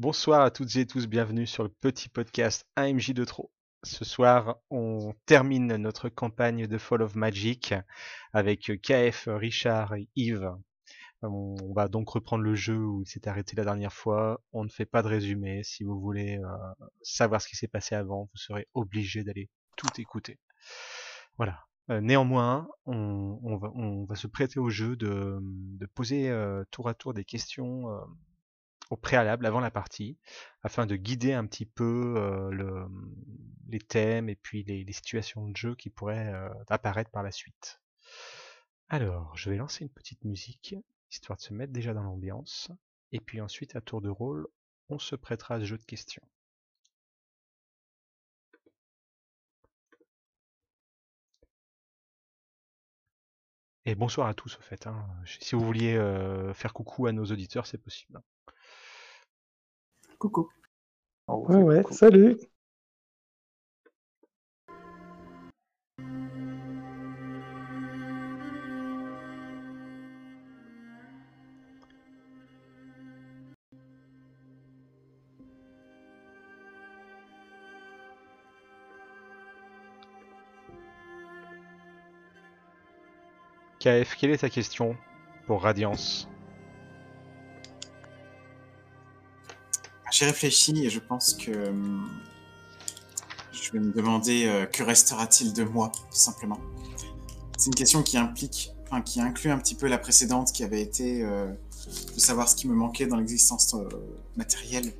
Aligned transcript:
Bonsoir 0.00 0.40
à 0.40 0.50
toutes 0.50 0.76
et 0.76 0.86
tous, 0.86 1.06
bienvenue 1.06 1.46
sur 1.46 1.62
le 1.62 1.68
petit 1.68 2.08
podcast 2.08 2.66
AMJ 2.74 3.12
de 3.12 3.26
trop. 3.26 3.52
Ce 3.82 4.02
soir, 4.02 4.56
on 4.70 5.12
termine 5.26 5.76
notre 5.76 6.08
campagne 6.08 6.66
de 6.66 6.78
Fall 6.78 7.02
of 7.02 7.16
Magic 7.16 7.74
avec 8.32 8.80
KF, 8.80 9.28
Richard 9.30 9.92
et 9.96 10.08
Yves. 10.16 10.54
On 11.20 11.54
va 11.74 11.88
donc 11.88 12.08
reprendre 12.08 12.42
le 12.42 12.54
jeu 12.54 12.78
où 12.78 13.02
il 13.02 13.06
s'est 13.06 13.28
arrêté 13.28 13.54
la 13.56 13.64
dernière 13.64 13.92
fois. 13.92 14.40
On 14.54 14.64
ne 14.64 14.70
fait 14.70 14.86
pas 14.86 15.02
de 15.02 15.08
résumé. 15.08 15.62
Si 15.64 15.84
vous 15.84 16.00
voulez 16.00 16.38
euh, 16.38 16.86
savoir 17.02 17.42
ce 17.42 17.48
qui 17.48 17.56
s'est 17.56 17.68
passé 17.68 17.94
avant, 17.94 18.22
vous 18.22 18.38
serez 18.38 18.68
obligé 18.72 19.22
d'aller 19.22 19.50
tout 19.76 20.00
écouter. 20.00 20.38
Voilà. 21.36 21.66
Euh, 21.90 22.00
néanmoins, 22.00 22.68
on, 22.86 24.06
va, 24.08 24.14
se 24.14 24.28
prêter 24.28 24.60
au 24.60 24.70
jeu 24.70 24.96
de, 24.96 25.42
poser 25.94 26.30
euh, 26.30 26.64
tour 26.70 26.88
à 26.88 26.94
tour 26.94 27.12
des 27.12 27.26
questions 27.26 27.84
au 28.90 28.96
préalable, 28.96 29.46
avant 29.46 29.60
la 29.60 29.70
partie, 29.70 30.18
afin 30.62 30.86
de 30.86 30.96
guider 30.96 31.32
un 31.32 31.46
petit 31.46 31.66
peu 31.66 32.50
le, 32.52 32.86
les 33.68 33.78
thèmes 33.78 34.28
et 34.28 34.36
puis 34.36 34.64
les, 34.64 34.92
situations 34.92 35.48
de 35.48 35.56
jeu 35.56 35.74
qui 35.76 35.90
pourraient 35.90 36.32
apparaître 36.68 37.10
par 37.10 37.22
la 37.22 37.30
suite. 37.30 37.80
Alors, 38.88 39.36
je 39.36 39.50
vais 39.50 39.56
lancer 39.56 39.84
une 39.84 39.90
petite 39.90 40.24
musique, 40.24 40.74
histoire 41.10 41.38
de 41.38 41.42
se 41.42 41.54
mettre 41.54 41.72
déjà 41.72 41.94
dans 41.94 42.02
l'ambiance, 42.02 42.70
et 43.12 43.20
puis 43.20 43.40
ensuite, 43.40 43.76
à 43.76 43.80
tour 43.80 44.00
de 44.00 44.08
rôle, 44.08 44.48
on 44.88 44.98
se 44.98 45.14
prêtera 45.16 45.54
à 45.56 45.60
ce 45.60 45.64
jeu 45.64 45.78
de 45.78 45.84
questions. 45.84 46.26
Et 53.84 53.94
bonsoir 53.94 54.26
à 54.28 54.34
tous, 54.34 54.56
au 54.58 54.60
fait. 54.62 54.86
Hein. 54.86 55.06
Si 55.24 55.54
vous 55.54 55.64
vouliez 55.64 55.94
faire 56.54 56.72
coucou 56.72 57.06
à 57.06 57.12
nos 57.12 57.24
auditeurs, 57.24 57.66
c'est 57.66 57.78
possible. 57.78 58.20
Coucou. 60.20 60.50
Oh, 61.28 61.46
ouais, 61.48 61.56
ouais, 61.56 61.82
salut. 61.90 62.36
KF, 83.80 84.16
quelle 84.16 84.32
est 84.32 84.36
ta 84.36 84.50
question 84.50 84.94
pour 85.46 85.62
Radiance? 85.62 86.29
J'ai 90.20 90.26
réfléchi 90.26 90.84
et 90.84 90.90
je 90.90 90.98
pense 90.98 91.32
que 91.32 91.50
hum, 91.70 92.06
je 93.52 93.72
vais 93.72 93.78
me 93.78 93.90
demander 93.90 94.44
euh, 94.44 94.66
que 94.66 94.82
restera-t-il 94.82 95.54
de 95.54 95.64
moi, 95.64 95.90
tout 95.94 96.02
simplement. 96.10 96.60
C'est 97.56 97.68
une 97.68 97.74
question 97.74 98.02
qui 98.02 98.18
implique, 98.18 98.70
enfin, 98.82 99.00
qui 99.00 99.18
inclut 99.22 99.50
un 99.50 99.56
petit 99.56 99.74
peu 99.74 99.88
la 99.88 99.96
précédente 99.96 100.52
qui 100.52 100.62
avait 100.62 100.82
été 100.82 101.24
euh, 101.24 101.46
de 102.14 102.20
savoir 102.20 102.50
ce 102.50 102.54
qui 102.54 102.68
me 102.68 102.74
manquait 102.74 103.06
dans 103.06 103.16
l'existence 103.16 103.72
euh, 103.72 103.88
matérielle. 104.36 104.92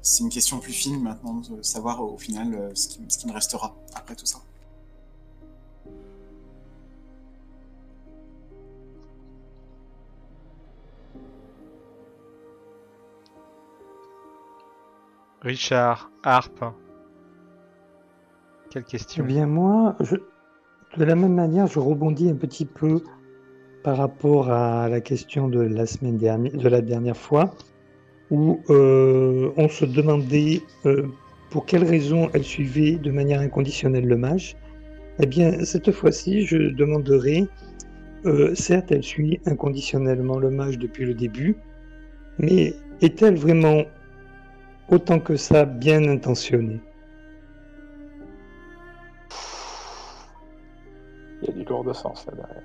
c'est 0.00 0.22
une 0.22 0.30
question 0.30 0.58
plus 0.58 0.72
fine 0.72 1.02
maintenant 1.02 1.34
de 1.34 1.60
savoir 1.60 2.02
au 2.02 2.16
final 2.16 2.70
ce 2.74 2.88
qui, 2.88 3.00
ce 3.10 3.18
qui 3.18 3.26
me 3.26 3.32
restera 3.34 3.76
après 3.92 4.16
tout 4.16 4.24
ça. 4.24 4.40
Richard, 15.50 16.12
Harpe. 16.22 16.64
Quelle 18.70 18.84
question 18.84 19.24
Eh 19.24 19.26
bien 19.26 19.46
moi, 19.48 19.96
de 20.96 21.04
la 21.04 21.16
même 21.16 21.34
manière, 21.34 21.66
je 21.66 21.80
rebondis 21.80 22.30
un 22.30 22.36
petit 22.36 22.64
peu 22.64 23.02
par 23.82 23.96
rapport 23.96 24.48
à 24.52 24.88
la 24.88 25.00
question 25.00 25.48
de 25.48 25.60
la 25.60 25.86
semaine 25.86 26.18
dernière, 26.18 26.56
de 26.56 26.68
la 26.68 26.80
dernière 26.80 27.16
fois, 27.16 27.52
où 28.30 28.60
euh, 28.70 29.50
on 29.56 29.68
se 29.68 29.84
demandait 29.84 30.62
euh, 30.86 31.08
pour 31.50 31.66
quelle 31.66 31.82
raison 31.82 32.30
elle 32.32 32.44
suivait 32.44 32.92
de 32.92 33.10
manière 33.10 33.40
inconditionnelle 33.40 34.06
le 34.06 34.16
mage. 34.16 34.56
Eh 35.18 35.26
bien, 35.26 35.64
cette 35.64 35.90
fois-ci, 35.90 36.46
je 36.46 36.58
demanderai, 36.58 37.48
euh, 38.24 38.54
certes, 38.54 38.92
elle 38.92 39.02
suit 39.02 39.40
inconditionnellement 39.46 40.38
le 40.38 40.50
mage 40.50 40.78
depuis 40.78 41.06
le 41.06 41.14
début, 41.14 41.56
mais 42.38 42.72
est-elle 43.00 43.34
vraiment 43.34 43.82
autant 44.90 45.20
que 45.20 45.36
ça 45.36 45.64
bien 45.64 46.04
intentionné. 46.08 46.80
Il 51.42 51.48
y 51.48 51.50
a 51.50 51.52
du 51.52 51.64
lourd 51.64 51.84
de 51.84 51.92
sens 51.92 52.26
là 52.26 52.34
derrière. 52.34 52.62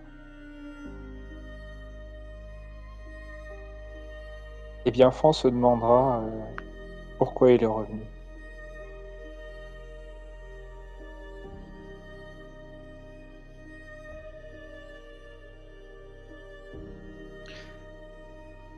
Eh 4.88 4.92
bien, 4.92 5.10
France 5.10 5.42
se 5.42 5.48
demandera 5.48 6.20
euh, 6.20 6.44
pourquoi 7.18 7.52
il 7.52 7.64
est 7.64 7.66
revenu. 7.66 8.04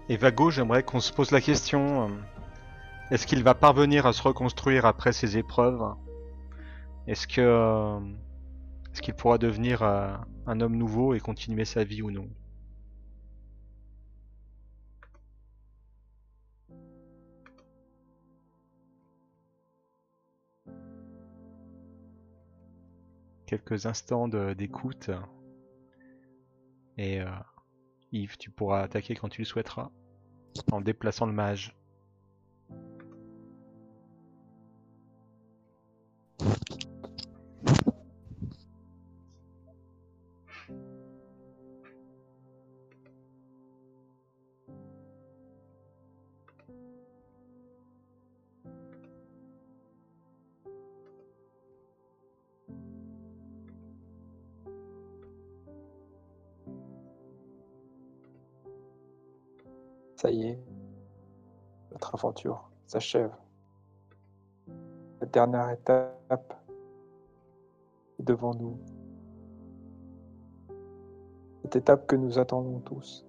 Et 0.09 0.16
Vago, 0.16 0.50
j'aimerais 0.50 0.84
qu'on 0.84 1.02
se 1.02 1.12
pose 1.12 1.31
la 1.31 1.41
question 1.41 2.03
euh, 2.03 2.36
est-ce 3.12 3.25
qu'il 3.25 3.44
va 3.44 3.53
parvenir 3.53 4.06
à 4.06 4.13
se 4.13 4.22
reconstruire 4.22 4.85
après 4.85 5.13
ces 5.13 5.38
épreuves? 5.38 5.95
Est-ce 7.07 7.28
que 7.28 7.41
euh, 7.41 8.00
qu'il 9.01 9.13
pourra 9.13 9.38
devenir 9.38 9.84
euh, 9.84 10.13
un 10.45 10.59
homme 10.59 10.75
nouveau 10.75 11.13
et 11.13 11.19
continuer 11.19 11.66
sa 11.66 11.84
vie 11.84 12.01
ou 12.01 12.12
non? 12.12 12.28
Quelques 23.46 23.85
instants 23.85 24.28
d'écoute. 24.28 25.09
Et 26.97 27.22
euh, 27.22 27.29
Yves, 28.12 28.38
tu 28.38 28.51
pourras 28.51 28.81
attaquer 28.81 29.16
quand 29.16 29.29
tu 29.29 29.41
le 29.41 29.46
souhaiteras 29.46 29.90
en 30.72 30.81
déplaçant 30.81 31.28
le 31.28 31.34
mage. 31.34 31.76
Ça 60.27 60.33
y 60.33 60.45
est, 60.45 60.59
notre 61.93 62.15
aventure 62.15 62.69
s'achève. 62.85 63.31
La 65.21 65.27
dernière 65.27 65.69
étape 65.69 66.53
est 68.19 68.23
devant 68.23 68.53
nous. 68.53 68.77
Cette 71.61 71.77
étape 71.77 72.07
que 72.07 72.17
nous 72.17 72.39
attendons 72.39 72.81
tous. 72.81 73.25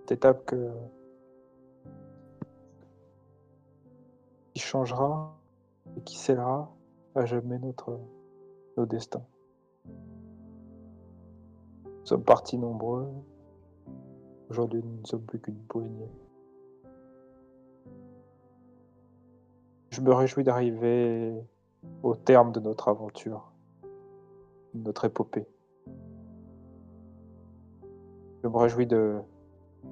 Cette 0.00 0.12
étape 0.12 0.46
que... 0.46 0.72
qui 4.54 4.62
changera 4.62 5.36
et 5.94 6.00
qui 6.00 6.16
scellera 6.16 6.74
à 7.14 7.26
jamais 7.26 7.58
notre, 7.58 8.00
nos 8.78 8.86
destins. 8.86 9.26
Nous 11.84 12.06
sommes 12.06 12.24
partis 12.24 12.56
nombreux, 12.56 13.12
Aujourd'hui, 14.50 14.82
nous 14.84 15.00
ne 15.00 15.06
sommes 15.06 15.24
plus 15.24 15.40
qu'une 15.40 15.58
poignée. 15.68 16.10
Je 19.90 20.00
me 20.00 20.12
réjouis 20.12 20.44
d'arriver 20.44 21.32
au 22.02 22.14
terme 22.14 22.52
de 22.52 22.60
notre 22.60 22.88
aventure, 22.88 23.52
de 24.74 24.82
notre 24.82 25.06
épopée. 25.06 25.46
Je 28.42 28.48
me 28.48 28.56
réjouis 28.56 28.86
de 28.86 29.20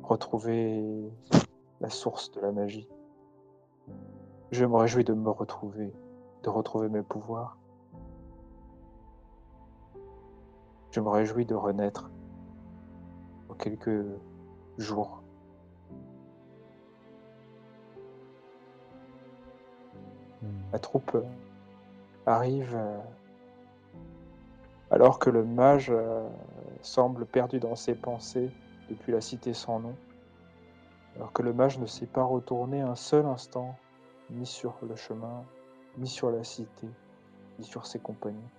retrouver 0.03 1.11
la 1.81 1.89
source 1.89 2.31
de 2.33 2.41
la 2.41 2.53
magie. 2.53 2.89
Je 4.51 4.67
me 4.67 4.77
réjouis 4.77 5.05
de 5.05 5.15
me 5.15 5.31
retrouver, 5.31 5.95
de 6.43 6.51
retrouver 6.51 6.91
mes 6.91 7.03
pouvoirs. 7.03 7.57
Je 10.91 11.01
me 11.01 11.09
réjouis 11.09 11.47
de 11.47 11.55
renaître 11.55 12.11
pour 13.47 13.57
quelques 13.57 14.05
Hmm. 20.43 20.47
La 20.73 20.79
troupe 20.79 21.15
euh, 21.15 21.23
arrive 22.27 22.75
euh, 22.75 22.99
alors 24.91 25.19
que 25.19 25.31
le 25.31 25.45
mage 25.45 25.91
euh, 25.91 26.29
semble 26.81 27.27
perdu 27.27 27.61
dans 27.61 27.77
ses 27.77 27.95
pensées 27.95 28.51
depuis 28.91 29.13
la 29.13 29.21
cité 29.21 29.55
sans 29.55 29.79
nom, 29.81 29.95
alors 31.17 31.33
que 31.33 31.43
le 31.43 31.53
mage 31.53 31.79
ne 31.79 31.87
s'est 31.87 32.07
pas 32.07 32.25
retourné 32.25 32.81
un 32.81 32.97
seul 32.97 33.25
instant, 33.27 33.77
ni 34.31 34.47
sur 34.47 34.75
le 34.83 34.97
chemin, 34.97 35.45
ni 35.99 36.09
sur 36.09 36.31
la 36.31 36.43
cité, 36.43 36.89
ni 37.59 37.65
sur 37.65 37.87
ses 37.87 38.01
compagnons. 38.01 38.51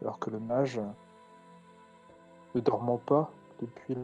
Alors 0.00 0.18
que 0.18 0.30
le 0.30 0.40
mage, 0.40 0.80
ne 2.54 2.60
dormant 2.60 2.98
pas, 2.98 3.30
depuis 3.60 3.94
le 3.94 4.02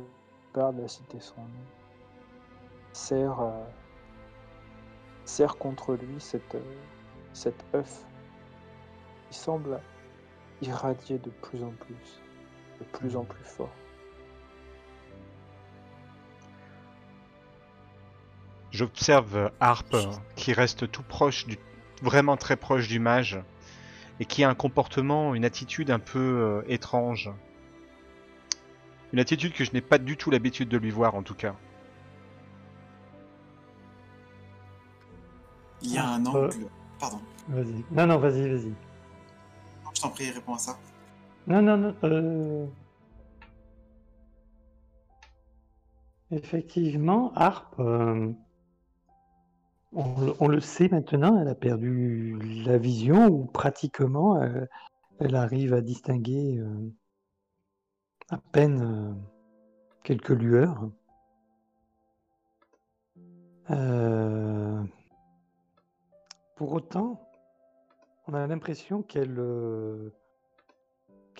départ 0.52 0.72
de 0.72 0.82
la 0.82 0.88
cité 0.88 1.18
sans 1.20 1.40
nom, 1.40 1.66
serre, 2.92 3.40
euh, 3.40 3.64
serre 5.24 5.56
contre 5.56 5.94
lui 5.94 6.20
cette, 6.20 6.54
euh, 6.54 6.76
cet 7.32 7.64
œuf 7.74 8.04
qui 9.30 9.38
semble 9.38 9.80
irradier 10.62 11.18
de 11.18 11.30
plus 11.30 11.62
en 11.62 11.70
plus, 11.70 12.20
de 12.80 12.84
plus 12.84 13.16
en 13.16 13.24
plus 13.24 13.44
fort. 13.44 13.72
J'observe 18.76 19.50
Harp 19.60 19.94
euh, 19.94 20.04
qui 20.34 20.52
reste 20.52 20.90
tout 20.90 21.02
proche 21.02 21.46
du, 21.46 21.58
vraiment 22.02 22.36
très 22.36 22.56
proche 22.56 22.88
du 22.88 22.98
mage 22.98 23.40
et 24.20 24.26
qui 24.26 24.44
a 24.44 24.50
un 24.50 24.54
comportement, 24.54 25.34
une 25.34 25.44
attitude 25.44 25.90
un 25.90 25.98
peu 25.98 26.18
euh, 26.18 26.62
étrange. 26.68 27.30
Une 29.16 29.20
attitude 29.20 29.54
que 29.54 29.64
je 29.64 29.72
n'ai 29.72 29.80
pas 29.80 29.96
du 29.96 30.18
tout 30.18 30.30
l'habitude 30.30 30.68
de 30.68 30.76
lui 30.76 30.90
voir 30.90 31.14
en 31.14 31.22
tout 31.22 31.32
cas. 31.34 31.54
Il 35.80 35.94
y 35.94 35.96
a 35.96 36.06
un 36.06 36.26
euh. 36.26 36.48
angle. 36.48 36.68
Pardon. 37.00 37.20
Vas-y. 37.48 37.82
Non, 37.92 38.06
non, 38.06 38.18
vas-y, 38.18 38.46
vas-y. 38.46 38.74
Je 39.94 40.02
t'en 40.02 40.10
prie, 40.10 40.30
réponds 40.30 40.52
à 40.52 40.58
ça. 40.58 40.78
Non, 41.46 41.62
non, 41.62 41.78
non. 41.78 41.94
euh, 42.04 42.66
Effectivement, 46.30 47.32
Harp, 47.36 47.74
euh, 47.80 48.30
on, 49.94 50.20
le- 50.26 50.34
on 50.40 50.48
le 50.48 50.60
sait 50.60 50.90
maintenant, 50.90 51.40
elle 51.40 51.48
a 51.48 51.54
perdu 51.54 52.38
la 52.66 52.76
vision, 52.76 53.28
ou 53.28 53.46
pratiquement, 53.46 54.36
euh, 54.42 54.66
elle 55.20 55.36
arrive 55.36 55.72
à 55.72 55.80
distinguer 55.80 56.58
euh, 56.58 56.92
à 58.28 58.38
peine 58.38 58.82
euh, 58.82 59.14
quelques 60.02 60.30
lueurs. 60.30 60.90
Euh, 63.70 64.82
Pour 66.56 66.72
autant, 66.72 67.20
on 68.26 68.34
a 68.34 68.46
l'impression 68.46 69.02
qu'elle 69.02 69.38
euh, 69.38 70.10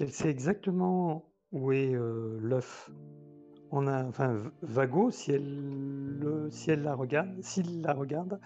sait 0.09 0.29
exactement 0.31 1.25
où 1.53 1.73
est 1.73 1.93
l'œuf. 1.93 2.91
On 3.71 3.87
a, 3.87 4.05
enfin, 4.05 4.43
Vago, 4.63 5.11
si 5.11 5.33
elle, 5.33 6.19
le- 6.19 6.51
si 6.51 6.71
elle 6.71 6.83
la 6.83 6.95
regarde, 6.95 7.41
s'il 7.43 7.83
la 7.83 7.95
regarde, 7.95 8.39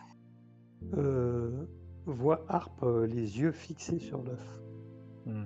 voit 2.07 2.45
Harp 2.49 2.83
euh, 2.83 3.07
les 3.07 3.39
yeux 3.41 3.53
fixés 3.53 3.99
sur 3.99 4.23
l'œuf. 4.23 4.61
Hmm. 5.27 5.45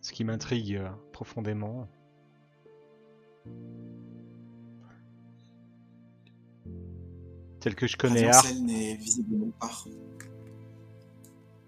Ce 0.00 0.12
qui 0.12 0.24
m'intrigue 0.24 0.80
profondément. 1.14 1.88
Tel 7.60 7.74
que 7.74 7.86
je 7.86 7.96
connais 7.96 8.30
Radiancel 8.30 8.64
n'est 8.64 8.96
visible 8.96 9.34
nulle 9.36 9.52
part. 9.52 9.86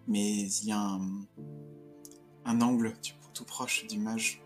Mais 0.09 0.43
il 0.43 0.67
y 0.69 0.73
a 0.73 0.79
un, 0.81 1.01
un 2.45 2.61
angle 2.61 2.93
tout 3.33 3.45
proche 3.45 3.87
du 3.87 3.99
mage 3.99 4.43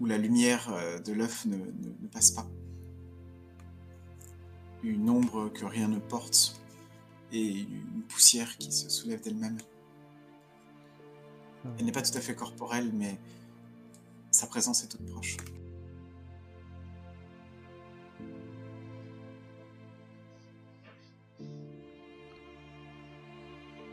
où 0.00 0.06
la 0.06 0.16
lumière 0.18 0.72
euh, 0.72 0.98
de 1.00 1.12
l'œuf 1.12 1.44
ne, 1.46 1.56
ne- 1.56 1.62
ne 2.00 2.06
passe 2.12 2.30
pas. 2.30 2.46
Une 4.84 5.10
ombre 5.10 5.48
que 5.48 5.64
rien 5.64 5.88
ne 5.88 5.98
porte 5.98 6.60
et 7.32 7.60
une 7.62 8.02
poussière 8.08 8.56
qui 8.58 8.70
se 8.72 8.88
soulève 8.88 9.20
d'elle-même. 9.22 9.58
Elle 11.78 11.84
n'est 11.84 11.92
pas 11.92 12.02
tout 12.02 12.16
à 12.16 12.20
fait 12.20 12.34
corporelle, 12.36 12.90
mais 12.94 13.18
sa 14.38 14.46
présence 14.46 14.84
est 14.84 14.88
toute 14.88 15.04
proche. 15.04 15.36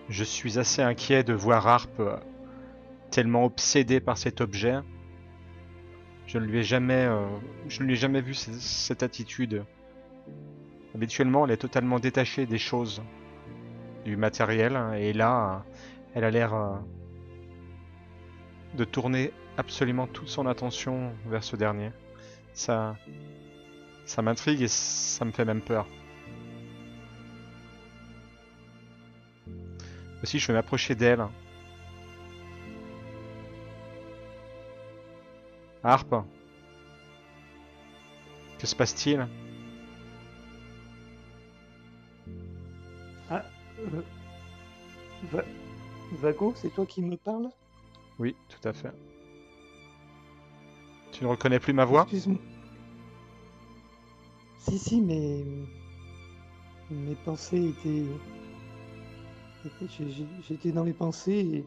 je 0.07 0.23
suis 0.23 0.59
assez 0.59 0.83
inquiet 0.83 1.23
de 1.23 1.33
voir 1.33 1.67
Harp 1.67 1.99
euh, 1.99 2.17
tellement 3.09 3.43
obsédé 3.43 3.99
par 3.99 4.19
cet 4.19 4.39
objet. 4.39 4.75
Je 6.27 6.37
ne 6.37 6.45
lui 6.45 6.59
ai 6.59 6.63
jamais, 6.63 7.05
euh, 7.05 7.25
je 7.67 7.81
ne 7.81 7.87
lui 7.87 7.93
ai 7.93 7.97
jamais 7.97 8.21
vu 8.21 8.35
cette 8.35 9.01
attitude. 9.01 9.65
Habituellement, 10.93 11.45
elle 11.45 11.53
est 11.53 11.57
totalement 11.57 11.99
détachée 11.99 12.45
des 12.45 12.59
choses, 12.59 13.01
du 14.05 14.15
matériel, 14.15 14.75
hein, 14.75 14.93
et 14.93 15.11
là, 15.11 15.65
elle 16.13 16.23
a 16.23 16.29
l'air 16.29 16.53
euh, 16.53 16.75
de 18.77 18.85
tourner 18.85 19.33
absolument 19.57 20.07
toute 20.07 20.27
son 20.29 20.45
attention 20.47 21.13
vers 21.27 21.43
ce 21.43 21.55
dernier. 21.55 21.91
Ça, 22.53 22.95
ça 24.05 24.21
m'intrigue 24.21 24.61
et 24.61 24.67
ça 24.67 25.25
me 25.25 25.31
fait 25.31 25.45
même 25.45 25.61
peur. 25.61 25.87
Aussi, 30.23 30.39
je 30.39 30.47
vais 30.47 30.53
m'approcher 30.53 30.95
d'elle. 30.95 31.25
Harpe 35.83 36.15
Que 38.57 38.65
se 38.67 38.75
passe-t-il? 38.75 39.27
Euh, 43.31 43.39
Va- 45.31 45.43
Vago, 46.13 46.53
c'est 46.55 46.73
toi 46.73 46.85
qui 46.85 47.01
me 47.01 47.17
parles? 47.17 47.49
Oui, 48.19 48.35
tout 48.49 48.67
à 48.67 48.73
fait. 48.73 48.91
Tu 51.17 51.23
ne 51.23 51.29
reconnais 51.29 51.59
plus 51.59 51.71
ma 51.71 51.85
voix 51.85 52.01
Excuse-moi. 52.01 52.37
Si, 54.59 54.77
si, 54.77 54.99
mais 54.99 55.45
mes 56.91 57.15
pensées 57.23 57.69
étaient. 57.69 58.03
J'étais 60.45 60.73
dans 60.73 60.83
mes 60.83 60.91
pensées 60.91 61.31
et. 61.53 61.65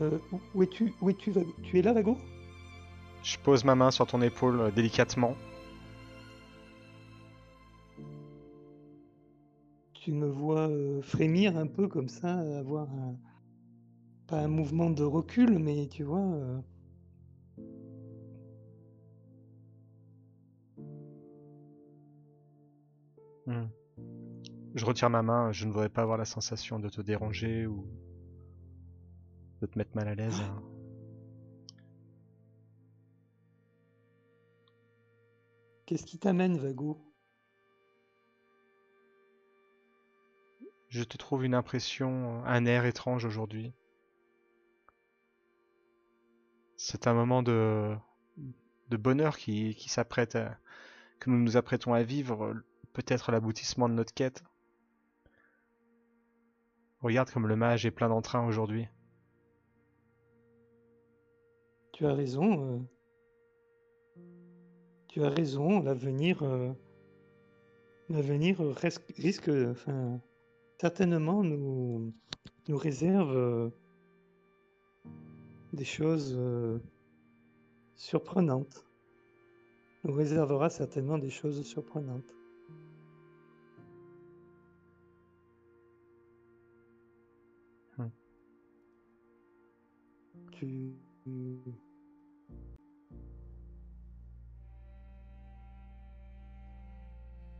Euh, 0.00 0.18
où 0.54 0.62
es-tu 0.62 0.94
Où 1.00 1.10
es-tu, 1.10 1.32
Vago? 1.32 1.52
Tu 1.64 1.80
es 1.80 1.82
là, 1.82 1.92
Vago? 1.92 2.16
Je 3.24 3.38
pose 3.38 3.64
ma 3.64 3.74
main 3.74 3.90
sur 3.90 4.06
ton 4.06 4.22
épaule 4.22 4.60
euh, 4.60 4.70
délicatement. 4.70 5.34
Tu 9.94 10.12
me 10.12 10.28
vois 10.28 10.68
euh, 10.68 11.02
frémir 11.02 11.56
un 11.56 11.66
peu 11.66 11.88
comme 11.88 12.08
ça, 12.08 12.38
avoir 12.56 12.88
un. 12.88 13.16
Pas 14.28 14.38
un 14.38 14.46
mouvement 14.46 14.90
de 14.90 15.02
recul, 15.02 15.58
mais 15.58 15.88
tu 15.88 16.04
vois. 16.04 16.20
euh, 16.20 16.60
Hmm. 23.46 23.66
Je 24.74 24.84
retire 24.84 25.10
ma 25.10 25.22
main, 25.22 25.50
je 25.50 25.64
ne 25.66 25.72
voudrais 25.72 25.88
pas 25.88 26.02
avoir 26.02 26.18
la 26.18 26.24
sensation 26.24 26.78
de 26.78 26.88
te 26.88 27.00
déranger 27.00 27.66
ou 27.66 27.88
de 29.60 29.66
te 29.66 29.78
mettre 29.78 29.94
mal 29.94 30.08
à 30.08 30.14
l'aise. 30.14 30.40
hein. 30.40 30.62
Qu'est-ce 35.86 36.04
qui 36.06 36.18
t'amène, 36.18 36.58
Vago? 36.58 37.02
Je 40.88 41.04
te 41.04 41.16
trouve 41.16 41.44
une 41.44 41.54
impression, 41.54 42.42
un 42.44 42.66
air 42.66 42.86
étrange 42.86 43.24
aujourd'hui. 43.24 43.72
C'est 46.76 47.06
un 47.06 47.14
moment 47.14 47.42
de, 47.42 47.94
de 48.88 48.96
bonheur 48.96 49.36
qui, 49.36 49.74
qui 49.74 49.88
s'apprête 49.88 50.38
que 51.20 51.30
nous 51.30 51.38
nous 51.38 51.56
apprêtons 51.56 51.94
à 51.94 52.02
vivre, 52.02 52.54
peut-être 52.92 53.32
l'aboutissement 53.32 53.88
de 53.88 53.94
notre 53.94 54.14
quête. 54.14 54.42
Regarde 57.00 57.30
comme 57.30 57.46
le 57.46 57.56
mage 57.56 57.86
est 57.86 57.90
plein 57.90 58.08
d'entrain 58.08 58.46
aujourd'hui. 58.46 58.86
Tu 61.92 62.06
as 62.06 62.14
raison. 62.14 62.76
euh, 62.76 62.78
Tu 65.08 65.22
as 65.24 65.30
raison. 65.30 65.80
L'avenir, 65.82 66.42
euh, 66.42 66.72
l'avenir 68.08 68.58
risque, 68.76 69.50
certainement 70.80 71.42
nous, 71.42 72.12
nous 72.68 72.76
réserve 72.76 73.36
euh, 73.36 73.70
des 75.72 75.84
choses 75.84 76.34
euh, 76.36 76.78
surprenantes. 77.94 78.86
nous 80.04 80.12
réservera 80.12 80.70
certainement 80.70 81.18
des 81.18 81.30
choses 81.30 81.62
surprenantes. 81.64 82.34
Hmm. 87.98 88.08
Tu... 90.52 90.94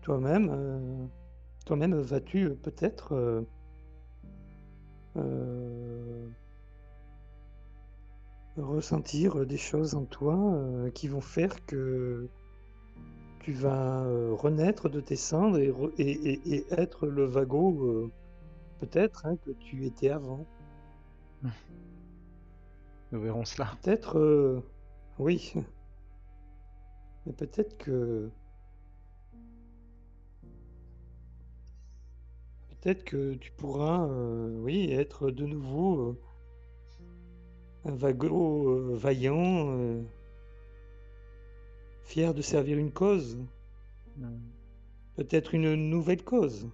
Toi-même, 0.02 0.50
euh, 0.52 1.06
toi-même 1.64 1.94
vas-tu 2.00 2.54
peut-être 2.54 3.12
euh, 3.12 3.42
euh, 5.16 6.28
ressentir 8.56 9.46
des 9.46 9.56
choses 9.58 9.94
en 9.94 10.04
toi 10.04 10.36
euh, 10.36 10.90
qui 10.90 11.08
vont 11.08 11.20
faire 11.20 11.64
que 11.66 12.28
tu 13.40 13.52
vas 13.52 14.02
euh, 14.04 14.34
renaître 14.34 14.88
de 14.88 15.00
tes 15.00 15.16
cendres 15.16 15.58
et, 15.58 15.70
re- 15.70 15.92
et- 15.98 16.10
et- 16.10 16.54
et 16.54 16.66
être 16.70 17.06
le 17.06 17.24
vagot 17.24 17.84
euh, 17.84 18.10
peut-être 18.80 19.26
hein, 19.26 19.36
que 19.44 19.50
tu 19.52 19.84
étais 19.86 20.10
avant. 20.10 20.44
Nous 23.12 23.20
verrons 23.20 23.44
cela. 23.44 23.70
Peut-être, 23.82 24.62
oui, 25.18 25.52
mais 27.24 27.32
peut-être 27.32 27.78
que 27.78 28.30
peut-être 32.68 33.04
que 33.04 33.34
tu 33.34 33.52
pourras, 33.52 34.06
oui, 34.08 34.90
être 34.92 35.30
de 35.30 35.46
nouveau 35.46 36.16
un 37.86 37.94
vagot 37.94 38.68
euh, 38.68 38.96
vaillant, 38.96 39.70
euh, 39.70 40.02
fier 42.04 42.34
de 42.34 42.42
servir 42.42 42.78
une 42.78 42.92
cause, 42.92 43.38
Hmm. 44.18 44.38
peut-être 45.16 45.54
une 45.54 45.74
nouvelle 45.74 46.24
cause. 46.24 46.68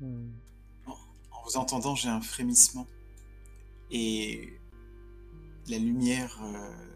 Hmm. 0.00 0.30
En 0.86 1.42
vous 1.44 1.56
entendant, 1.56 1.94
j'ai 1.94 2.08
un 2.08 2.20
frémissement. 2.22 2.86
Et 3.90 4.58
la 5.68 5.78
lumière 5.78 6.40
euh, 6.42 6.86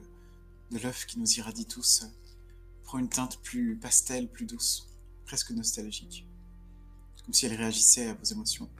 de 0.70 0.78
l'œuf 0.78 1.04
qui 1.04 1.18
nous 1.18 1.30
irradie 1.34 1.66
tous 1.66 2.04
euh, 2.04 2.06
prend 2.84 2.98
une 2.98 3.10
teinte 3.10 3.40
plus 3.42 3.76
pastel, 3.76 4.28
plus 4.28 4.46
douce, 4.46 4.88
presque 5.26 5.50
nostalgique. 5.50 6.26
Comme 7.24 7.34
si 7.34 7.44
elle 7.44 7.54
réagissait 7.54 8.08
à 8.08 8.14
vos 8.14 8.24
émotions. 8.24 8.70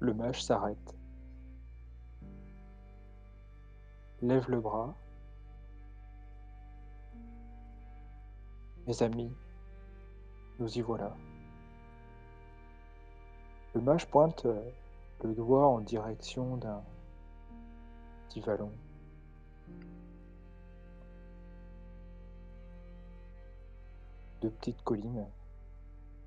Le 0.00 0.14
mage 0.14 0.42
s'arrête. 0.42 0.96
Lève 4.22 4.48
le 4.48 4.60
bras. 4.60 4.94
Mes 8.86 9.02
amis, 9.02 9.32
nous 10.58 10.78
y 10.78 10.80
voilà. 10.80 11.14
Le 13.74 13.80
mage 13.80 14.06
pointe 14.06 14.46
euh, 14.46 14.70
le 15.24 15.34
doigt 15.34 15.66
en 15.66 15.80
direction 15.80 16.56
d'un 16.56 16.82
petit 18.28 18.40
vallon. 18.40 18.72
Deux 24.40 24.50
petites 24.50 24.82
collines 24.84 25.26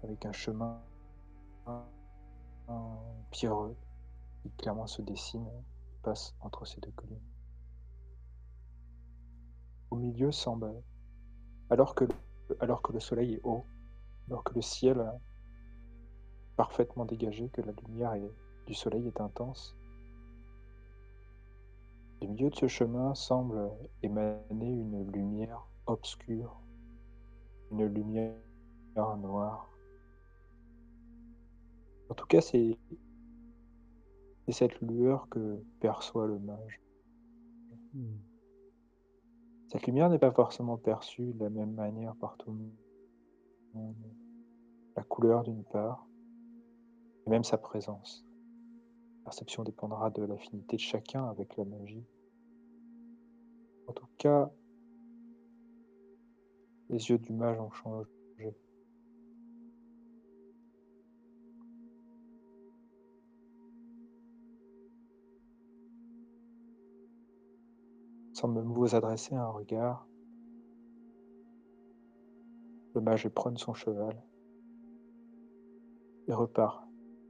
avec 0.03 0.25
un 0.25 0.33
chemin 0.33 0.79
pierreux 3.31 3.75
qui 4.41 4.51
clairement 4.51 4.87
se 4.87 5.01
dessine 5.01 5.47
passe 6.03 6.35
entre 6.41 6.65
ces 6.65 6.81
deux 6.81 6.91
collines. 6.91 7.21
Au 9.91 9.95
milieu 9.95 10.31
semble, 10.31 10.73
alors 11.69 11.95
que, 11.95 12.05
alors 12.59 12.81
que 12.81 12.93
le 12.93 12.99
soleil 12.99 13.35
est 13.35 13.41
haut, 13.43 13.65
alors 14.27 14.43
que 14.43 14.53
le 14.53 14.61
ciel 14.61 14.99
est 14.99 16.55
parfaitement 16.55 17.05
dégagé, 17.05 17.49
que 17.49 17.61
la 17.61 17.73
lumière 17.73 18.15
du 18.65 18.73
soleil 18.73 19.07
est 19.07 19.21
intense, 19.21 19.75
du 22.21 22.27
milieu 22.27 22.49
de 22.49 22.55
ce 22.55 22.67
chemin 22.67 23.15
semble 23.15 23.71
émaner 24.03 24.69
une 24.69 25.11
lumière 25.11 25.67
obscure, 25.87 26.61
une 27.71 27.85
lumière 27.85 28.35
noire. 28.95 29.70
En 32.11 32.13
tout 32.13 32.25
cas, 32.25 32.41
c'est 32.41 32.77
cette 34.49 34.81
lueur 34.81 35.29
que 35.29 35.63
perçoit 35.79 36.27
le 36.27 36.39
mage. 36.39 36.81
Hmm. 37.93 38.17
Cette 39.69 39.87
lumière 39.87 40.09
n'est 40.09 40.19
pas 40.19 40.33
forcément 40.33 40.77
perçue 40.77 41.31
de 41.31 41.45
la 41.45 41.49
même 41.49 41.73
manière 41.73 42.13
par 42.17 42.35
tout 42.35 42.51
le 42.51 42.57
monde. 43.73 43.95
La 44.97 45.03
couleur 45.03 45.43
d'une 45.43 45.63
part, 45.63 46.05
et 47.25 47.29
même 47.29 47.45
sa 47.45 47.57
présence. 47.57 48.25
La 49.19 49.23
perception 49.23 49.63
dépendra 49.63 50.09
de 50.09 50.23
l'affinité 50.23 50.75
de 50.75 50.81
chacun 50.81 51.29
avec 51.29 51.55
la 51.55 51.63
magie. 51.63 52.03
En 53.87 53.93
tout 53.93 54.09
cas, 54.17 54.51
les 56.89 57.09
yeux 57.09 57.19
du 57.19 57.31
mage 57.31 57.57
ont 57.61 57.71
changé. 57.71 58.20
Sans 68.41 68.47
même 68.47 68.73
vous 68.73 68.95
adresser 68.95 69.35
un 69.35 69.49
regard, 69.49 70.07
le 72.95 73.01
mage 73.01 73.29
prône 73.29 73.55
son 73.59 73.75
cheval 73.75 74.19
et 76.27 76.33
repart 76.33 76.83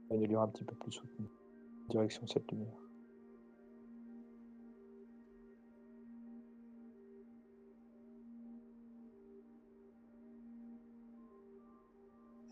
à 0.08 0.14
une 0.14 0.24
allure 0.24 0.40
un 0.40 0.48
petit 0.48 0.64
peu 0.64 0.74
plus 0.74 0.90
soutenue, 0.90 1.28
en 1.84 1.88
direction 1.88 2.22
de 2.24 2.30
cette 2.30 2.50
lumière. 2.50 2.80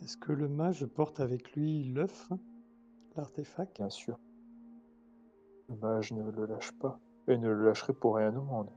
Est-ce 0.02 0.18
que 0.18 0.32
le 0.32 0.50
mage 0.50 0.84
porte 0.84 1.20
avec 1.20 1.52
lui 1.52 1.84
l'œuf, 1.84 2.30
l'artefact? 3.16 3.78
Bien 3.78 3.88
sûr, 3.88 4.18
le 5.70 5.76
mage 5.76 6.12
ne 6.12 6.30
le 6.30 6.44
lâche 6.44 6.72
pas, 6.72 7.00
ne 7.38 7.48
le 7.48 7.66
lâcherait 7.66 7.92
pour 7.92 8.16
rien 8.16 8.34
au 8.34 8.42
monde. 8.42 8.70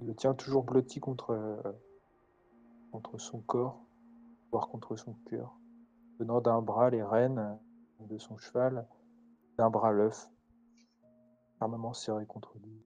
Il 0.00 0.06
le 0.06 0.14
tient 0.14 0.34
toujours 0.34 0.64
blotti 0.64 1.00
contre, 1.00 1.30
euh, 1.30 1.56
contre 2.92 3.18
son 3.18 3.40
corps, 3.40 3.80
voire 4.50 4.68
contre 4.68 4.96
son 4.96 5.14
cœur, 5.28 5.58
tenant 6.18 6.40
d'un 6.40 6.60
bras 6.60 6.90
les 6.90 7.02
rênes 7.02 7.58
de 8.00 8.18
son 8.18 8.36
cheval, 8.36 8.86
d'un 9.58 9.70
bras 9.70 9.92
l'œuf, 9.92 10.30
fermement 11.58 11.94
serré 11.94 12.26
contre 12.26 12.58
lui. 12.58 12.84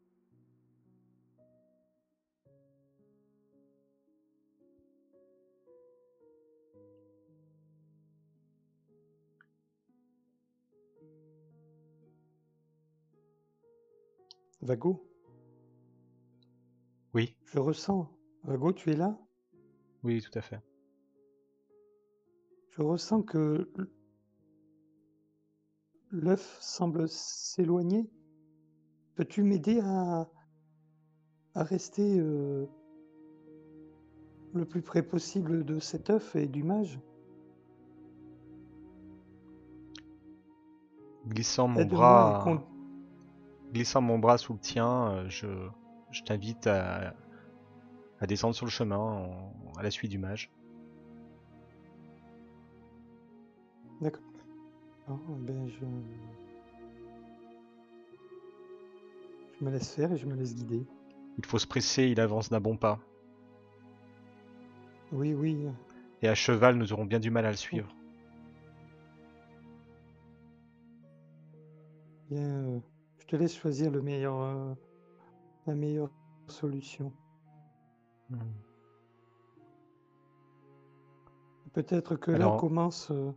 Vago, 14.63 15.03
Oui, 17.15 17.35
je 17.47 17.59
ressens. 17.59 18.09
Vago, 18.45 18.73
tu 18.73 18.91
es 18.91 18.97
là? 18.97 19.19
Oui, 20.03 20.23
tout 20.23 20.39
à 20.39 20.43
fait. 20.43 20.61
Je 22.71 22.83
ressens 22.83 23.23
que 23.23 23.71
l'œuf 26.11 26.59
semble 26.61 27.09
s'éloigner. 27.09 28.11
Peux-tu 29.17 29.43
m'aider 29.43 29.81
à, 29.81 30.29
à 31.55 31.65
rester 31.65 32.19
euh, 32.21 32.67
le 34.55 34.65
plus 34.65 34.83
près 34.83 35.03
possible 35.03 35.65
de 35.65 35.79
cet 35.79 36.11
œuf 36.11 36.37
et 36.37 36.47
du 36.47 36.63
mage? 36.63 37.01
Glissant 41.27 41.69
mon 41.69 41.85
bras, 41.85 42.45
glissant 43.73 44.01
mon 44.01 44.19
bras 44.19 44.39
sous 44.39 44.53
le 44.55 44.59
tien, 44.59 45.11
euh, 45.13 45.29
je, 45.29 45.47
je 46.11 46.23
t'invite 46.23 46.67
à, 46.67 47.15
à 48.21 48.27
descendre 48.27 48.55
sur 48.55 48.67
le 48.67 48.71
chemin 48.71 48.99
en- 48.99 49.53
à 49.79 49.83
la 49.83 49.91
suite 49.91 50.11
du 50.11 50.19
mage. 50.19 50.51
D'accord. 54.01 54.23
Oh, 55.09 55.19
ben 55.41 55.69
je... 55.69 55.85
je 59.59 59.65
me 59.65 59.71
laisse 59.71 59.93
faire 59.95 60.13
et 60.13 60.17
je 60.17 60.27
me 60.27 60.35
laisse 60.35 60.55
guider. 60.55 60.87
Il 61.39 61.47
faut 61.47 61.59
se 61.59 61.67
presser, 61.67 62.05
il 62.05 62.21
avance 62.21 62.49
d'un 62.51 62.61
bon 62.61 62.77
pas. 62.77 63.01
Oui, 65.13 65.35
oui. 65.35 65.67
Et 66.23 66.29
à 66.29 66.35
cheval, 66.35 66.77
nous 66.77 66.93
aurons 66.93 67.05
bien 67.05 67.21
du 67.21 67.31
mal 67.31 67.47
à 67.47 67.51
le 67.51 67.57
suivre. 67.57 67.95
Bien, 72.31 72.41
euh, 72.41 72.81
te 73.31 73.37
laisse 73.37 73.57
choisir 73.57 73.93
le 73.93 74.03
meilleur, 74.03 74.41
euh, 74.41 74.75
la 75.67 75.75
meilleure 75.75 76.11
solution. 76.49 77.13
Hmm. 78.29 78.39
Peut-être 81.73 82.17
que 82.17 82.33
là 82.33 82.57
commence 82.59 83.13
euh, 83.13 83.31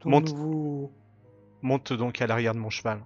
ton 0.00 0.10
monte. 0.10 0.28
nouveau. 0.34 0.92
Monte 1.62 1.94
donc 1.94 2.20
à 2.20 2.26
l'arrière 2.26 2.52
de 2.52 2.58
mon 2.58 2.68
cheval. 2.68 3.02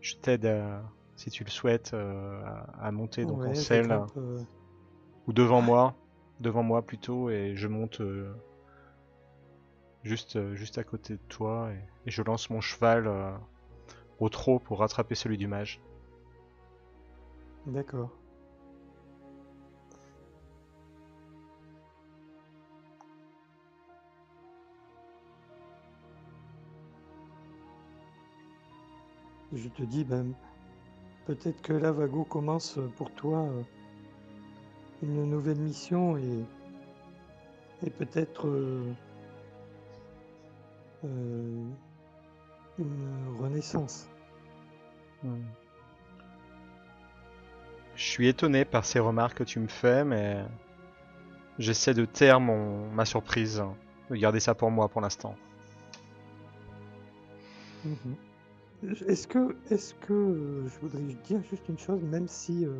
Je 0.00 0.14
t'aide, 0.16 0.46
à- 0.46 0.82
si 1.16 1.30
tu 1.30 1.44
le 1.44 1.50
souhaites, 1.50 1.92
euh, 1.92 2.42
à, 2.42 2.86
à 2.86 2.90
monter 2.90 3.26
donc 3.26 3.40
Ouais, 3.40 3.48
en 3.48 3.54
selle, 3.54 3.92
euh, 4.16 4.42
ou 5.26 5.34
devant 5.34 5.60
moi, 5.60 5.94
devant 6.40 6.62
moi 6.62 6.80
plutôt, 6.80 7.28
et 7.28 7.54
je 7.54 7.68
monte 7.68 8.00
euh, 8.00 8.32
juste, 10.04 10.36
euh, 10.36 10.54
juste 10.54 10.78
à 10.78 10.84
côté 10.84 11.14
de 11.14 11.22
toi, 11.28 11.70
et, 11.70 12.08
et 12.08 12.10
je 12.10 12.22
lance 12.22 12.48
mon 12.48 12.62
cheval 12.62 13.06
euh, 13.06 13.32
au 14.20 14.28
trot 14.28 14.58
pour 14.58 14.78
rattraper 14.80 15.14
celui 15.14 15.38
du 15.38 15.46
mage. 15.46 15.80
D'accord. 17.66 18.10
Je 29.54 29.68
te 29.68 29.82
dis, 29.84 30.04
ben, 30.04 30.32
peut-être 31.26 31.62
que 31.62 31.72
là, 31.72 31.92
Vago 31.92 32.24
commence 32.24 32.78
pour 32.96 33.10
toi 33.12 33.38
euh, 33.38 33.62
une 35.02 35.30
nouvelle 35.30 35.60
mission 35.60 36.16
et, 36.16 36.44
et 37.84 37.90
peut-être 37.90 38.48
euh, 38.48 38.92
euh, 41.04 41.70
une 42.78 43.36
renaissance. 43.40 44.08
Je 47.94 48.02
suis 48.02 48.28
étonné 48.28 48.64
par 48.64 48.84
ces 48.84 48.98
remarques 48.98 49.38
que 49.38 49.44
tu 49.44 49.60
me 49.60 49.68
fais, 49.68 50.04
mais 50.04 50.44
j'essaie 51.58 51.94
de 51.94 52.04
taire 52.04 52.40
mon, 52.40 52.90
ma 52.90 53.04
surprise, 53.04 53.62
de 54.10 54.16
garder 54.16 54.40
ça 54.40 54.54
pour 54.54 54.70
moi 54.70 54.88
pour 54.88 55.00
l'instant. 55.00 55.34
Mhm. 57.84 58.16
Est-ce 59.06 59.26
que, 59.26 59.56
est-ce 59.70 59.94
que 59.94 60.12
euh, 60.12 60.68
je 60.68 60.78
voudrais 60.80 61.14
dire 61.24 61.42
juste 61.48 61.68
une 61.68 61.78
chose, 61.78 62.02
même 62.02 62.28
si 62.28 62.66
euh, 62.66 62.72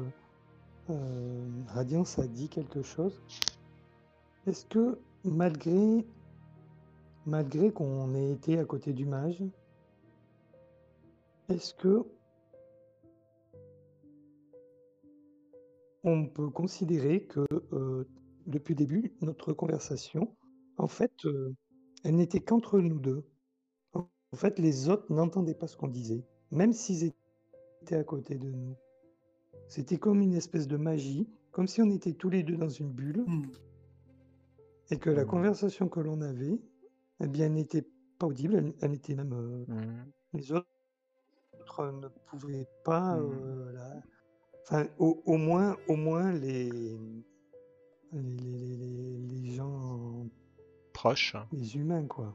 euh, 0.90 1.46
Radiance 1.68 2.18
a 2.18 2.26
dit 2.26 2.48
quelque 2.48 2.82
chose, 2.82 3.22
est-ce 4.46 4.66
que 4.66 4.98
malgré, 5.24 6.04
malgré 7.26 7.70
qu'on 7.70 8.14
ait 8.14 8.32
été 8.32 8.58
à 8.58 8.64
côté 8.64 8.92
du 8.92 9.06
mage, 9.06 9.42
est-ce 11.48 11.74
que 11.74 12.04
on 16.02 16.26
peut 16.26 16.50
considérer 16.50 17.24
que 17.26 17.44
euh, 17.72 18.04
depuis 18.46 18.74
le 18.74 18.78
début, 18.78 19.16
notre 19.22 19.52
conversation, 19.52 20.36
en 20.76 20.88
fait, 20.88 21.12
euh, 21.24 21.54
elle 22.04 22.16
n'était 22.16 22.40
qu'entre 22.40 22.78
nous 22.78 22.98
deux? 22.98 23.24
En 23.94 24.08
fait, 24.36 24.58
les 24.58 24.88
autres 24.88 25.10
n'entendaient 25.12 25.54
pas 25.54 25.66
ce 25.68 25.76
qu'on 25.76 25.88
disait, 25.88 26.24
même 26.50 26.72
s'ils 26.72 27.12
étaient 27.82 27.96
à 27.96 28.04
côté 28.04 28.36
de 28.36 28.50
nous. 28.50 28.76
C'était 29.68 29.98
comme 29.98 30.20
une 30.20 30.34
espèce 30.34 30.68
de 30.68 30.76
magie, 30.76 31.28
comme 31.52 31.66
si 31.68 31.80
on 31.82 31.90
était 31.90 32.12
tous 32.14 32.30
les 32.30 32.42
deux 32.42 32.56
dans 32.56 32.68
une 32.68 32.92
bulle, 32.92 33.24
Hmm. 33.26 33.46
et 34.90 34.98
que 34.98 35.10
la 35.10 35.24
Mhm. 35.24 35.28
conversation 35.30 35.88
que 35.88 36.00
l'on 36.00 36.20
avait, 36.20 36.60
eh 37.20 37.26
bien, 37.28 37.48
n'était 37.48 37.86
pas 38.18 38.26
audible, 38.26 38.56
elle, 38.56 38.74
elle 38.80 38.94
était 38.94 39.14
même... 39.14 39.32
euh, 39.32 39.64
Hmm. 39.66 40.04
les 40.34 40.52
autres 40.52 40.66
ne 41.78 42.08
pouvaient 42.30 42.66
pas... 42.84 43.16
Mhm. 43.16 43.32
euh, 43.32 43.72
la- 43.72 44.02
Enfin, 44.66 44.86
au, 44.98 45.22
au 45.26 45.36
moins, 45.36 45.76
au 45.88 45.96
moins 45.96 46.32
les... 46.32 46.70
Les, 48.12 48.22
les- 48.22 48.76
les- 48.76 49.18
les 49.42 49.50
gens, 49.56 50.26
Proche. 50.94 51.36
les 51.52 51.76
humains, 51.76 52.06
quoi. 52.06 52.34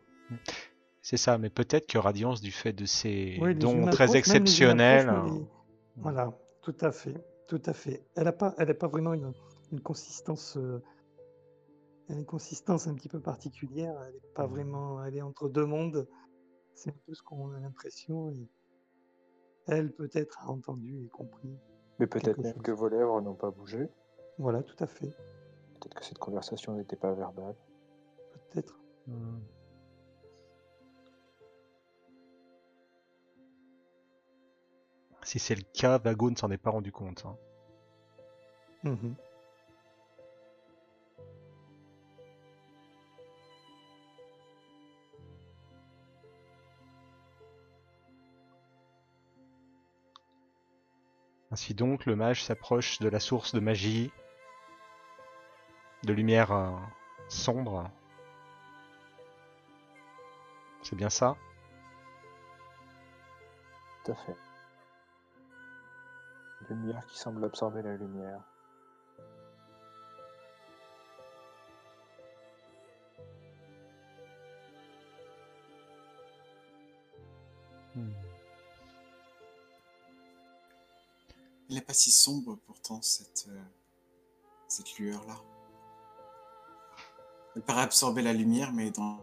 C'est 1.01 1.17
ça, 1.17 1.38
mais 1.39 1.49
peut-être 1.49 1.88
que 1.88 1.97
Radiance, 1.97 2.41
du 2.41 2.51
fait 2.51 2.73
de 2.73 2.86
ses 2.86 3.39
Oui, 3.41 3.55
dons 3.55 3.86
très 3.89 4.05
proches, 4.05 4.17
exceptionnels, 4.17 5.08
proches, 5.08 5.32
les- 5.32 5.47
Voilà, 5.95 6.38
tout 6.62 6.75
à 6.82 6.91
fait, 6.91 7.15
tout 7.47 7.62
à 7.65 7.73
fait. 7.73 8.05
Elle 8.15 8.25
n'a 8.25 8.34
pas, 8.34 8.53
elle 8.58 8.69
a 8.69 8.73
pas 8.75 8.88
vraiment 8.88 9.13
une, 9.13 9.32
une 9.71 9.79
consistance, 9.82 10.55
euh, 10.58 10.84
une 12.10 12.25
consistance 12.25 12.88
un 12.88 12.93
petit 12.93 13.10
peu 13.10 13.21
particulière. 13.21 13.95
Elle 14.08 14.15
est 14.17 14.34
pas 14.36 14.45
Mhm. 14.45 14.51
vraiment, 14.53 15.03
elle 15.05 15.15
est 15.15 15.21
entre 15.23 15.47
deux 15.49 15.65
mondes. 15.65 16.08
C'est 16.75 16.89
un 16.91 16.95
peu 17.08 17.13
ce 17.13 17.23
qu'on 17.23 17.53
a 17.53 17.60
l'impression. 17.60 18.29
Et 18.32 18.47
elle 19.69 19.91
peut-être 19.91 20.39
a 20.43 20.49
entendu 20.51 21.03
et 21.05 21.10
compris. 21.10 21.58
Mais 21.99 22.08
peut-être 22.08 22.38
même 22.39 22.53
chose. 22.53 22.63
que 22.63 22.71
vos 22.71 22.88
lèvres 22.88 23.21
n'ont 23.21 23.36
pas 23.36 23.51
bougé. 23.51 23.89
Voilà, 24.38 24.63
tout 24.63 24.82
à 24.84 24.88
fait, 24.88 25.10
Peut-être 25.79 25.95
que 25.95 26.05
cette 26.05 26.17
conversation 26.19 26.73
n'était 26.73 26.95
pas 26.95 27.13
verbale. 27.13 27.55
peut-être. 28.51 28.79
Hmm. 29.08 29.39
Si 35.23 35.39
c'est 35.39 35.55
le 35.55 35.63
cas, 35.73 35.97
Vago 35.97 36.29
ne 36.32 36.36
s'en 36.36 36.49
est 36.51 36.58
pas 36.58 36.69
rendu 36.71 36.91
compte. 36.91 37.25
hein. 37.25 37.38
Mhm. 38.84 39.15
Ainsi 51.59 51.73
donc, 51.73 52.05
le 52.05 52.15
mage 52.15 52.45
s'approche 52.45 52.99
de 52.99 53.09
la 53.09 53.19
source 53.19 53.53
de 53.53 53.59
magie, 53.59 54.13
de 56.03 56.13
lumière 56.13 56.53
euh, 56.53 56.71
sombre. 57.27 57.91
C'est 60.83 60.95
bien 60.95 61.09
ça? 61.09 61.35
Tout 64.05 64.13
à 64.13 64.15
fait. 64.15 64.37
Lumière 66.69 67.05
qui 67.07 67.19
semble 67.19 67.43
absorber 67.43 67.81
la 67.81 67.97
lumière. 67.97 68.39
Elle 81.69 81.75
n'est 81.75 81.82
pas 81.82 81.93
si 81.93 82.10
sombre 82.10 82.58
pourtant, 82.65 82.99
cette, 83.03 83.45
euh, 83.49 83.63
cette 84.67 84.97
lueur-là. 84.97 85.39
Elle 87.55 87.62
paraît 87.62 87.84
absorber 87.84 88.23
la 88.23 88.34
lumière, 88.34 88.73
mais 88.73 88.89
dans 88.89 89.19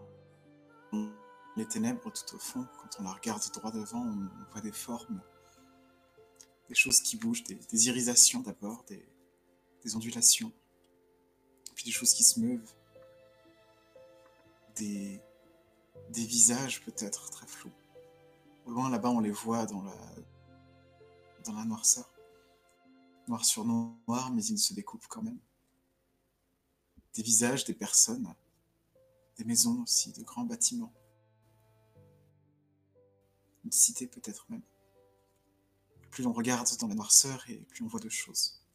les 1.57 1.67
ténèbres 1.67 2.13
tout 2.13 2.37
au 2.37 2.39
fond, 2.39 2.65
quand 2.81 3.01
on 3.01 3.03
la 3.03 3.13
regarde 3.13 3.43
droit 3.53 3.73
devant, 3.73 4.01
on, 4.01 4.29
voit 4.53 4.61
des 4.61 4.71
formes, 4.71 5.21
des 6.69 6.75
choses 6.77 7.01
qui 7.01 7.17
bougent, 7.17 7.43
des, 7.43 7.89
irisations 7.89 8.41
d'abord, 8.41 8.85
des, 8.85 9.05
des 9.83 9.97
ondulations, 9.97 10.53
puis 11.75 11.85
des 11.85 11.91
choses 11.91 12.15
qui 12.15 12.23
se 12.23 12.39
meuvent, 12.39 12.75
des, 14.77 15.21
des 16.11 16.25
visages 16.25 16.85
peut-être 16.85 17.31
très 17.31 17.47
flous. 17.49 17.73
Au 18.67 18.71
loin 18.71 18.89
là-bas, 18.89 19.11
on 19.11 19.21
les 19.21 19.33
voit 19.33 19.67
dans 19.67 19.83
la, 19.83 19.97
dans 21.45 21.53
la 21.53 21.65
noirceur 21.65 22.09
noir 23.29 23.45
sur 23.45 23.65
noir, 23.65 24.33
mais 24.33 24.45
ils 24.45 24.59
se 24.59 24.75
découpent 24.75 25.07
quand 25.09 25.23
même. 25.23 25.39
Des 27.15 27.23
visages, 27.23 27.65
des 27.65 27.75
personnes, 27.75 28.35
des 29.37 29.45
maisons 29.45 29.83
aussi, 29.83 30.12
de 30.12 30.23
grands 30.23 30.45
bâtiments. 30.45 30.93
Une 33.65 33.73
cité 33.73 34.07
peut-être 34.07 34.47
même. 34.49 34.62
Plus 36.11 36.25
l'on 36.25 36.33
regarde 36.33 36.69
dans 36.79 36.89
la 36.89 36.95
noirceur 36.95 37.49
et 37.49 37.57
plus 37.57 37.85
on 37.85 37.89
voit 37.89 38.01
de 38.01 38.09
choses. 38.09 38.66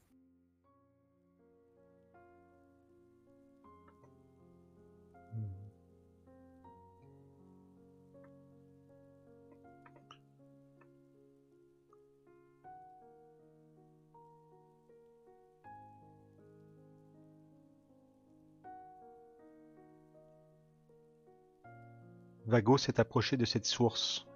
Vago 22.52 22.78
s'est 22.78 23.00
approché 23.00 23.38
de 23.38 23.46
cette 23.46 23.66
source. 23.66 24.28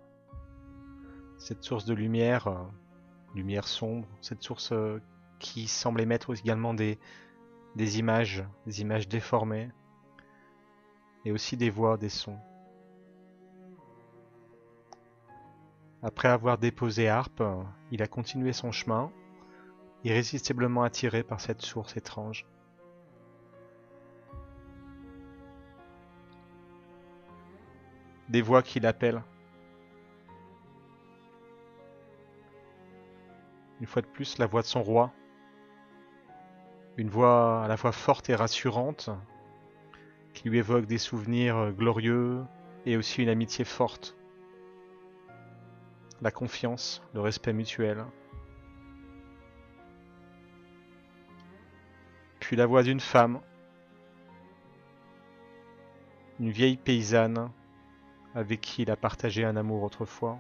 Cette 1.38 1.63
source 1.63 1.84
de 1.84 1.93
lumière, 1.93 2.47
euh, 2.47 2.63
lumière 3.36 3.67
sombre, 3.67 4.08
cette 4.21 4.41
source 4.41 4.71
euh, 4.71 5.01
qui 5.38 5.67
semble 5.67 5.99
émettre 5.99 6.34
également 6.34 6.73
des, 6.73 6.97
des 7.75 7.99
images, 7.99 8.45
des 8.65 8.80
images 8.80 9.10
déformées, 9.10 9.69
et 11.25 11.34
aussi 11.34 11.58
des 11.58 11.69
voix, 11.69 11.97
des 11.97 12.08
sons. 12.08 12.39
Après 16.01 16.30
avoir 16.30 16.58
déposé 16.58 17.10
Harpe, 17.10 17.43
il 17.91 18.01
a 18.01 18.08
continué 18.08 18.54
son 18.54 18.71
chemin, 18.71 19.12
irrésistiblement 20.06 20.84
attiré 20.84 21.21
par 21.21 21.41
cette 21.41 21.62
source 21.62 21.97
étrange. 21.97 22.45
Des 28.29 28.41
voix 28.41 28.63
qui 28.63 28.79
l'appellent. 28.79 29.21
Une 33.79 33.85
fois 33.85 34.01
de 34.01 34.07
plus, 34.07 34.38
la 34.38 34.47
voix 34.47 34.61
de 34.61 34.67
son 34.67 34.81
roi. 34.81 35.11
Une 36.97 37.09
voix 37.09 37.63
à 37.63 37.67
la 37.67 37.77
fois 37.77 37.91
forte 37.91 38.29
et 38.29 38.35
rassurante, 38.35 39.09
qui 40.33 40.49
lui 40.49 40.59
évoque 40.59 40.85
des 40.85 40.97
souvenirs 40.97 41.71
glorieux 41.73 42.43
et 42.85 42.97
aussi 42.97 43.21
une 43.21 43.29
amitié 43.29 43.65
forte. 43.65 44.15
La 46.21 46.31
confiance, 46.31 47.03
le 47.13 47.21
respect 47.21 47.53
mutuel. 47.53 48.05
Puis 52.39 52.55
la 52.55 52.65
voix 52.65 52.83
d'une 52.83 52.99
femme, 52.99 53.41
une 56.39 56.49
vieille 56.49 56.77
paysanne 56.77 57.51
avec 58.36 58.60
qui 58.60 58.82
il 58.82 58.91
a 58.91 58.98
partagé 58.98 59.45
un 59.45 59.56
amour 59.56 59.82
autrefois. 59.84 60.38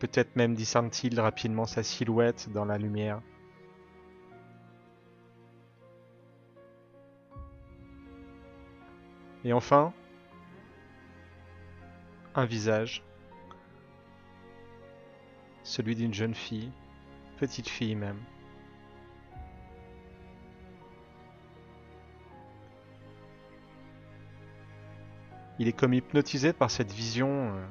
Peut-être 0.00 0.36
même 0.36 0.54
discerne-t-il 0.54 1.18
rapidement 1.20 1.64
sa 1.64 1.82
silhouette 1.82 2.50
dans 2.52 2.64
la 2.64 2.78
lumière. 2.78 3.22
Et 9.44 9.52
enfin, 9.52 9.92
un 12.34 12.44
visage. 12.44 13.04
Celui 15.62 15.94
d'une 15.94 16.14
jeune 16.14 16.34
fille, 16.34 16.72
petite 17.38 17.68
fille 17.68 17.94
même. 17.94 18.18
Il 25.60 25.66
est 25.66 25.72
comme 25.72 25.92
hypnotisé 25.92 26.52
par 26.52 26.70
cette 26.70 26.92
vision. 26.92 27.54
euh, 27.56 27.66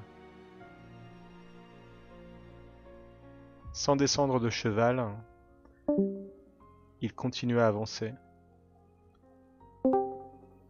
Sans 3.71 3.95
descendre 3.95 4.39
de 4.39 4.49
cheval, 4.49 5.07
il 6.99 7.13
continue 7.13 7.59
à 7.59 7.67
avancer, 7.67 8.13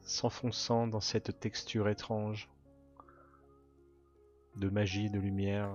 s'enfonçant 0.02 0.88
dans 0.88 1.00
cette 1.00 1.40
texture 1.40 1.88
étrange 1.88 2.50
de 4.58 4.70
magie, 4.70 5.10
de 5.10 5.20
lumière, 5.20 5.70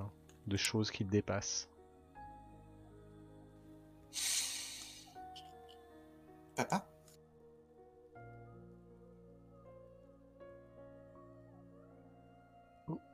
de 0.47 0.57
choses 0.59 0.91
qui 0.91 1.05
dépassent. 1.05 1.71
Papa? 6.55 6.92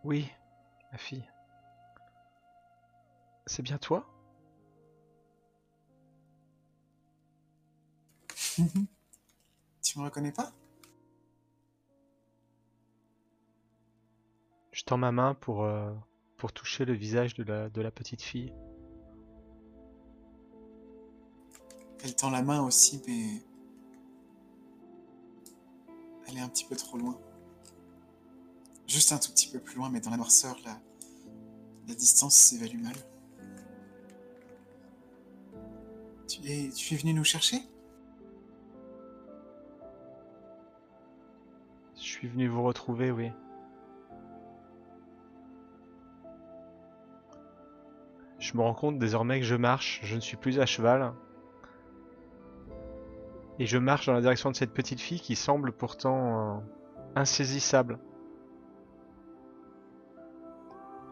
Oui, 0.09 0.27
ma 0.91 0.97
fille. 0.97 1.31
C'est 3.45 3.61
bien 3.61 3.77
toi? 3.77 4.07
Tu 9.83 9.99
me 9.99 10.05
reconnais 10.05 10.33
pas? 10.33 10.51
Je 14.73 14.83
tends 14.85 14.97
ma 14.97 15.13
main 15.13 15.35
pour, 15.35 15.65
euh, 15.65 15.93
pour 16.39 16.55
toucher 16.55 16.87
le 16.87 16.95
visage 16.95 17.35
de 17.35 17.43
la, 17.43 17.69
de 17.69 17.83
la 17.83 17.91
petite 17.91 18.23
fille. 18.23 18.55
Elle 22.03 22.17
tend 22.17 22.31
la 22.31 22.41
main 22.41 22.63
aussi, 22.63 23.03
mais... 23.07 23.43
Elle 26.27 26.39
est 26.39 26.41
un 26.41 26.49
petit 26.49 26.65
peu 26.65 26.77
trop 26.77 26.97
loin. 26.97 27.21
Juste 28.89 29.13
un 29.13 29.19
tout 29.19 29.31
petit 29.31 29.51
peu 29.51 29.61
plus 29.61 29.77
loin, 29.77 29.91
mais 29.91 30.01
dans 30.01 30.11
la 30.11 30.17
noirceur, 30.17 30.57
la, 30.65 31.95
distance 31.95 32.35
s'évalue 32.35 32.83
mal. 32.83 32.95
Tu 36.27 36.41
es, 36.47 36.71
tu 36.71 36.95
es 36.95 36.97
venu 36.97 37.13
nous 37.13 37.25
chercher? 37.25 37.59
Je 41.97 42.03
suis 42.03 42.29
venu 42.29 42.49
vous 42.49 42.63
retrouver, 42.63 43.11
oui. 43.11 43.31
Je 48.39 48.57
me 48.57 48.63
rends 48.63 48.75
compte 48.75 48.99
désormais 48.99 49.39
que 49.41 49.47
je 49.47 49.55
marche, 49.55 50.01
je 50.03 50.15
ne 50.15 50.21
suis 50.21 50.39
plus 50.39 50.61
à 50.61 50.67
cheval. 50.67 51.13
Et 53.59 53.67
je 53.67 53.77
marche 53.77 54.07
dans 54.07 54.15
la 54.15 54.23
direction 54.23 54.51
de 54.51 54.57
cette 54.57 54.73
petite 54.73 55.01
fille 55.01 55.21
qui 55.21 55.37
semble 55.37 55.73
pourtant 55.73 56.57
euh, 56.57 56.61
insaisissable. 57.17 57.99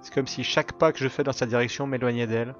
C'est 0.06 0.14
comme 0.14 0.28
si 0.28 0.44
chaque 0.44 0.74
pas 0.74 0.92
que 0.92 1.00
je 1.00 1.08
fais 1.08 1.24
dans 1.24 1.32
sa 1.32 1.46
direction 1.46 1.88
m'éloignait 1.88 2.28
d'elle. 2.28 2.54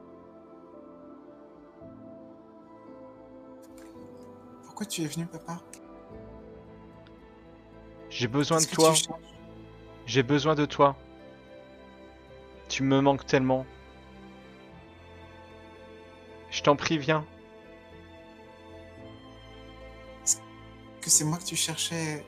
Pourquoi 4.64 4.85
tu 4.85 5.02
es 5.02 5.06
venu, 5.06 5.26
papa? 5.26 5.61
J'ai 8.11 8.26
besoin 8.26 8.59
de 8.59 8.64
toi. 8.64 8.92
J'ai 10.06 10.24
besoin 10.24 10.56
de 10.56 10.64
toi. 10.66 10.96
Tu 12.68 12.82
me 12.82 13.00
manques 13.00 13.24
tellement. 13.26 13.64
Je 16.50 16.64
t'en 16.64 16.74
prie, 16.74 16.98
viens. 16.98 17.24
Que 21.00 21.11
c'est 21.11 21.22
moi 21.22 21.38
que 21.38 21.44
tu 21.44 21.54
cherchais 21.54 22.26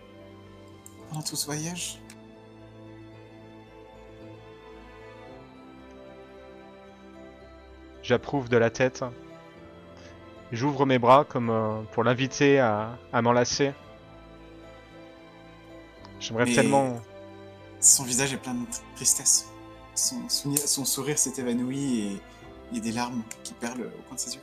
pendant 1.08 1.22
tout 1.22 1.34
ce 1.34 1.46
voyage? 1.46 2.00
J'approuve 8.08 8.48
de 8.48 8.56
la 8.56 8.70
tête. 8.70 9.04
J'ouvre 10.50 10.86
mes 10.86 10.98
bras 10.98 11.26
comme 11.28 11.50
euh, 11.50 11.82
pour 11.92 12.04
l'inviter 12.04 12.58
à, 12.58 12.96
à 13.12 13.20
m'enlacer. 13.20 13.72
J'aimerais 16.18 16.46
Mais- 16.46 16.54
tellement. 16.54 16.98
Son 17.80 18.04
visage 18.04 18.32
est 18.32 18.38
plein 18.38 18.54
de 18.54 18.64
tristesse. 18.96 19.46
Son, 19.94 20.26
son- 20.30 20.56
son 20.56 20.86
sourire 20.86 21.18
s'est 21.18 21.38
évanoui 21.38 21.98
et 22.00 22.22
il 22.72 22.78
y 22.78 22.80
a 22.80 22.82
des 22.82 22.92
larmes 22.92 23.22
qui 23.44 23.52
perlent 23.52 23.82
au 23.82 24.02
coin 24.08 24.14
de 24.14 24.20
ses 24.20 24.36
yeux. 24.36 24.40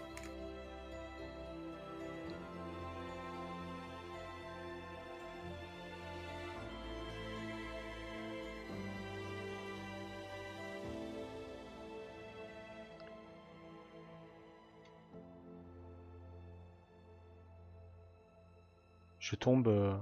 Je 19.36 19.38
tombe 19.38 19.68
euh, 19.68 19.94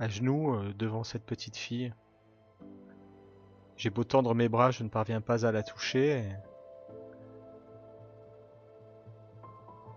à 0.00 0.08
genoux 0.08 0.52
euh, 0.52 0.74
devant 0.74 1.04
cette 1.04 1.24
petite 1.24 1.56
fille. 1.56 1.94
J'ai 3.76 3.88
beau 3.88 4.02
tendre 4.02 4.34
mes 4.34 4.48
bras, 4.48 4.72
je 4.72 4.82
ne 4.82 4.88
parviens 4.88 5.20
pas 5.20 5.46
à 5.46 5.52
la 5.52 5.62
toucher. 5.62 6.24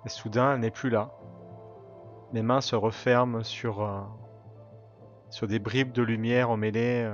Et, 0.06 0.10
soudain, 0.10 0.54
elle 0.54 0.60
n'est 0.60 0.70
plus 0.70 0.92
là. 0.92 1.12
Mes 2.32 2.44
mains 2.44 2.62
se 2.62 2.76
referment 2.76 3.42
sur, 3.42 3.82
euh, 3.82 5.48
des 5.48 5.58
bribes 5.58 5.92
de 5.92 6.04
lumière 6.04 6.52
emmêlées 6.52 7.12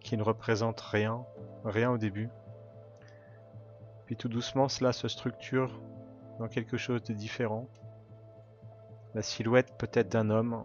qui 0.00 0.18
ne 0.18 0.22
représentent 0.22 0.82
rien, 0.82 1.24
rien 1.64 1.90
au 1.90 1.96
début. 1.96 2.28
Puis 4.04 4.16
tout 4.16 4.28
doucement, 4.28 4.68
cela 4.68 4.92
se 4.92 5.08
structure 5.08 5.80
dans 6.38 6.48
quelque 6.48 6.76
chose 6.76 7.02
de 7.04 7.14
différent. 7.14 7.70
La 9.14 9.22
silhouette 9.22 9.76
peut-être 9.78 10.08
d'un 10.08 10.30
homme. 10.30 10.64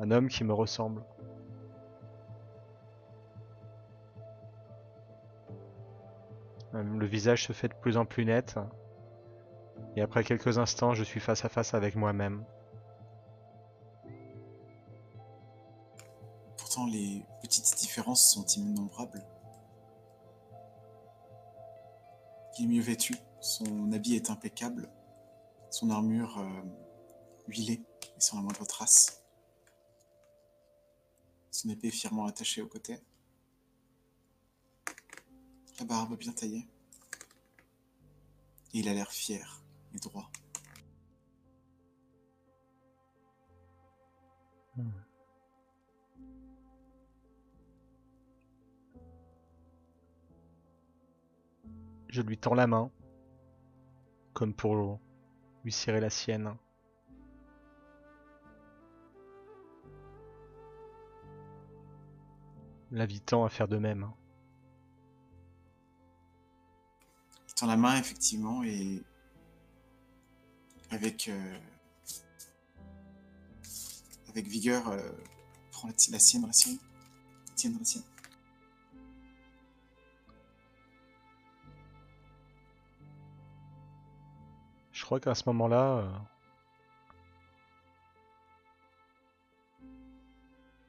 Un 0.00 0.10
homme 0.10 0.28
qui 0.28 0.44
me 0.44 0.52
ressemble. 0.52 1.02
Euh, 6.74 6.82
Le 6.82 7.06
visage 7.06 7.46
se 7.46 7.52
fait 7.52 7.68
de 7.68 7.74
plus 7.74 7.96
en 7.96 8.04
plus 8.04 8.24
net. 8.24 8.56
Et 9.96 10.02
après 10.02 10.24
quelques 10.24 10.58
instants, 10.58 10.94
je 10.94 11.04
suis 11.04 11.20
face 11.20 11.44
à 11.44 11.48
face 11.48 11.74
avec 11.74 11.94
moi-même. 11.94 12.44
Pourtant, 16.56 16.86
les 16.86 17.24
petites 17.40 17.76
différences 17.78 18.32
sont 18.32 18.46
innombrables. 18.46 19.24
qui 22.54 22.64
est 22.64 22.66
mieux 22.66 22.82
vêtu. 22.82 23.16
Son 23.40 23.92
habit 23.92 24.16
est 24.16 24.30
impeccable, 24.30 24.88
son 25.74 25.90
armure 25.90 26.38
euh, 26.38 26.62
huilée 27.48 27.82
et 28.16 28.20
sans 28.20 28.36
la 28.36 28.42
moindre 28.42 28.64
trace. 28.64 29.24
Son 31.50 31.68
épée 31.68 31.90
fièrement 31.90 32.26
attachée 32.26 32.62
au 32.62 32.68
côté. 32.68 33.00
La 35.80 35.84
barbe 35.84 36.16
bien 36.16 36.30
taillée. 36.32 36.68
Et 38.72 38.78
il 38.78 38.88
a 38.88 38.94
l'air 38.94 39.10
fier 39.10 39.64
et 39.94 39.98
droit. 39.98 40.30
Je 52.08 52.22
lui 52.22 52.38
tends 52.38 52.54
la 52.54 52.68
main, 52.68 52.92
comme 54.34 54.54
pour 54.54 54.76
lui 55.64 55.72
serrer 55.72 56.00
la 56.00 56.10
sienne. 56.10 56.54
L'invitant 62.90 63.44
à 63.44 63.48
faire 63.48 63.66
de 63.66 63.78
même. 63.78 64.10
Il 67.60 67.66
la 67.66 67.76
main, 67.76 67.96
effectivement, 67.98 68.62
et 68.62 69.02
avec, 70.90 71.28
euh, 71.28 71.58
avec 74.28 74.46
vigueur, 74.46 74.88
euh, 74.88 74.98
prend 75.72 75.88
la, 75.88 76.18
sienne, 76.18 76.46
la 76.46 76.52
sienne, 76.52 76.78
la 77.78 77.84
sienne. 77.84 78.02
Je 85.04 85.06
crois 85.06 85.20
qu'à 85.20 85.34
ce 85.34 85.42
moment-là, 85.50 85.98
euh, 85.98 86.08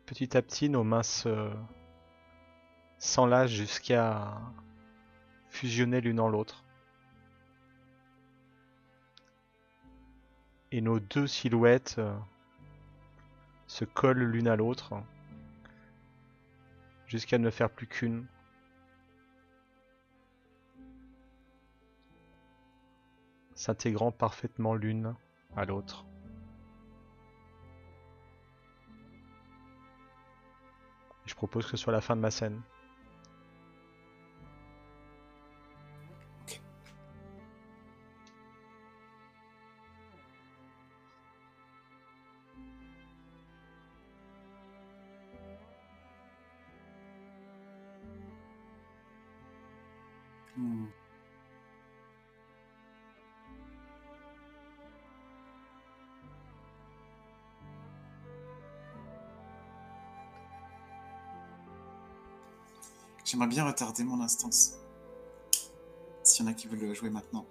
petit 0.06 0.38
à 0.38 0.41
petit, 0.41 0.69
nos 0.69 0.86
mains 0.86 1.04
se 1.04 1.51
s'enlacent 2.97 3.51
jusqu'à 3.51 4.39
fusionner 5.49 5.99
l'une 5.99 6.21
en 6.21 6.30
l'autre. 6.30 6.63
Et 10.71 10.80
nos 10.80 11.01
deux 11.01 11.28
silhouettes 11.28 11.95
euh, 11.97 12.15
se 13.67 13.84
collent 13.84 14.32
l'une 14.32 14.47
à 14.47 14.56
l'autre 14.56 14.93
jusqu'à 17.06 17.38
ne 17.38 17.49
faire 17.49 17.69
plus 17.69 17.88
qu'une. 17.88 18.25
S'intégrant 23.65 24.12
parfaitement 24.12 24.75
l'une 24.75 25.15
à 25.56 25.65
l'autre. 25.65 26.06
Je 31.25 31.34
propose 31.34 31.65
que 31.65 31.71
ce 31.71 31.78
soit 31.78 31.91
la 31.91 32.01
fin 32.01 32.15
de 32.15 32.21
ma 32.21 32.30
scène. 32.30 32.62
J'aimerais 63.36 63.50
bien 63.50 63.65
retarder 63.65 64.06
mon 64.06 64.21
instance. 64.21 64.78
S'il 66.24 66.45
y 66.45 66.48
en 66.48 66.52
a 66.54 66.54
qui 66.54 66.69
veulent 66.69 66.80
le 66.80 66.93
jouer 66.93 67.10
maintenant. 67.10 67.45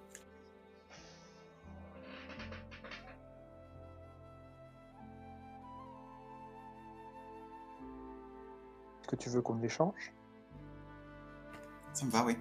Est-ce 9.03 9.09
que 9.09 9.17
tu 9.17 9.29
veux 9.29 9.43
qu'on 9.43 9.57
l'échange 9.57 10.15
Ça 11.93 12.07
me 12.07 12.11
va, 12.11 12.25
oui. 12.25 12.39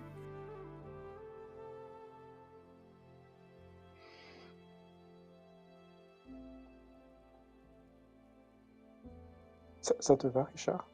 ça, 9.82 9.95
ça 9.99 10.15
te 10.15 10.27
va, 10.27 10.45
Richard? 10.45 10.88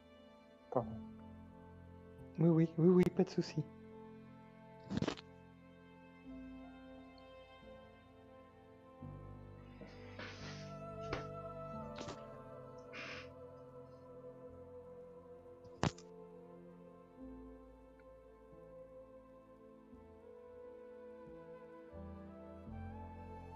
Pardon. 0.72 0.90
Oui, 2.40 2.48
oui, 2.48 2.68
oui, 2.78 2.88
oui, 2.88 3.04
pas 3.14 3.22
de 3.22 3.28
souci. 3.28 3.62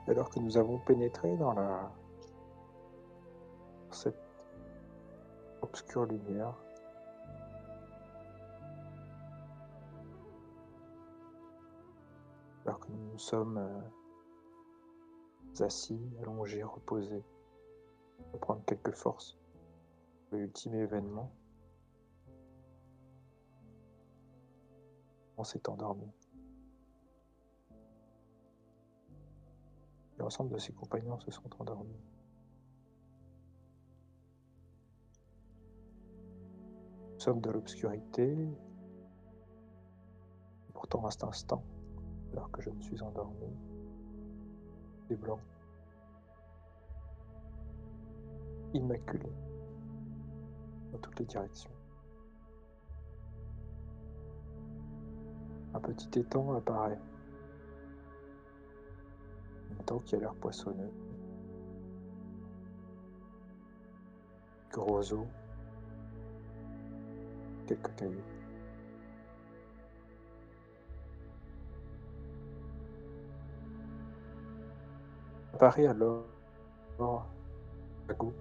Alors 0.06 0.28
que 0.28 0.38
nous 0.38 0.58
avons 0.58 0.78
pénétré 0.78 1.34
dans 1.38 1.54
la 1.54 1.90
cette 3.90 4.14
obscure 5.62 6.04
lumière, 6.04 6.54
alors 12.74 12.86
que 12.86 12.90
nous 12.90 13.18
sommes 13.18 13.58
euh, 13.58 13.80
assis, 15.64 16.00
allongés, 16.20 16.64
reposés, 16.64 17.22
pour 18.30 18.40
prendre 18.40 18.64
quelques 18.64 18.90
forces 18.90 19.38
l'ultime 20.32 20.74
événement, 20.74 21.30
on 25.36 25.44
s'est 25.44 25.68
endormi. 25.68 26.10
L'ensemble 30.18 30.54
de 30.54 30.58
ses 30.58 30.72
compagnons 30.72 31.20
se 31.20 31.30
sont 31.30 31.48
endormis. 31.60 32.00
Nous 37.12 37.20
sommes 37.20 37.40
dans 37.40 37.52
l'obscurité. 37.52 38.36
Pourtant, 40.72 41.06
à 41.06 41.12
cet 41.12 41.22
instant, 41.22 41.62
alors 42.34 42.50
que 42.50 42.60
je 42.62 42.70
me 42.70 42.82
suis 42.82 43.00
endormi, 43.00 43.46
c'est 45.06 45.14
blanc, 45.14 45.38
immaculé, 48.72 49.28
dans 50.90 50.98
toutes 50.98 51.20
les 51.20 51.26
directions. 51.26 51.70
Un 55.74 55.80
petit 55.80 56.18
étang 56.18 56.54
apparaît. 56.54 56.98
Un 59.70 59.80
étang 59.80 60.00
qui 60.00 60.16
a 60.16 60.18
l'air 60.18 60.34
poissonneux. 60.34 60.90
Gros 64.72 65.12
eau. 65.12 65.26
Quelques 67.66 67.94
cailloux. 67.94 68.33
Apparaît 75.54 75.86
alors 75.86 76.24
Ago 78.08 78.32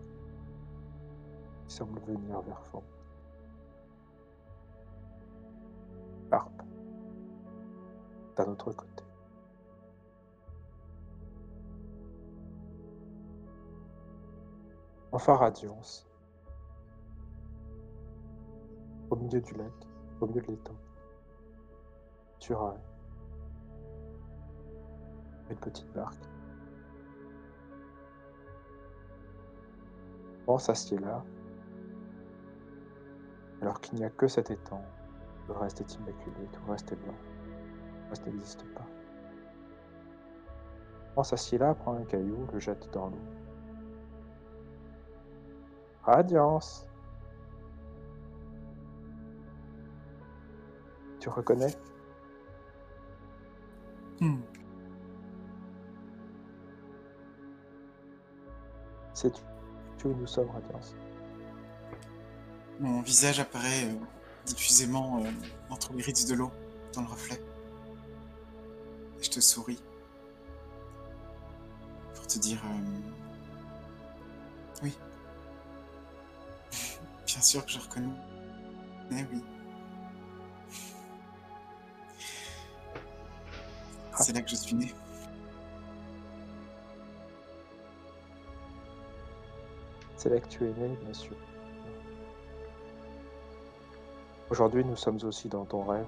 qui 1.67 1.75
semble 1.75 1.99
venir 1.99 2.41
vers 2.41 2.65
fond. 2.65 2.81
Harpe 6.31 6.63
d'un 8.35 8.45
autre 8.45 8.71
côté. 8.71 9.03
Enfin 15.11 15.35
Radiance. 15.35 16.09
Au 19.11 19.15
milieu 19.17 19.39
du 19.39 19.53
lac, 19.53 19.71
au 20.19 20.25
milieu 20.25 20.41
de 20.41 20.47
l'étang. 20.47 20.73
Euh, 22.49 22.71
une 25.51 25.57
petite 25.57 25.93
barque. 25.93 26.32
On 30.47 30.57
s'assied 30.57 30.97
là, 30.97 31.23
alors 33.61 33.79
qu'il 33.79 33.97
n'y 33.97 34.03
a 34.03 34.09
que 34.09 34.27
cet 34.27 34.51
étang. 34.51 34.83
Le 35.47 35.53
reste 35.53 35.81
est 35.81 35.95
immaculé, 35.95 36.47
tout 36.51 36.61
le 36.65 36.71
reste 36.71 36.91
est 36.91 36.95
blanc. 36.97 37.15
Ça 38.13 38.25
n'existe 38.25 38.65
pas. 38.73 38.85
On 41.15 41.23
s'assied 41.23 41.57
là, 41.57 41.73
prend 41.73 41.95
un 41.95 42.03
caillou, 42.03 42.45
le 42.51 42.59
jette 42.59 42.89
dans 42.91 43.07
l'eau. 43.07 43.17
Radiance. 46.03 46.85
Tu 51.19 51.29
reconnais? 51.29 51.73
Hmm. 54.19 54.41
C'est 59.13 59.52
où 60.05 60.13
nous 60.15 60.27
sommes, 60.27 60.49
Radiance. 60.49 60.95
Mon 62.79 63.01
visage 63.01 63.39
apparaît 63.39 63.85
euh, 63.85 63.93
diffusément 64.45 65.23
euh, 65.23 65.29
entre 65.69 65.93
les 65.93 66.01
rides 66.03 66.27
de 66.27 66.33
l'eau, 66.33 66.51
dans 66.93 67.01
le 67.01 67.07
reflet. 67.07 67.41
Et 69.19 69.23
je 69.23 69.29
te 69.29 69.39
souris. 69.39 69.81
Pour 72.15 72.27
te 72.27 72.39
dire... 72.39 72.61
euh, 72.65 72.99
Oui. 74.83 74.97
Bien 77.25 77.41
sûr 77.41 77.65
que 77.65 77.71
je 77.71 77.79
reconnais. 77.79 78.13
Eh 79.11 79.25
oui. 79.31 79.43
C'est 84.19 84.33
là 84.33 84.41
que 84.41 84.49
je 84.49 84.55
suis 84.55 84.75
né. 84.75 84.93
C'est 90.23 90.29
là 90.29 90.39
que 90.39 90.47
tu 90.47 90.63
es 90.63 90.71
né, 90.71 90.87
bien 91.03 91.13
sûr. 91.13 91.35
Aujourd'hui, 94.49 94.85
nous 94.85 94.95
sommes 94.95 95.19
aussi 95.25 95.49
dans 95.49 95.65
ton 95.65 95.83
rêve. 95.83 96.07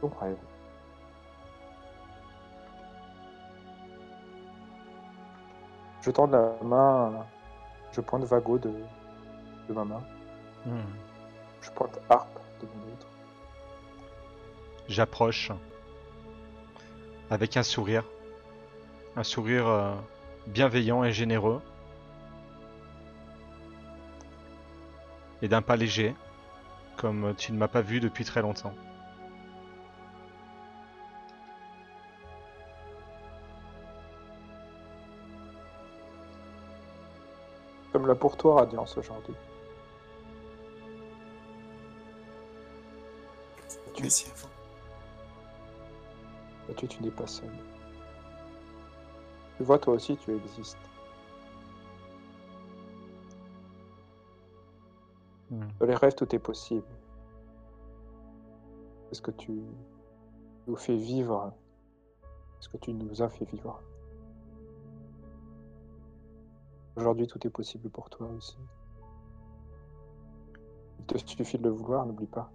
Ton 0.00 0.12
rêve. 0.20 0.36
Je 6.02 6.12
tends 6.12 6.28
la 6.28 6.52
main, 6.62 7.26
je 7.90 8.00
pointe 8.00 8.22
Vago 8.22 8.56
de, 8.56 8.72
de 9.68 9.74
ma 9.74 9.84
main, 9.84 10.02
Hmm. 10.64 10.78
je 11.60 11.70
pointe 11.72 11.98
Harpe 12.08 12.38
de 12.60 12.66
mon 12.66 12.92
autre. 12.92 13.08
J'approche 14.86 15.50
avec 17.28 17.56
un 17.56 17.64
sourire, 17.64 18.04
un 19.16 19.24
sourire 19.24 19.66
euh, 19.66 19.96
bienveillant 20.48 21.04
et 21.04 21.12
généreux, 21.12 21.62
et 25.42 25.48
d'un 25.48 25.62
pas 25.62 25.76
léger, 25.76 26.14
comme 26.96 27.34
tu 27.36 27.52
ne 27.52 27.58
m'as 27.58 27.68
pas 27.68 27.82
vu 27.82 28.00
depuis 28.00 28.24
très 28.24 28.42
longtemps. 28.42 28.74
Comme 37.92 38.06
là 38.06 38.14
pour 38.14 38.36
toi, 38.36 38.56
Radiance, 38.56 38.96
aujourd'hui. 38.96 39.34
Tu, 43.94 44.02
Merci 44.02 44.30
à 44.30 44.34
vous. 44.34 44.48
tu, 46.74 46.86
tu 46.86 47.02
n'es 47.02 47.10
pas 47.10 47.26
seul. 47.26 47.50
Tu 49.58 49.64
vois, 49.64 49.80
toi 49.80 49.94
aussi, 49.94 50.16
tu 50.16 50.36
existes. 50.36 50.78
Hmm. 55.50 55.66
Dans 55.80 55.86
les 55.86 55.96
rêves, 55.96 56.14
tout 56.14 56.32
est 56.32 56.38
possible. 56.38 56.86
Est-ce 59.10 59.20
que 59.20 59.32
tu 59.32 59.60
nous 60.68 60.76
fais 60.76 60.96
vivre? 60.96 61.52
Est-ce 62.60 62.68
que 62.68 62.76
tu 62.76 62.92
nous 62.92 63.20
as 63.20 63.28
fait 63.28 63.46
vivre? 63.46 63.82
Aujourd'hui, 66.94 67.26
tout 67.26 67.44
est 67.44 67.50
possible 67.50 67.90
pour 67.90 68.10
toi 68.10 68.28
aussi. 68.28 68.58
Il 71.00 71.04
te 71.06 71.18
suffit 71.18 71.58
de 71.58 71.64
le 71.64 71.70
vouloir, 71.70 72.06
n'oublie 72.06 72.26
pas. 72.26 72.48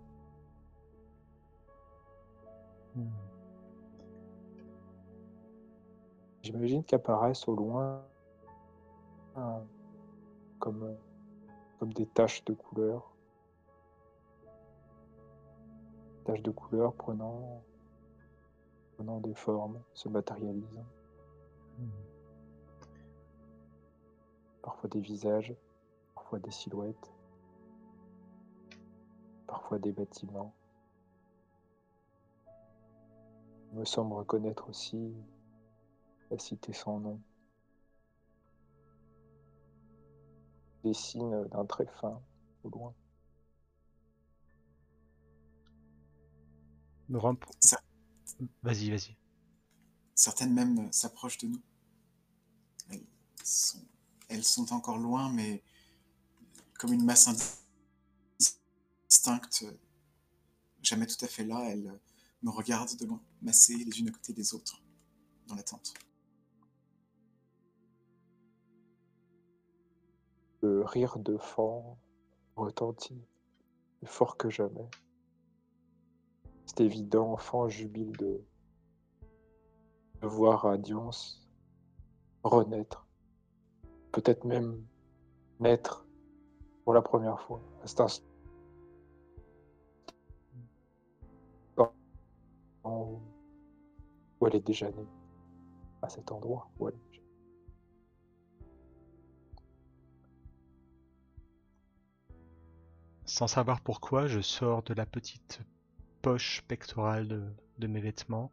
Hmm. 2.95 3.09
J'imagine 6.43 6.83
qu'apparaissent 6.83 7.47
au 7.47 7.55
loin 7.55 8.03
euh, 9.37 9.59
comme, 10.59 10.83
euh, 10.83 10.95
comme 11.79 11.93
des 11.93 12.05
taches 12.05 12.43
de 12.43 12.53
couleur. 12.53 13.13
Taches 16.25 16.41
de 16.41 16.51
couleur 16.51 16.93
prenant, 16.95 17.63
prenant 18.97 19.21
des 19.21 19.33
formes, 19.33 19.81
se 19.93 20.09
matérialisant. 20.09 20.85
Parfois 24.61 24.89
des 24.89 24.99
visages, 24.99 25.55
parfois 26.13 26.39
des 26.39 26.51
silhouettes, 26.51 27.13
parfois 29.47 29.79
des 29.79 29.93
bâtiments. 29.93 30.53
Il 33.71 33.79
me 33.79 33.85
semble 33.85 34.13
reconnaître 34.13 34.69
aussi 34.69 35.13
la 36.33 36.39
cité 36.39 36.73
sans 36.73 36.99
nom. 36.99 37.21
Des 40.83 40.93
signes 40.93 41.47
d'un 41.49 41.65
trait 41.65 41.85
fin 42.01 42.19
au 42.63 42.69
loin. 42.69 42.93
Ça- 47.59 47.79
Vas-y, 48.63 48.89
vas-y. 48.89 49.15
Certaines 50.15 50.53
même 50.53 50.91
s'approchent 50.91 51.37
de 51.37 51.47
nous. 51.47 51.61
Elles 52.89 53.05
sont, 53.43 53.85
elles 54.27 54.43
sont 54.43 54.73
encore 54.73 54.97
loin, 54.97 55.31
mais 55.31 55.63
comme 56.79 56.93
une 56.93 57.05
masse 57.05 57.27
indistincte, 59.07 59.65
jamais 60.81 61.05
tout 61.05 61.23
à 61.23 61.27
fait 61.27 61.45
là, 61.45 61.63
elles 61.69 61.99
me 62.41 62.49
regardent 62.49 62.95
de 62.97 63.05
loin, 63.05 63.21
massées 63.41 63.75
les 63.77 63.99
unes 63.99 64.09
à 64.09 64.11
côté 64.11 64.33
des 64.33 64.53
autres, 64.53 64.81
dans 65.47 65.55
l'attente. 65.55 65.93
Le 70.63 70.81
rire 70.85 71.19
de 71.19 71.35
Fan 71.35 71.83
retentit, 72.55 73.21
plus 73.97 74.07
fort 74.07 74.37
que 74.37 74.49
jamais. 74.49 74.89
C'est 76.65 76.79
évident, 76.79 77.35
Fan 77.35 77.67
jubile 77.67 78.13
de, 78.13 78.41
voir 80.21 80.61
Radiance 80.61 81.45
renaître, 82.45 83.05
peut-être 84.13 84.45
même 84.45 84.81
naître 85.59 86.05
pour 86.85 86.93
la 86.93 87.01
première 87.01 87.41
fois. 87.41 87.59
Cet 87.83 87.99
instant 87.99 88.23
où 92.85 94.47
elle 94.47 94.55
est 94.55 94.65
déjà 94.65 94.89
née, 94.91 95.09
à 96.01 96.07
cet 96.07 96.31
endroit 96.31 96.69
où 96.79 96.87
elle 96.87 96.95
Sans 103.33 103.47
savoir 103.47 103.81
pourquoi, 103.81 104.27
je 104.27 104.41
sors 104.41 104.83
de 104.83 104.93
la 104.93 105.07
petite 105.07 105.61
poche 106.21 106.61
pectorale 106.67 107.51
de, 107.79 107.87
mes 107.87 107.99
vêtements. 107.99 108.51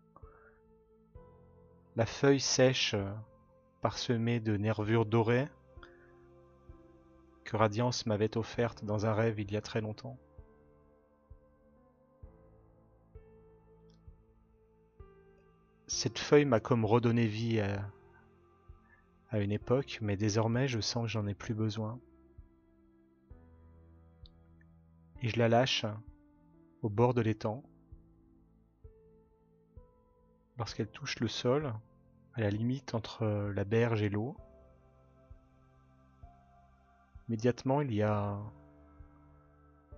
La 1.97 2.07
feuille 2.07 2.41
sèche, 2.41 2.95
euh, 2.95 3.13
parsemée 3.83 4.41
de 4.41 4.57
nervures 4.57 5.05
dorées, 5.05 5.49
que 7.45 7.59
Radiance 7.59 8.07
m'avait 8.07 8.39
offerte 8.39 8.83
dans 8.83 9.05
un 9.05 9.13
rêve 9.13 9.39
il 9.39 9.53
y 9.53 9.57
a 9.59 9.61
très 9.61 9.83
longtemps. 9.83 10.17
Cette 15.89 16.19
feuille 16.19 16.47
m'a 16.47 16.61
comme 16.61 16.87
redonné 16.87 17.27
vie 17.27 17.61
à 17.61 19.39
une 19.41 19.53
époque, 19.53 19.99
mais 20.01 20.17
désormais 20.17 20.69
je 20.69 20.81
sens 20.81 21.03
que 21.03 21.11
j'en 21.11 21.27
ai 21.27 21.35
plus 21.35 21.53
besoin. 21.53 22.01
Et 25.23 25.29
je 25.29 25.39
la 25.39 25.49
lâche 25.49 25.85
au 26.83 26.89
bord 26.89 27.15
de 27.15 27.21
l'étang. 27.21 27.63
Lorsqu'elle 30.57 30.89
touche 30.89 31.21
le 31.21 31.29
sol, 31.29 31.75
à 32.35 32.41
la 32.41 32.51
limite 32.51 32.95
entre 32.95 33.27
la 33.55 33.65
berge 33.65 34.03
et 34.03 34.09
l'eau, 34.09 34.37
immédiatement 37.29 37.81
il 37.81 37.93
y 37.95 38.03
a 38.03 38.39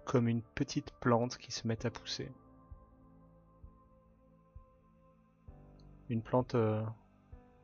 comme 0.04 0.28
une 0.28 0.42
petite 0.42 0.90
plante 1.00 1.38
qui 1.38 1.52
se 1.52 1.66
met 1.66 1.86
à 1.86 1.90
pousser. 1.90 2.30
Une 6.08 6.22
plante 6.22 6.54
euh, 6.54 6.84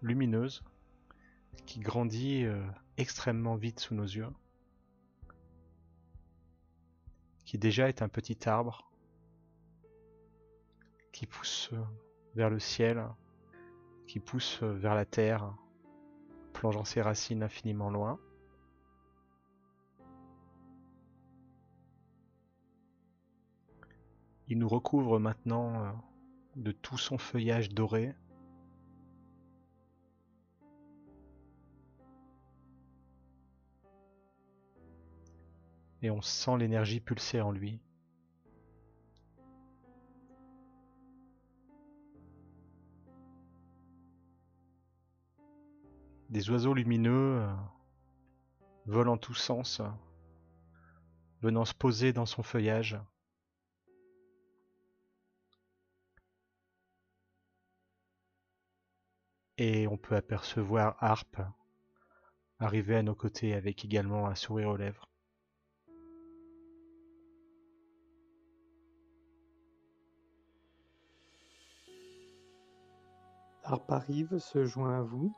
lumineuse 0.00 0.62
qui 1.66 1.80
grandit 1.80 2.44
euh, 2.44 2.64
extrêmement 2.96 3.56
vite 3.56 3.80
sous 3.80 3.94
nos 3.94 4.04
yeux. 4.04 4.28
Qui 7.49 7.57
déjà 7.57 7.88
est 7.88 8.03
un 8.03 8.11
petit 8.11 8.46
arbre 8.46 8.92
qui 11.12 11.24
pousse 11.24 11.70
euh, 11.72 11.82
vers 12.34 12.51
le 12.51 12.59
ciel, 12.59 13.03
qui 14.07 14.20
pousse 14.20 14.62
euh, 14.62 14.74
vers 14.74 14.94
la 14.94 15.07
terre, 15.07 15.55
plongeant 16.53 16.84
ses 16.84 17.01
racines 17.01 17.42
infiniment 17.42 17.88
loin. 17.88 18.20
Il 24.49 24.59
nous 24.59 24.68
recouvre 24.68 25.18
maintenant 25.18 25.82
euh, 25.82 25.90
de 26.57 26.70
tout 26.70 26.99
son 26.99 27.16
feuillage 27.16 27.70
doré. 27.70 28.14
Et 36.03 36.11
on 36.11 36.22
sent 36.22 36.59
l'énergie 36.59 37.01
pulser 37.01 37.40
en 37.40 37.51
lui. 37.51 37.80
Des 46.30 46.51
oiseaux 46.51 46.74
lumineux 46.74 47.40
euh, 47.40 47.55
volent 48.86 49.14
en 49.14 49.16
tous 49.16 49.34
sens, 49.34 49.80
venant 51.40 51.64
se 51.64 51.74
poser 51.74 52.12
dans 52.12 52.26
son 52.26 52.42
feuillage. 52.42 52.99
Et 59.57 59.88
on 59.88 59.96
peut 59.96 60.14
apercevoir 60.14 60.96
Harpe 61.01 61.40
arriver 62.61 62.96
à 62.96 63.03
nos 63.03 63.14
côtés 63.14 63.55
avec 63.55 63.84
également 63.84 64.26
un 64.28 64.34
sourire 64.34 64.68
aux 64.68 64.76
lèvres. 64.76 65.07
Harpe 73.70 73.92
arrive, 73.92 74.38
se 74.38 74.64
joint 74.64 74.98
à 74.98 75.02
vous. 75.02 75.30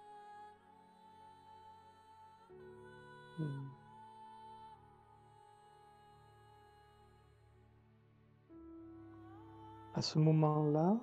À 9.94 10.00
ce 10.00 10.20
moment-là, 10.20 10.96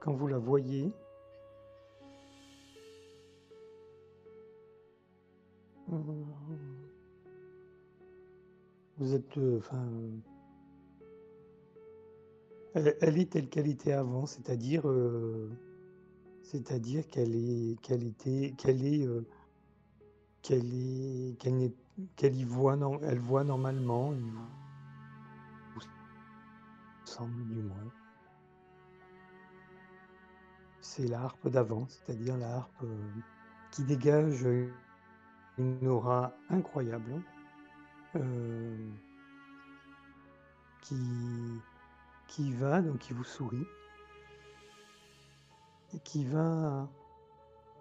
quand 0.00 0.14
vous 0.14 0.28
la 0.28 0.38
voyez, 0.38 0.90
vous 8.96 9.14
êtes, 9.14 9.36
euh, 9.36 9.58
enfin, 9.58 9.86
elle, 12.72 12.96
elle 13.02 13.18
est 13.18 13.30
telle 13.30 13.50
qu'elle 13.50 13.68
était 13.68 13.92
avant, 13.92 14.24
c'est-à-dire, 14.24 14.88
euh, 14.88 15.50
c'est-à-dire 16.50 17.06
qu'elle 17.08 17.34
est, 17.34 17.80
qu'elle 17.82 18.04
était, 18.04 18.54
qu'elle 18.56 18.84
est, 18.86 19.04
euh, 19.06 19.26
qu'elle 20.42 20.72
est, 20.72 21.36
qu'elle 21.40 21.56
n'est, 21.56 21.74
qu'elle 22.14 22.36
y 22.36 22.44
voit, 22.44 22.76
non, 22.76 23.00
elle 23.02 23.18
voit 23.18 23.42
normalement, 23.42 24.12
il 24.14 24.32
semble 27.04 27.46
du 27.48 27.62
moins. 27.62 27.92
C'est 30.80 31.08
la 31.08 31.22
harpe 31.22 31.48
d'avant, 31.48 31.86
c'est-à-dire 31.88 32.36
la 32.36 32.56
harpe 32.58 32.82
euh, 32.84 33.10
qui 33.72 33.82
dégage 33.82 34.46
une 35.58 35.86
aura 35.88 36.32
incroyable, 36.48 37.22
euh, 38.14 38.90
qui, 40.82 41.60
qui 42.28 42.52
va, 42.52 42.82
donc 42.82 42.98
qui 42.98 43.14
vous 43.14 43.24
sourit, 43.24 43.66
qui 46.04 46.24
va 46.24 46.88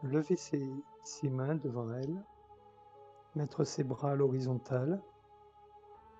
lever 0.03 0.35
ses, 0.35 0.69
mains 1.23 1.55
devant 1.55 1.91
elle, 1.93 2.23
mettre 3.35 3.63
ses 3.63 3.83
bras 3.83 4.11
à 4.11 4.15
l'horizontale, 4.15 5.01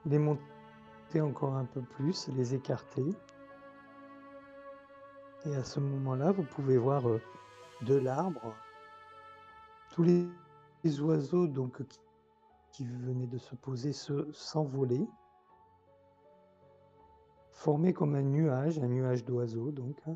les 0.06 0.20
monter 0.20 1.22
encore 1.22 1.56
un 1.56 1.66
peu 1.66 1.82
plus, 1.82 2.28
les 2.30 2.54
écarter. 2.54 3.06
Et 5.46 5.56
à 5.56 5.64
ce 5.64 5.80
moment-là, 5.80 6.32
vous 6.32 6.44
pouvez 6.44 6.78
voir 6.78 7.08
euh, 7.08 7.22
de 7.82 7.96
l'arbre 7.96 8.56
tous 9.92 10.04
les, 10.04 10.28
oiseaux 11.02 11.48
donc 11.48 11.82
qui, 12.72 12.86
venaient 12.86 13.28
de 13.28 13.38
se 13.38 13.56
poser 13.56 13.94
se 13.94 14.32
s'envoler, 14.34 15.08
former 17.52 17.94
comme 17.94 18.14
un 18.16 18.22
nuage, 18.22 18.78
un 18.80 18.88
nuage 18.88 19.26
d'oiseaux 19.26 19.72
donc, 19.72 20.00
hein, 20.08 20.16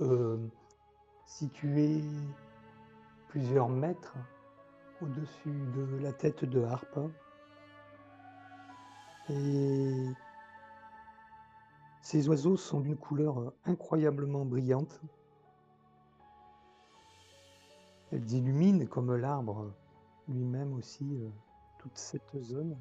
euh, 0.00 0.38
situé 1.26 2.02
plusieurs 3.28 3.68
mètres 3.68 4.16
au-dessus 5.00 5.54
de 5.74 5.98
la 5.98 6.12
tête 6.12 6.44
de 6.44 6.62
Harpe. 6.62 6.98
Et 9.28 10.06
ces 12.00 12.28
oiseaux 12.28 12.56
sont 12.56 12.80
d'une 12.80 12.96
couleur 12.96 13.52
incroyablement 13.64 14.44
brillante. 14.44 15.00
Elles 18.10 18.32
illuminent 18.32 18.86
comme 18.86 19.14
l'arbre 19.14 19.72
lui-même 20.26 20.74
aussi 20.74 21.06
euh, 21.16 21.28
toute 21.78 21.96
cette 21.96 22.36
zone. 22.42 22.76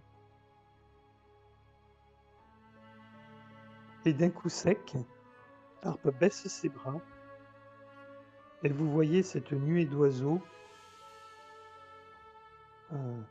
Et 4.05 4.13
d'un 4.13 4.29
coup 4.29 4.49
sec, 4.49 4.97
Harpe 5.83 6.09
baisse 6.19 6.47
ses 6.47 6.69
bras 6.69 6.99
et 8.63 8.69
vous 8.69 8.91
voyez 8.91 9.23
cette 9.23 9.53
nuée 9.53 9.85
d'oiseaux 9.85 10.41
euh, 12.91 13.21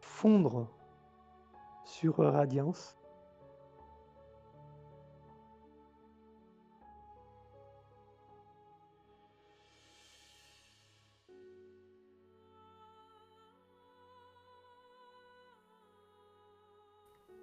fondre 0.00 0.66
sur 1.84 2.16
Radiance. 2.16 2.96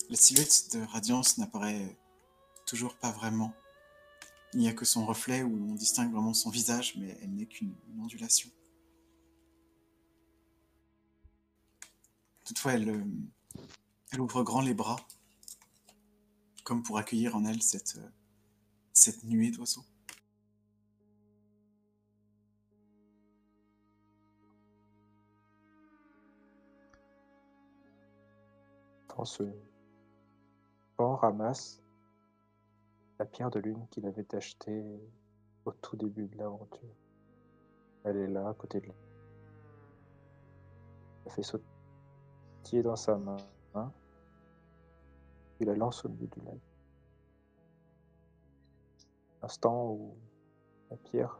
La 0.09 0.17
silhouette 0.17 0.75
de 0.75 0.85
Radiance 0.91 1.37
n'apparaît 1.37 1.95
toujours 2.71 2.95
pas 2.95 3.11
vraiment. 3.11 3.53
Il 4.53 4.61
n'y 4.61 4.69
a 4.69 4.73
que 4.73 4.85
son 4.85 5.05
reflet 5.05 5.43
où 5.43 5.71
on 5.71 5.75
distingue 5.75 6.13
vraiment 6.13 6.33
son 6.33 6.49
visage, 6.49 6.95
mais 6.95 7.17
elle 7.21 7.35
n'est 7.35 7.45
qu'une 7.45 7.75
une 7.89 7.99
ondulation. 8.01 8.49
Toutefois, 12.45 12.75
elle, 12.75 12.89
euh, 12.89 13.03
elle 14.13 14.21
ouvre 14.21 14.43
grand 14.43 14.61
les 14.61 14.73
bras, 14.73 14.95
comme 16.63 16.81
pour 16.81 16.97
accueillir 16.97 17.35
en 17.35 17.43
elle 17.43 17.61
cette, 17.61 17.97
euh, 17.97 19.11
nuée 19.23 19.51
d'oiseaux. 19.51 19.83
Quand 29.09 29.25
ce 29.25 29.43
ramasse 30.97 31.80
la 33.21 33.27
pierre 33.27 33.51
de 33.51 33.59
lune 33.59 33.85
qu'il 33.91 34.07
avait 34.07 34.33
achetée 34.33 34.83
au 35.65 35.71
tout 35.73 35.95
début 35.95 36.25
de 36.25 36.39
l'aventure. 36.39 36.95
Elle 38.03 38.17
est 38.17 38.27
là, 38.27 38.49
à 38.49 38.53
côté 38.55 38.79
de 38.79 38.87
lui. 38.87 38.95
Elle 41.23 41.31
fait 41.31 41.43
sautiller 41.43 42.81
dans 42.81 42.95
sa 42.95 43.19
main. 43.19 43.37
Il 45.59 45.67
la 45.67 45.75
lance 45.75 46.03
au 46.03 46.09
milieu 46.09 46.25
du 46.25 46.39
lac. 46.39 46.57
Instant 49.43 49.91
où 49.91 50.17
la 50.89 50.97
pierre 50.97 51.39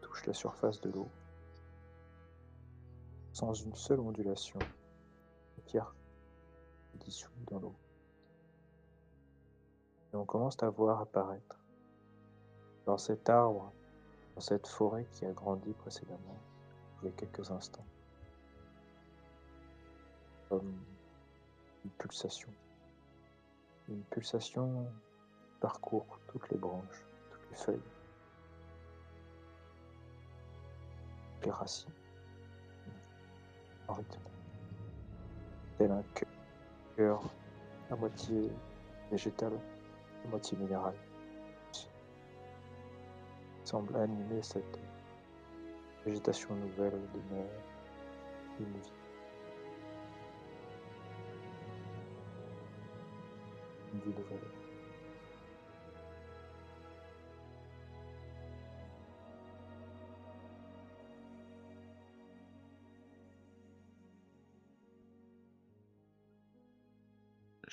touche 0.00 0.26
la 0.26 0.34
surface 0.34 0.80
de 0.80 0.90
l'eau. 0.90 1.08
Sans 3.32 3.52
une 3.52 3.76
seule 3.76 4.00
ondulation, 4.00 4.58
la 4.58 5.62
pierre 5.62 5.94
dissout 6.96 7.30
dans 7.46 7.60
l'eau. 7.60 7.76
Et 10.12 10.16
on 10.16 10.24
commence 10.24 10.62
à 10.62 10.70
voir 10.70 11.00
apparaître 11.00 11.58
dans 12.86 12.98
cet 12.98 13.28
arbre, 13.28 13.70
dans 14.34 14.40
cette 14.40 14.66
forêt 14.66 15.06
qui 15.12 15.26
a 15.26 15.32
grandi 15.32 15.72
précédemment, 15.72 16.38
il 17.02 17.06
y 17.06 17.08
a 17.08 17.12
quelques 17.12 17.50
instants, 17.50 17.84
comme 20.48 20.72
une 21.84 21.90
pulsation. 21.90 22.48
Une 23.88 24.02
pulsation 24.04 24.86
parcourt 25.60 26.18
toutes 26.28 26.48
les 26.50 26.56
branches, 26.56 27.06
toutes 27.30 27.50
les 27.50 27.56
feuilles, 27.56 27.90
les 31.44 31.50
racines, 31.50 31.92
en 33.86 33.94
rythme, 33.94 34.20
tel 35.76 35.90
un 35.92 36.02
cœur 36.96 37.22
à 37.90 37.96
moitié 37.96 38.50
végétal, 39.10 39.52
moitié 40.28 40.56
minéral, 40.58 40.94
semble 43.64 43.96
animer 43.96 44.42
cette 44.42 44.78
végétation 46.04 46.54
nouvelle 46.54 47.00
de 47.12 47.20
nouvelle. 47.30 47.48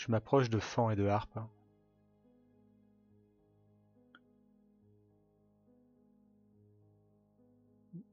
Je 0.06 0.12
m'approche 0.12 0.50
de 0.50 0.60
Fan 0.60 0.92
et 0.92 0.96
de 0.96 1.08
Harpe. 1.08 1.40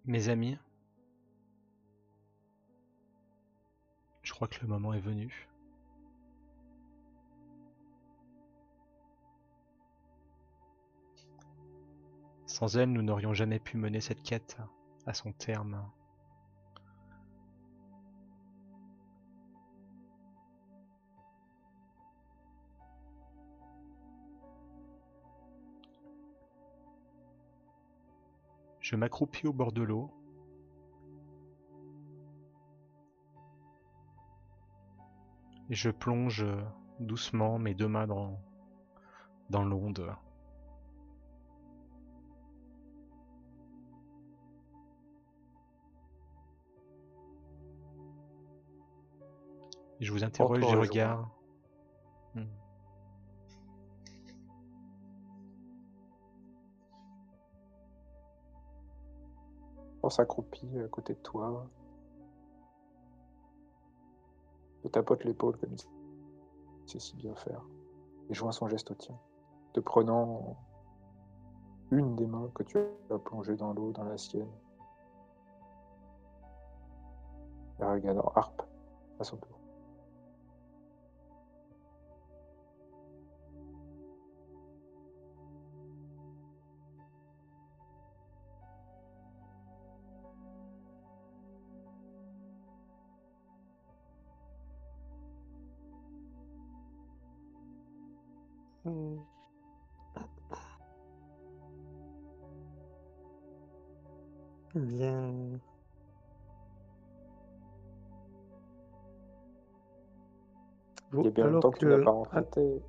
Mes 0.05 0.29
amis, 0.29 0.59
je 4.23 4.33
crois 4.33 4.49
que 4.49 4.61
le 4.61 4.67
moment 4.67 4.93
est 4.93 5.01
venu. 5.01 5.49
Sans 12.47 12.77
elle, 12.77 12.93
nous 12.93 13.03
n'aurions 13.03 13.33
jamais 13.33 13.61
pu 13.61 13.77
mener 13.77 14.01
cette 14.01 14.23
quête 14.23 14.57
à 15.07 15.15
son 15.15 15.33
terme. 15.33 15.89
Je 28.93 28.99
m'accroupis 28.99 29.47
au 29.47 29.55
bord 29.55 29.73
de 29.73 29.81
l'eau. 29.81 30.11
Et 35.71 35.75
je 35.75 35.89
plonge 35.89 36.45
doucement 37.01 37.59
mes 37.59 37.73
deux 37.73 37.89
mains 37.89 38.07
dans, 38.07 38.39
dans 39.49 39.65
l'onde. 39.65 40.15
Et 50.01 50.05
je 50.05 50.13
vous 50.13 50.23
interroge 50.23 50.61
du 50.61 50.67
un 50.67 50.81
regard. 50.81 51.42
S'accroupit 60.11 60.79
à 60.79 60.89
côté 60.89 61.15
de 61.15 61.19
toi. 61.21 61.67
te 64.83 64.89
tapote 64.89 65.25
l'épaule 65.25 65.57
comme 65.57 65.73
il 65.73 65.79
sait 66.91 66.99
si 66.99 67.17
bien 67.17 67.35
faire. 67.35 67.63
Et 68.29 68.35
joint 68.35 68.53
son 68.53 68.69
geste 68.69 68.91
au 68.91 68.95
tien. 68.95 69.19
Te 69.73 69.81
prenant 69.81 70.57
une 71.91 72.17
des 72.17 72.27
mains 72.27 72.51
que 72.55 72.63
tu 72.63 72.79
as 72.79 73.19
plongée 73.19 73.57
dans 73.57 73.73
l'eau, 73.73 73.93
dans 73.93 74.05
la 74.05 74.19
sienne. 74.19 74.51
Et 77.81 77.85
regardant 77.85 78.33
Harpe 78.35 78.63
à 79.19 79.25
son 79.25 79.37
tour. 79.37 79.52
Bien. 104.75 105.61
Il 111.13 111.25
y 111.25 111.29
a 111.29 111.31
bien 111.31 111.45
alors 111.45 111.55
longtemps 111.57 111.71
que 111.71 111.79
tu 111.79 111.87
que, 111.87 111.91
n'as 112.05 112.25
pas 112.31 112.43
tes- 112.43 112.83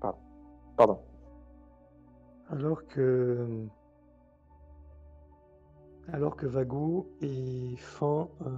Pardon. 0.00 0.18
Pardon. 0.76 0.98
alors 2.50 2.86
que, 2.86 3.66
alors 6.08 6.36
que 6.36 6.46
Vago 6.46 7.06
et 7.20 7.76
Fan 7.76 8.28
euh, 8.42 8.50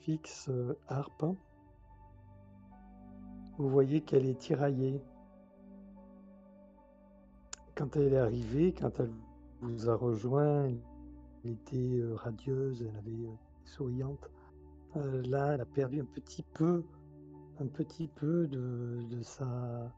fixent 0.00 0.48
euh, 0.48 0.76
Harpe, 0.88 1.26
vous 3.58 3.68
voyez 3.68 4.00
qu'elle 4.02 4.26
est 4.26 4.38
tiraillée. 4.38 5.00
Quand 7.74 7.94
elle 7.96 8.14
est 8.14 8.18
arrivée, 8.18 8.72
quand 8.72 8.98
elle 9.00 9.12
vous 9.60 9.88
a 9.90 9.94
rejoint, 9.96 10.70
elle 11.46 11.52
était 11.52 11.76
euh, 12.00 12.14
radieuse, 12.16 12.82
elle 12.82 12.96
avait 12.96 13.26
euh, 13.28 13.34
souriante. 13.64 14.30
Euh, 14.96 15.22
là, 15.26 15.52
elle 15.54 15.60
a 15.60 15.64
perdu 15.66 16.00
un 16.00 16.04
petit 16.04 16.42
peu, 16.54 16.84
un 17.60 17.66
petit 17.66 18.08
peu 18.08 18.46
de, 18.48 19.06
de 19.10 19.22
sa, 19.22 19.92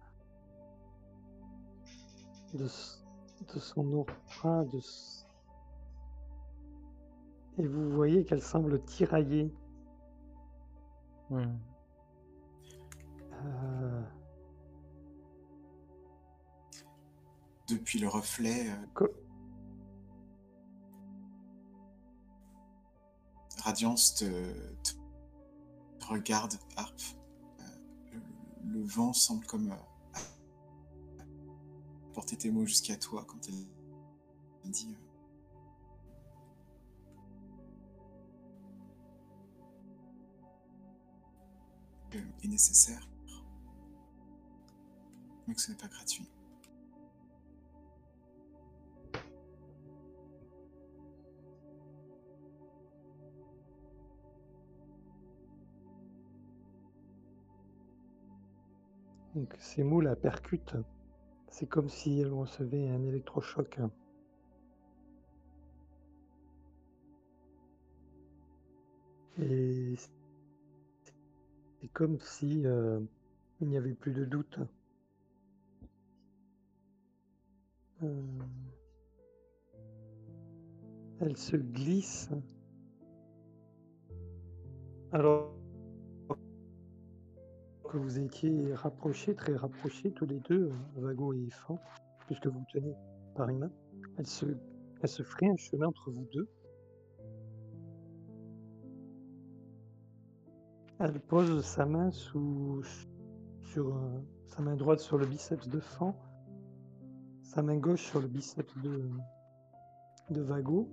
de, 2.54 2.64
s- 2.64 3.02
de 3.54 3.58
son 3.58 3.92
aura, 3.92 4.64
de 4.64 4.78
et 7.60 7.66
vous 7.66 7.90
voyez 7.90 8.24
qu'elle 8.24 8.42
semble 8.42 8.80
tiraillée. 8.84 9.52
Hmm. 11.30 11.56
Euh, 13.32 14.02
Depuis 17.68 17.98
le 17.98 18.08
reflet, 18.08 18.70
euh, 18.70 18.86
co- 18.94 19.12
Te, 23.70 24.24
regarde. 26.00 26.54
Euh, 26.78 26.84
le, 28.64 28.82
vent 28.82 29.12
semble 29.12 29.44
comme 29.44 29.70
euh, 29.70 31.20
porter 32.14 32.38
tes 32.38 32.50
mots 32.50 32.64
jusqu'à 32.64 32.96
toi 32.96 33.26
quand 33.28 33.46
elle 33.46 34.70
dit 34.70 34.96
euh, 42.14 42.22
est 42.42 42.48
nécessaire, 42.48 43.06
mais 45.46 45.54
que 45.54 45.60
ce 45.60 45.72
n'est 45.72 45.76
pas 45.76 45.88
gratuit. 45.88 46.26
Donc 59.38 59.54
ces 59.60 59.84
mots 59.84 60.00
la 60.00 60.16
percutent. 60.16 60.74
C'est 61.48 61.68
comme 61.68 61.88
si 61.88 62.18
elle 62.18 62.32
recevait 62.32 62.88
un 62.88 63.04
électrochoc. 63.04 63.78
Et 69.40 69.94
c'est 69.96 71.88
comme 71.92 72.18
si 72.18 72.66
euh, 72.66 72.98
il 73.60 73.68
n'y 73.68 73.76
avait 73.76 73.94
plus 73.94 74.12
de 74.12 74.24
doute. 74.24 74.58
Euh, 78.02 78.22
Elle 81.20 81.36
se 81.36 81.56
glisse. 81.56 82.28
Alors 85.12 85.54
que 87.88 87.96
vous 87.96 88.18
étiez 88.18 88.74
rapprochés, 88.74 89.34
très 89.34 89.56
rapprochés 89.56 90.12
tous 90.12 90.26
les 90.26 90.40
deux, 90.40 90.70
euh, 90.70 91.00
Vago 91.00 91.32
et 91.32 91.48
Fan, 91.50 91.78
puisque 92.26 92.46
vous 92.46 92.62
tenez 92.72 92.94
par 93.34 93.48
une 93.48 93.58
main, 93.58 93.70
elle 94.18 94.26
se, 94.26 94.46
elle 95.00 95.08
se 95.08 95.22
ferait 95.22 95.48
un 95.48 95.56
chemin 95.56 95.86
entre 95.86 96.10
vous 96.10 96.26
deux. 96.32 96.48
Elle 101.00 101.20
pose 101.20 101.64
sa 101.64 101.86
main 101.86 102.10
sous, 102.10 102.82
sur 103.62 103.96
euh, 103.96 104.20
sa 104.48 104.62
main 104.62 104.76
droite 104.76 105.00
sur 105.00 105.16
le 105.16 105.26
biceps 105.26 105.68
de 105.68 105.80
Fan, 105.80 106.12
sa 107.42 107.62
main 107.62 107.76
gauche 107.76 108.04
sur 108.04 108.20
le 108.20 108.28
biceps 108.28 108.76
de, 108.82 109.10
de 110.30 110.40
Vago. 110.42 110.88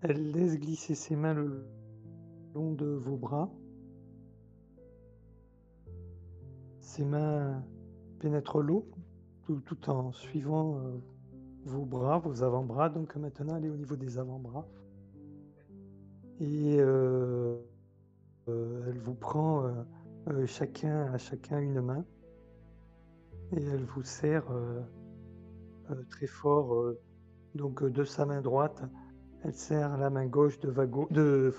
Elle 0.00 0.32
laisse 0.32 0.58
glisser 0.58 0.94
ses 0.94 1.14
mains 1.14 1.34
le 1.34 1.64
long 2.54 2.72
de 2.72 2.86
vos 2.86 3.16
bras. 3.16 3.50
Ses 6.94 7.04
mains 7.04 7.60
pénètrent 8.20 8.62
l'eau 8.62 8.86
tout, 9.46 9.90
en 9.90 10.12
suivant 10.12 10.78
euh, 10.78 10.98
vos 11.64 11.84
bras, 11.84 12.18
vos 12.18 12.44
avant-bras. 12.44 12.88
Donc 12.88 13.16
maintenant, 13.16 13.56
elle 13.56 13.64
est 13.64 13.70
au 13.70 13.76
niveau 13.76 13.96
des 13.96 14.18
avant-bras. 14.18 14.66
Et 16.38 16.76
euh, 16.78 17.56
euh, 18.48 18.84
elle 18.88 18.98
vous 18.98 19.14
prend 19.14 19.64
chacun 20.46 21.12
à 21.12 21.18
chacun 21.18 21.58
une 21.58 21.80
main. 21.80 22.04
Et 23.56 23.62
elle 23.62 23.84
vous 23.84 24.02
serre 24.02 24.46
très 26.10 26.26
fort. 26.26 26.94
donc 27.56 27.84
de 27.84 28.04
sa 28.04 28.24
main 28.24 28.40
droite, 28.40 28.82
elle 29.42 29.54
serre 29.54 29.98
la 29.98 30.10
main 30.10 30.26
gauche 30.26 30.60
de, 30.60 30.70
Vago, 30.70 31.08
de. 31.10 31.52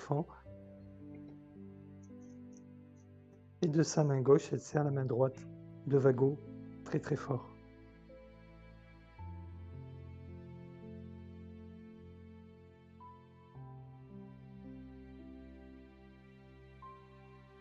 Et 3.61 3.67
de 3.67 3.83
sa 3.83 4.03
main 4.03 4.21
gauche, 4.21 4.49
elle 4.51 4.59
serre 4.59 4.83
la 4.83 4.91
main 4.91 5.05
droite 5.05 5.47
de 5.87 5.97
Vago 5.97 6.37
très 6.83 6.99
très 6.99 7.15
fort. 7.15 7.49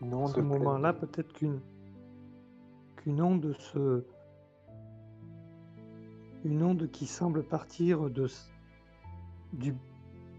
Non 0.01 0.27
À 0.27 0.33
ce 0.33 0.41
moment-là, 0.41 0.93
peut-être 0.93 1.33
qu'une 1.33 1.59
qu'une 2.97 3.21
onde 3.21 3.53
se 3.57 4.03
une 6.43 6.61
onde 6.61 6.91
qui 6.91 7.07
semble 7.07 7.43
partir 7.43 8.09
de 8.09 8.27
du 9.53 9.75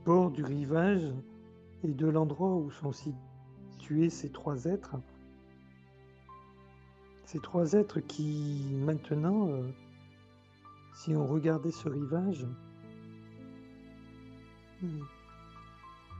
bord 0.04 0.30
du 0.30 0.44
rivage 0.44 1.12
et 1.82 1.88
de 1.88 2.06
l'endroit 2.06 2.54
où 2.54 2.70
sont 2.70 2.92
situés 2.92 4.10
ces 4.10 4.30
trois 4.30 4.66
êtres. 4.66 4.96
Ces 7.26 7.40
trois 7.40 7.72
êtres 7.72 7.98
qui 8.00 8.64
maintenant, 8.72 9.48
euh, 9.48 9.68
si 10.94 11.14
on 11.14 11.26
regardait 11.26 11.72
ce 11.72 11.88
rivage, 11.88 12.46
hmm, 14.80 15.00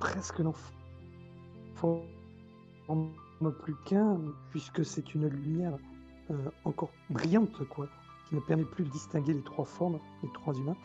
presque 0.00 0.40
n'en 0.40 0.50
f- 0.50 0.72
forment 1.76 3.08
plus 3.62 3.76
qu'un, 3.84 4.18
puisque 4.50 4.84
c'est 4.84 5.14
une 5.14 5.28
lumière 5.28 5.78
euh, 6.32 6.50
encore 6.64 6.90
brillante, 7.08 7.66
quoi, 7.68 7.88
qui 8.28 8.34
ne 8.34 8.40
permet 8.40 8.64
plus 8.64 8.84
de 8.84 8.90
distinguer 8.90 9.32
les 9.34 9.44
trois 9.44 9.64
formes, 9.64 10.00
les 10.24 10.32
trois 10.32 10.54
humains. 10.54 10.76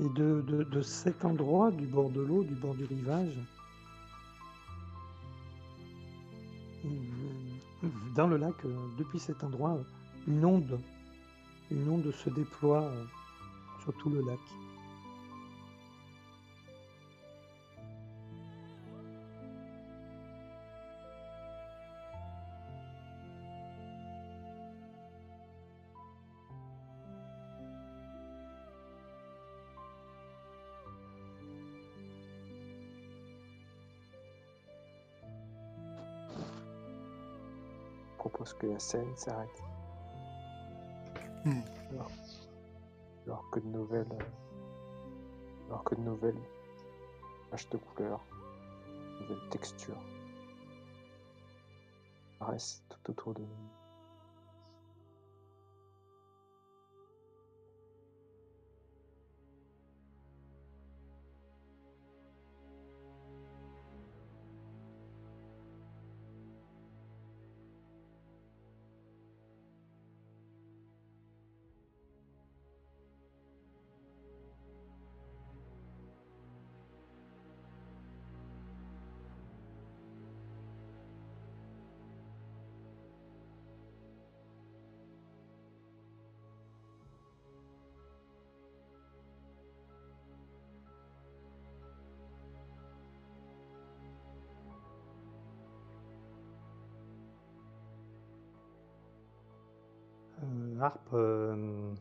Et 0.00 0.08
de, 0.10 0.80
cet 0.80 1.24
endroit, 1.24 1.72
du 1.72 1.86
bord 1.86 2.10
de 2.10 2.20
l'eau, 2.20 2.44
du 2.44 2.54
bord 2.54 2.76
du 2.76 2.84
rivage, 2.84 3.36
euh, 6.84 6.88
dans 8.18 8.26
le 8.26 8.36
lac, 8.36 8.52
euh, 8.64 8.74
depuis 8.98 9.20
cet 9.20 9.44
endroit, 9.44 9.74
euh, 9.74 9.82
une 10.26 10.44
onde, 10.44 10.80
une 11.70 11.88
onde 11.88 12.10
se 12.10 12.28
déploie 12.30 12.82
euh, 12.82 13.04
sur 13.84 13.96
tout 13.98 14.10
le 14.10 14.22
lac. 14.22 14.40
Que 38.68 38.72
la 38.72 38.78
scène 38.78 39.16
s'arrête. 39.16 39.62
Hmm. 41.44 41.60
Alors, 41.90 42.10
alors 43.26 43.50
que 43.50 43.60
de 43.60 43.66
nouvelles. 43.66 44.06
euh, 44.12 45.68
Alors 45.68 45.84
que 45.84 45.94
de 45.94 46.00
nouvelles 46.00 46.42
taches 47.50 47.68
de 47.70 47.78
couleur, 47.78 48.20
nouvelles 49.20 49.48
textures 49.50 50.00
apparaissent 52.40 52.82
tout 52.88 53.10
autour 53.10 53.34
de 53.34 53.40
nous. 53.40 53.77
Harpe, 100.88 101.12
euh, 101.12 101.92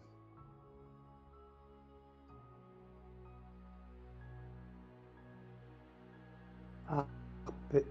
Harpe, 6.87 7.09
euh, 7.73 7.81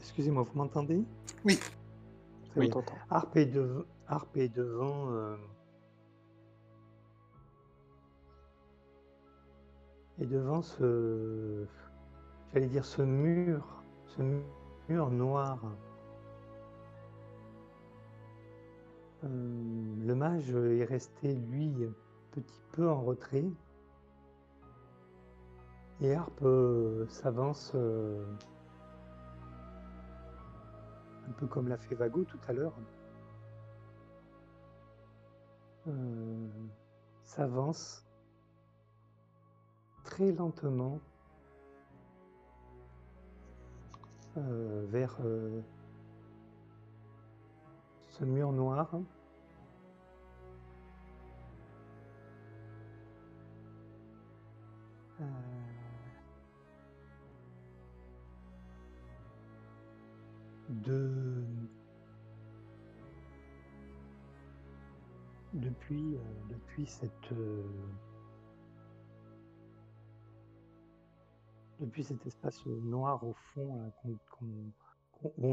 excusez-moi, 0.00 0.42
vous 0.44 0.58
m'entendez? 0.58 1.04
Oui. 1.44 1.58
Très 2.50 2.60
Oui, 2.60 2.70
t'entends. 2.70 2.98
Harpe 3.10 3.36
est, 3.36 3.44
dev- 3.44 3.84
Harpe 4.06 4.36
est 4.38 4.48
devant. 4.48 5.10
euh, 5.10 5.36
est 10.18 10.24
devant 10.26 10.62
ce. 10.62 11.66
J'allais 12.54 12.68
dire 12.68 12.86
ce 12.86 13.02
mur. 13.02 13.82
Ce 14.06 14.22
mu- 14.22 14.42
mur 14.88 15.10
noir. 15.10 15.58
Le 19.22 20.14
mage 20.14 20.54
est 20.54 20.84
resté, 20.84 21.34
lui, 21.34 21.72
petit 22.32 22.62
peu 22.72 22.88
en 22.88 23.02
retrait. 23.02 23.50
Et 26.00 26.14
Harpe 26.14 26.42
euh, 26.42 27.06
s'avance 27.08 27.72
euh, 27.74 28.24
un 31.28 31.32
peu 31.32 31.46
comme 31.46 31.68
l'a 31.68 31.76
fait 31.76 31.96
Vago 31.96 32.24
tout 32.24 32.38
à 32.46 32.52
l'heure. 32.52 32.74
Euh, 35.88 36.46
s'avance 37.24 38.06
très 40.04 40.32
lentement 40.32 41.00
euh, 44.36 44.86
vers 44.88 45.16
euh, 45.24 45.60
ce 48.18 48.24
mur 48.24 48.52
noir. 48.52 48.90
Euh, 55.20 55.24
de 60.68 61.44
depuis 65.54 66.16
euh, 66.16 66.20
depuis 66.50 66.86
cette 66.86 67.32
euh, 67.32 67.62
depuis 71.80 72.04
cet 72.04 72.26
espace 72.26 72.64
noir 72.66 73.22
au 73.24 73.34
fond 73.54 73.92
qu'on- 74.02 74.72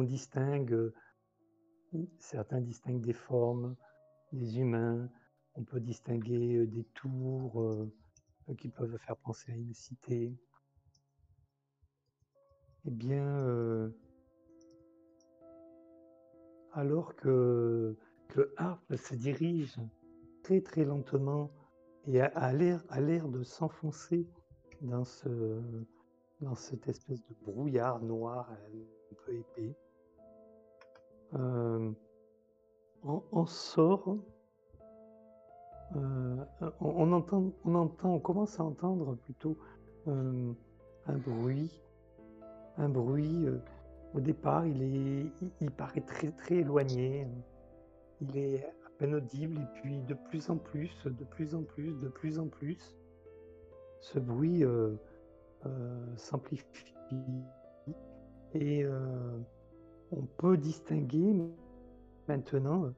distingue 0.03 0.91
certains 2.19 2.61
distinguent 2.61 3.01
des 3.01 3.13
formes 3.13 3.75
des 4.31 4.59
humains 4.59 5.09
on 5.55 5.63
peut 5.63 5.79
distinguer 5.79 6.55
euh, 6.55 6.67
des 6.67 6.83
tours 6.95 7.61
euh, 7.61 7.91
qui 8.57 8.69
peuvent 8.69 8.97
faire 8.97 9.17
penser 9.17 9.51
à 9.51 9.55
une 9.55 9.73
cité 9.73 10.37
eh 12.85 12.91
bien 12.91 13.25
euh, 13.25 13.89
alors 16.73 17.15
que, 17.15 17.97
que 18.27 18.53
se 18.95 19.15
dirige 19.15 19.79
très 20.43 20.61
très 20.61 20.83
lentement 20.83 21.51
et 22.07 22.21
a, 22.21 22.53
l'air 22.53 23.27
de 23.27 23.43
s'enfoncer 23.43 24.27
dans 24.81 25.03
dans 26.41 26.55
cette 26.55 26.87
espèce 26.87 27.25
de 27.25 27.35
brouillard 27.43 28.01
noir 28.01 28.51
un 28.51 29.15
peu 29.25 29.33
épais. 29.33 29.75
Euh, 31.33 31.91
on, 33.03 33.45
sort. 33.45 34.17
Euh, 35.95 36.35
on, 36.81 37.11
entend, 37.11 37.51
on 37.65 38.19
commence 38.19 38.59
à 38.59 38.63
entendre 38.63 39.15
plutôt 39.15 39.57
euh, 40.07 40.53
un 41.07 41.17
bruit, 41.17 41.81
un 42.77 42.89
bruit. 42.89 43.45
Au 44.13 44.19
départ, 44.19 44.65
il 44.65 44.81
est, 44.81 45.31
il, 45.61 45.71
paraît 45.71 46.01
très 46.01 46.31
très 46.31 46.55
éloigné. 46.55 47.27
Il 48.21 48.37
est 48.37 48.65
à 48.65 48.89
peine 48.97 49.15
audible 49.15 49.59
et 49.59 49.81
puis 49.81 50.01
de 50.03 50.13
plus 50.13 50.49
en 50.49 50.57
plus, 50.57 50.89
de 51.05 51.23
plus 51.25 51.53
en 51.53 51.63
plus, 51.63 51.99
de 51.99 52.07
plus 52.07 52.39
en 52.39 52.47
plus, 52.47 52.95
ce 53.99 54.19
bruit 54.19 54.63
s'amplifie 56.15 56.65
et 58.53 58.85
on 60.11 60.25
peut 60.37 60.57
distinguer 60.57 61.35
maintenant, 62.27 62.91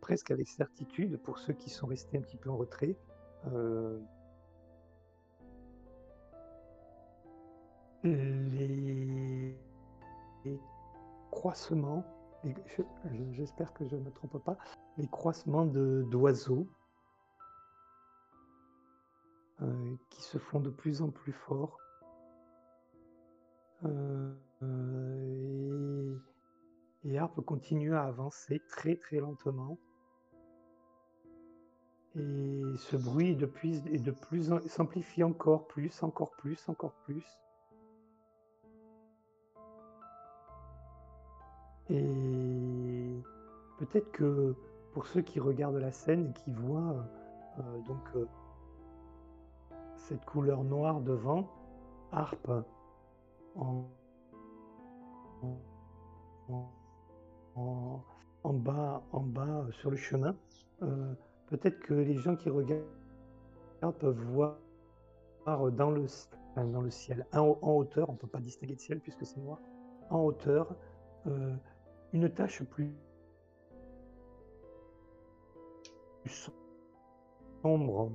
presque 0.00 0.30
avec 0.30 0.48
certitude, 0.48 1.18
pour 1.18 1.38
ceux 1.38 1.52
qui 1.52 1.70
sont 1.70 1.86
restés 1.86 2.18
un 2.18 2.22
petit 2.22 2.36
peu 2.36 2.50
en 2.50 2.56
retrait, 2.56 2.96
les, 8.04 9.56
croissements, 11.30 12.04
j'espère 13.32 13.72
que 13.72 13.86
je 13.86 13.96
ne 13.96 14.02
me 14.02 14.10
trompe 14.10 14.42
pas, 14.44 14.56
les 14.96 15.06
croissements 15.08 15.66
d'oiseaux 15.66 16.66
qui 20.10 20.22
se 20.22 20.38
font 20.38 20.60
de 20.60 20.70
plus 20.70 21.02
en 21.02 21.10
plus 21.10 21.32
forts. 21.32 21.76
Et 27.04 27.18
Harpe 27.18 27.40
continue 27.40 27.94
à 27.94 28.02
avancer 28.02 28.60
très 28.68 28.96
très 28.96 29.18
lentement. 29.18 29.78
Et 32.16 32.62
ce 32.76 32.96
bruit 32.96 33.30
est 33.30 33.36
de 33.36 33.46
plus, 33.46 33.86
et 33.86 33.98
de 33.98 34.10
plus 34.10 34.52
s'amplifie 34.66 35.22
encore 35.22 35.66
plus, 35.68 36.02
encore 36.02 36.32
plus, 36.32 36.68
encore 36.68 36.94
plus. 37.04 37.24
Et 41.88 43.22
peut-être 43.78 44.10
que 44.12 44.54
pour 44.92 45.06
ceux 45.06 45.22
qui 45.22 45.40
regardent 45.40 45.76
la 45.76 45.92
scène 45.92 46.30
et 46.30 46.32
qui 46.32 46.52
voient 46.52 47.04
euh, 47.58 47.78
donc 47.86 48.02
euh, 48.16 48.26
cette 49.96 50.24
couleur 50.24 50.64
noire 50.64 51.00
devant, 51.00 51.48
harpe 52.12 52.50
en, 53.56 53.88
bas, 57.56 59.02
en 59.12 59.20
bas 59.20 59.64
euh, 59.66 59.72
sur 59.72 59.90
le 59.90 59.96
chemin, 59.96 60.36
peut-être 61.46 61.80
que 61.80 61.94
les 61.94 62.14
gens 62.14 62.36
qui 62.36 62.50
regardent 62.50 62.84
peuvent 63.98 64.22
voir 64.32 64.56
dans 65.46 65.90
le, 65.90 66.06
dans 66.56 66.82
le 66.82 66.90
ciel, 66.90 67.26
en, 67.32 67.56
hauteur, 67.62 68.08
on 68.08 68.12
ne 68.12 68.18
peut 68.18 68.26
pas 68.26 68.40
distinguer 68.40 68.74
le 68.74 68.78
ciel 68.78 69.00
puisque 69.00 69.26
c'est 69.26 69.40
noir, 69.40 69.58
en 70.10 70.20
hauteur, 70.20 70.74
une 72.12 72.30
tâche 72.30 72.62
plus 72.62 72.94
sombre 77.62 78.12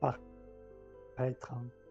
apparaître. 0.00 1.52
Hmm. 1.52 1.81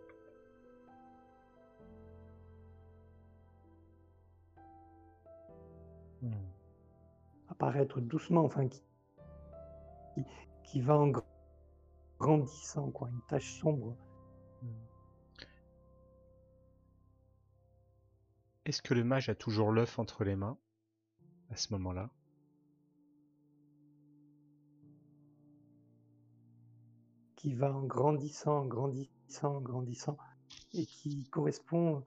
Apparaître 7.49 7.99
doucement, 7.99 8.43
enfin 8.43 8.67
qui, 8.67 8.83
qui, 10.63 10.81
va 10.81 10.97
en 10.97 11.11
grandissant, 12.19 12.91
quoi, 12.91 13.09
une 13.09 13.21
tache 13.27 13.59
sombre. 13.59 13.95
Hmm. 14.61 14.67
Est-ce 18.65 18.81
que 18.81 18.93
le 18.93 19.03
mage 19.03 19.29
a 19.29 19.35
toujours 19.35 19.71
l'œuf 19.71 19.99
entre 19.99 20.23
les 20.23 20.35
mains 20.35 20.57
à 21.49 21.55
ce 21.55 21.73
moment-là? 21.73 22.09
Qui 27.35 27.55
va 27.55 27.73
en 27.73 27.83
grandissant, 27.83 28.59
en 28.59 28.65
grandissant, 28.65 29.55
en 29.55 29.61
grandissant, 29.61 30.17
et 30.73 30.85
qui 30.85 31.27
correspond 31.29 32.05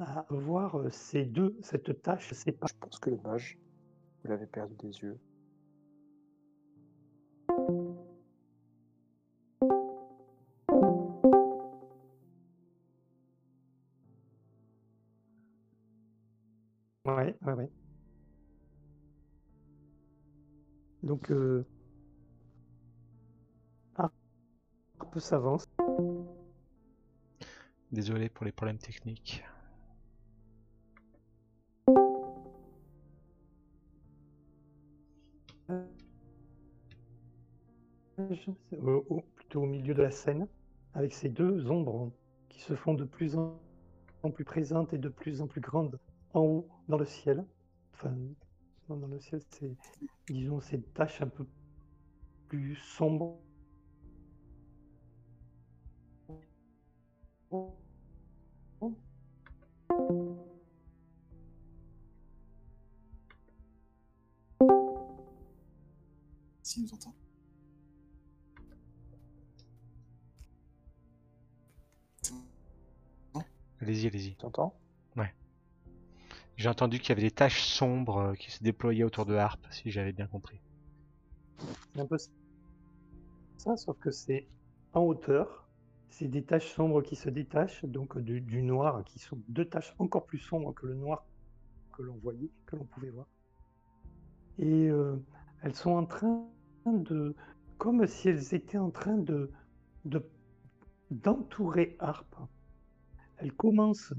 à 0.00 0.26
voir 0.30 0.76
euh, 0.78 0.90
ces 0.90 1.24
deux, 1.24 1.56
cette 1.62 2.02
tâche 2.02 2.32
Je 2.34 2.74
pense 2.80 2.98
que 2.98 3.10
le 3.10 3.18
mage, 3.18 3.58
vous 4.22 4.30
l'avez 4.30 4.46
perdu 4.46 4.74
des 4.76 4.98
yeux. 4.98 5.18
Ouais, 17.04 17.36
ouais, 17.42 17.52
ouais. 17.52 17.70
Donc, 21.02 21.30
euh... 21.30 21.66
un 23.98 24.10
peu 25.12 25.20
s'avance. 25.20 25.64
Désolé 27.92 28.28
pour 28.28 28.44
les 28.44 28.52
problèmes 28.52 28.78
techniques. 28.78 29.42
Plutôt 39.34 39.62
au 39.62 39.66
milieu 39.66 39.94
de 39.94 40.02
la 40.02 40.10
scène, 40.10 40.46
avec 40.94 41.12
ces 41.12 41.28
deux 41.28 41.70
ombres 41.70 42.12
qui 42.48 42.60
se 42.60 42.74
font 42.74 42.94
de 42.94 43.04
plus 43.04 43.36
en 43.36 44.30
plus 44.32 44.44
présentes 44.44 44.92
et 44.92 44.98
de 44.98 45.08
plus 45.08 45.40
en 45.40 45.46
plus 45.46 45.60
grandes 45.60 45.98
en 46.34 46.40
haut 46.40 46.68
dans 46.88 46.98
le 46.98 47.06
ciel. 47.06 47.44
Enfin, 47.94 48.14
dans 48.88 49.06
le 49.06 49.18
ciel, 49.18 49.40
c'est, 49.50 49.76
disons, 50.28 50.60
ces 50.60 50.80
taches 50.80 51.22
un 51.22 51.28
peu 51.28 51.46
plus 52.48 52.76
sombres. 52.76 53.38
S'il 66.62 66.84
nous 66.84 66.94
entend. 66.94 67.19
Allez-y, 73.90 74.06
allez-y. 74.06 74.36
T'entends 74.36 74.72
Ouais. 75.16 75.34
J'ai 76.56 76.68
entendu 76.68 77.00
qu'il 77.00 77.08
y 77.08 77.12
avait 77.12 77.22
des 77.22 77.32
taches 77.32 77.64
sombres 77.64 78.18
euh, 78.18 78.34
qui 78.34 78.52
se 78.52 78.62
déployaient 78.62 79.02
autour 79.02 79.26
de 79.26 79.34
Harp, 79.34 79.66
si 79.72 79.90
j'avais 79.90 80.12
bien 80.12 80.28
compris. 80.28 80.60
Un 81.96 82.06
peu 82.06 82.16
ça, 82.16 83.76
sauf 83.76 83.98
que 83.98 84.12
c'est 84.12 84.46
en 84.92 85.00
hauteur. 85.00 85.68
C'est 86.08 86.28
des 86.28 86.44
taches 86.44 86.72
sombres 86.72 87.02
qui 87.02 87.16
se 87.16 87.30
détachent, 87.30 87.84
donc 87.84 88.16
du, 88.18 88.62
noir, 88.62 89.02
qui 89.04 89.18
sont 89.18 89.42
deux 89.48 89.64
taches 89.64 89.92
encore 89.98 90.24
plus 90.24 90.38
sombres 90.38 90.72
que 90.72 90.86
le 90.86 90.94
noir 90.94 91.26
que 91.92 92.02
l'on 92.02 92.14
voyait, 92.22 92.50
que 92.66 92.76
l'on 92.76 92.84
pouvait 92.84 93.10
voir. 93.10 93.26
Et 94.60 94.88
euh, 94.88 95.16
elles 95.64 95.74
sont 95.74 95.90
en 95.90 96.06
train 96.06 96.46
de, 96.86 97.34
comme 97.76 98.06
si 98.06 98.28
elles 98.28 98.54
étaient 98.54 98.78
en 98.78 98.90
train 98.90 99.18
de 99.18 99.50
d'entourer 101.10 101.96
Harp 101.98 102.36
elles 103.40 103.52
commencent 103.52 104.12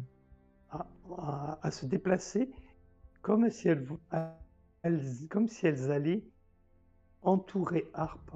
à, 0.70 1.72
se 1.72 1.86
déplacer 1.86 2.50
comme 3.22 3.50
si 3.50 3.68
elles, 3.68 3.88
comme 5.30 5.48
si 5.48 5.68
elles 5.68 5.92
allaient 5.92 6.24
entourer 7.22 7.90
Harpe 7.94 8.32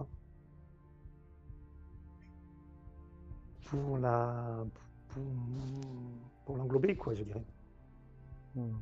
pour 3.63 3.97
la 3.97 4.65
pour, 6.45 6.57
l'englober 6.57 6.95
quoi 6.95 7.15
je 7.15 7.23
dirais. 7.23 7.43
Hmm. 8.53 8.75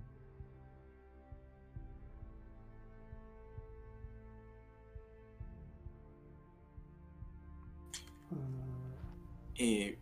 Et 9.57 9.97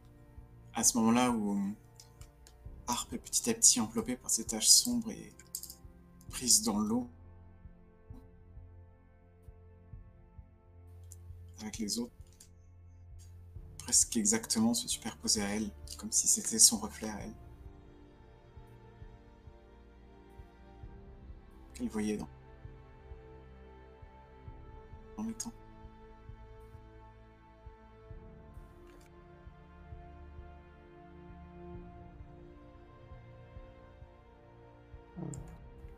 à 0.74 0.84
ce 0.84 0.98
moment-là 0.98 1.30
où 1.30 1.76
petit 3.10 3.50
à 3.50 3.54
petit 3.54 3.80
enveloppée 3.80 4.16
par 4.16 4.30
ces 4.30 4.46
taches 4.46 4.68
sombres 4.68 5.12
et 5.12 5.34
prise 6.30 6.62
dans 6.64 6.80
l'eau. 6.80 7.10
Avec 11.62 11.78
les 11.78 12.00
autres, 12.00 12.14
presque 13.78 14.18
exactement 14.18 14.74
se 14.74 14.88
superposer 14.88 15.44
à 15.44 15.56
elle, 15.56 15.70
comme 15.98 16.12
si 16.12 16.28
c'était 16.28 16.60
son 16.60 16.78
reflet 16.78 17.10
à 17.10 17.20
elle. 17.20 17.36
Qu'elle 21.74 21.90
voyait 21.90 22.18
dans, 22.18 22.30
dans 25.18 25.24
le 25.24 25.34
temps. 25.34 25.54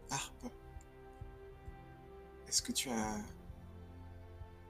Harpe, 0.10 0.46
est-ce 2.48 2.62
que 2.62 2.72
tu 2.72 2.90
as 2.90 3.18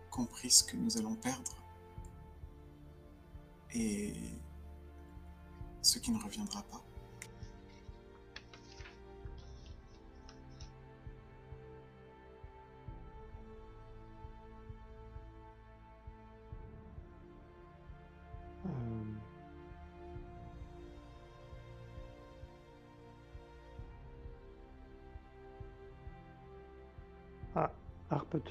compris 0.09 0.49
ce 0.49 0.63
que 0.63 0.77
nous 0.77 0.97
allons 0.97 1.15
perdre 1.15 1.57
et 3.73 4.13
ce 5.81 5.99
qui 5.99 6.11
ne 6.11 6.23
reviendra 6.23 6.61
pas? 6.63 6.83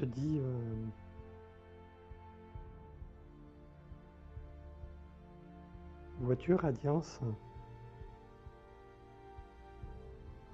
Te 0.02 0.06
dit 0.06 0.40
euh, 0.40 0.86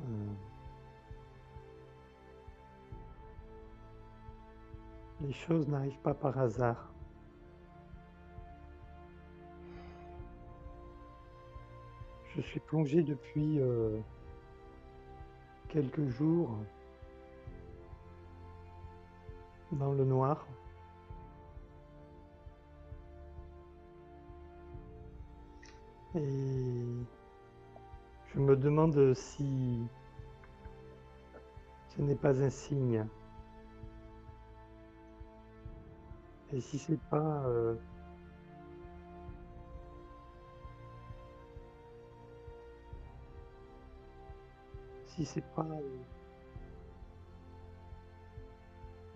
Euh, 0.02 0.34
Les 5.20 5.32
choses 5.32 5.66
n'arrivent 5.66 5.98
pas 6.02 6.14
par 6.14 6.38
hasard. 6.38 6.92
Je 12.36 12.40
suis 12.42 12.60
plongé 12.60 13.02
depuis 13.02 13.58
euh, 13.58 13.98
quelques 15.68 16.06
jours 16.06 16.50
dans 19.72 19.92
le 19.92 20.04
noir. 20.04 20.46
Et 26.14 26.84
je 28.34 28.40
me 28.40 28.56
demande 28.56 29.14
si 29.14 29.86
ce 31.88 32.02
n'est 32.02 32.14
pas 32.14 32.42
un 32.42 32.50
signe. 32.50 33.06
Et 36.52 36.60
si 36.60 36.78
c'est 36.78 37.00
pas 37.10 37.42
euh, 37.46 37.76
si 45.06 45.26
c'est 45.26 45.44
pas 45.54 45.62
euh, 45.62 45.98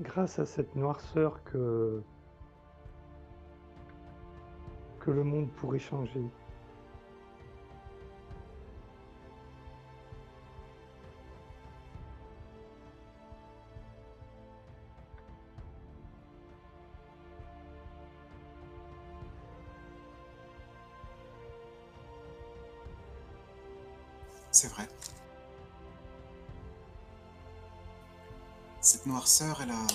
grâce 0.01 0.38
à 0.38 0.47
cette 0.47 0.74
noirceur 0.74 1.43
que 1.45 2.03
le 5.07 5.24
monde 5.24 5.51
pourrait 5.53 5.78
changer. 5.78 6.22
Noirceur, 29.23 29.62
elle 29.62 29.70
a. 29.70 29.87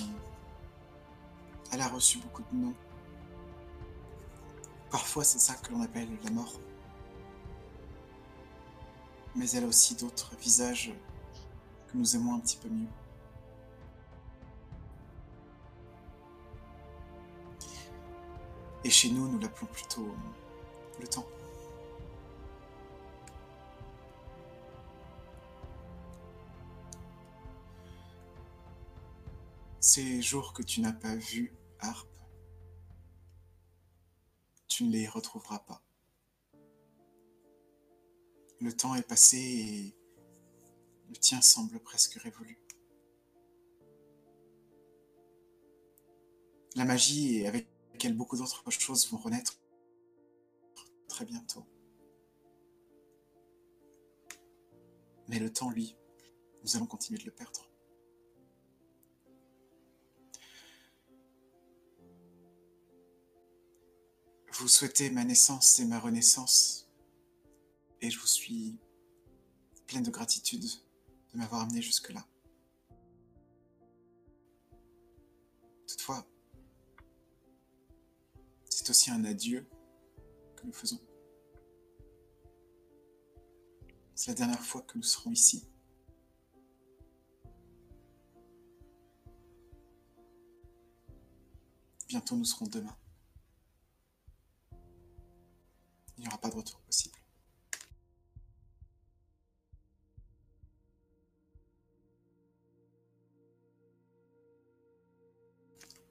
Elle 1.74 1.82
a 1.82 1.90
reçu 1.90 2.18
beaucoup 2.20 2.44
de 2.50 2.58
noms. 2.58 2.74
Parfois, 4.90 5.26
c'est 5.26 5.40
ça 5.40 5.54
que 5.56 5.74
l'on 5.74 5.82
appelle 5.82 6.08
la 6.24 6.32
mort. 6.32 6.54
Mais 9.36 9.50
elle 9.52 9.66
a 9.66 9.68
aussi 9.68 9.96
d'autres 9.96 10.34
visages 10.38 10.94
que 11.88 11.98
nous 11.98 12.16
aimons 12.16 12.36
un 12.36 12.40
petit 12.40 12.56
peu 12.56 12.70
mieux. 12.70 12.88
Et 18.86 18.90
chez 18.90 19.10
nous, 19.10 19.28
nous 19.28 19.40
l'appelons 19.40 19.68
plutôt 19.68 20.16
le 21.02 21.08
temps. 21.10 21.26
Ces 29.98 30.22
jours 30.22 30.54
que 30.54 30.62
tu 30.62 30.80
n'as 30.82 30.94
pas 30.94 31.16
vus, 31.16 31.52
Harpe, 31.80 32.20
tu 34.68 34.84
ne 34.84 34.92
les 34.92 35.08
retrouveras 35.08 35.58
pas. 35.58 35.82
Le 38.62 38.72
temps 38.72 38.94
est 38.94 39.02
passé 39.02 39.38
et 39.40 39.98
le 41.10 41.16
tien 41.16 41.42
semble 41.42 41.80
presque 41.80 42.14
révolu. 42.14 42.60
La 46.76 46.86
magie 46.86 47.38
et 47.38 47.48
avec 47.48 47.68
elle 48.04 48.16
beaucoup 48.16 48.38
d'autres 48.38 48.70
choses 48.70 49.10
vont 49.10 49.18
renaître 49.18 49.60
très 51.08 51.26
bientôt. 51.26 51.66
Mais 55.28 55.40
le 55.40 55.52
temps, 55.52 55.72
lui, 55.72 55.98
nous 56.64 56.76
allons 56.76 56.86
continuer 56.86 57.18
de 57.18 57.26
le 57.26 57.32
perdre. 57.32 57.68
Vous 64.60 64.68
souhaitez 64.68 65.12
ma 65.12 65.24
naissance 65.24 65.80
et 65.80 65.86
ma 65.86 66.00
renaissance, 66.00 66.90
et 68.02 68.10
je 68.10 68.20
vous 68.20 68.26
suis 68.26 68.80
pleine 69.86 70.02
de 70.02 70.10
gratitude 70.10 70.66
de 71.32 71.38
m'avoir 71.38 71.62
amené 71.62 71.80
jusque-là. 71.80 72.26
Toutefois, 75.86 76.28
c'est 78.68 78.90
aussi 78.90 79.12
un 79.12 79.24
adieu 79.26 79.70
que 80.56 80.66
nous 80.66 80.74
faisons. 80.74 81.00
C'est 84.16 84.32
la 84.32 84.36
dernière 84.36 84.66
fois 84.66 84.82
que 84.82 84.98
nous 84.98 85.04
serons 85.04 85.30
ici. 85.30 85.70
Bientôt 92.08 92.36
nous 92.36 92.46
serons 92.46 92.66
demain. 92.66 92.98
Il 96.18 96.22
n'y 96.22 96.28
aura 96.28 96.38
pas 96.40 96.50
de 96.50 96.56
retour 96.56 96.80
possible. 96.82 97.16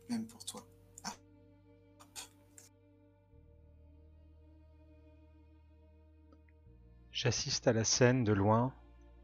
Même 0.08 0.26
pour 0.28 0.44
toi. 0.44 0.64
Ah. 1.02 1.12
J'assiste 7.10 7.66
à 7.66 7.72
la 7.72 7.82
scène 7.82 8.22
de 8.22 8.32
loin 8.32 8.72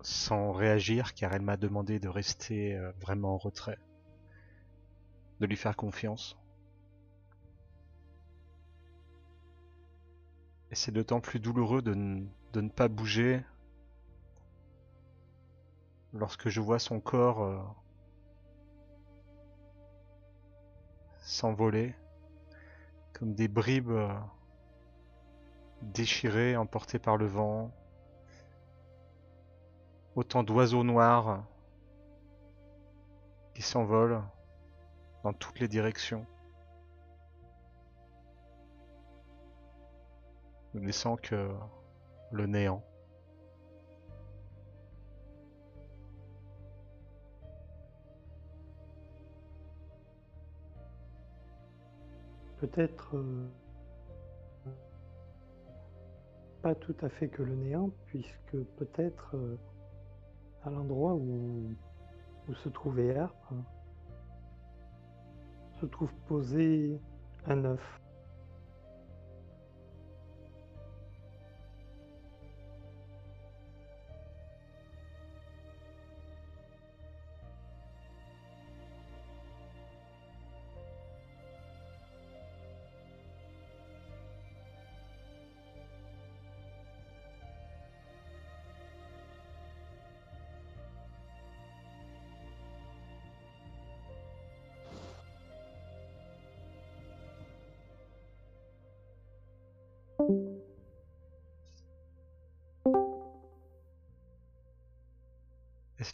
sans 0.00 0.50
réagir 0.50 1.14
car 1.14 1.32
elle 1.32 1.42
m'a 1.42 1.56
demandé 1.56 2.00
de 2.00 2.08
rester 2.08 2.74
euh, 2.74 2.90
vraiment 3.00 3.34
en 3.34 3.38
retrait, 3.38 3.78
de 5.38 5.46
lui 5.46 5.56
faire 5.56 5.76
confiance. 5.76 6.41
Et 10.72 10.74
c'est 10.74 10.90
d'autant 10.90 11.20
plus 11.20 11.38
douloureux 11.38 11.82
de, 11.82 11.92
ne 11.92 12.68
pas 12.70 12.88
bouger 12.88 13.44
lorsque 16.14 16.48
je 16.48 16.62
vois 16.62 16.78
son 16.78 16.98
corps 16.98 17.42
euh, 17.42 17.58
s'envoler 21.20 21.94
comme 23.12 23.34
des 23.34 23.48
bribes 23.48 23.90
euh, 23.90 24.08
déchirées, 25.82 26.56
emportées 26.56 26.98
par 26.98 27.18
le 27.18 27.26
vent. 27.26 27.70
Autant 30.16 30.42
d'oiseaux 30.42 30.84
noirs 30.84 31.44
qui 33.54 33.60
s'envolent 33.60 34.22
dans 35.22 35.34
toutes 35.34 35.60
les 35.60 35.68
directions. 35.68 36.26
Ne 40.74 40.80
laissant 40.80 41.16
que 41.16 41.50
le 42.30 42.46
néant. 42.46 42.82
peut-être 52.62 53.16
euh, 53.16 53.48
pas 56.62 56.76
tout 56.76 56.94
à 57.02 57.08
fait 57.08 57.26
que 57.26 57.42
le 57.42 57.56
néant, 57.56 57.90
puisque 58.06 58.56
peut-être 58.76 59.34
euh, 59.34 59.58
à 60.64 60.70
l'endroit 60.70 61.14
où, 61.14 61.74
se 62.54 62.68
trouvait 62.68 63.16
Harp 63.16 63.34
se 65.80 65.86
trouve 65.86 66.12
posé 66.26 67.00
un 67.46 67.64
œuf. 67.64 68.01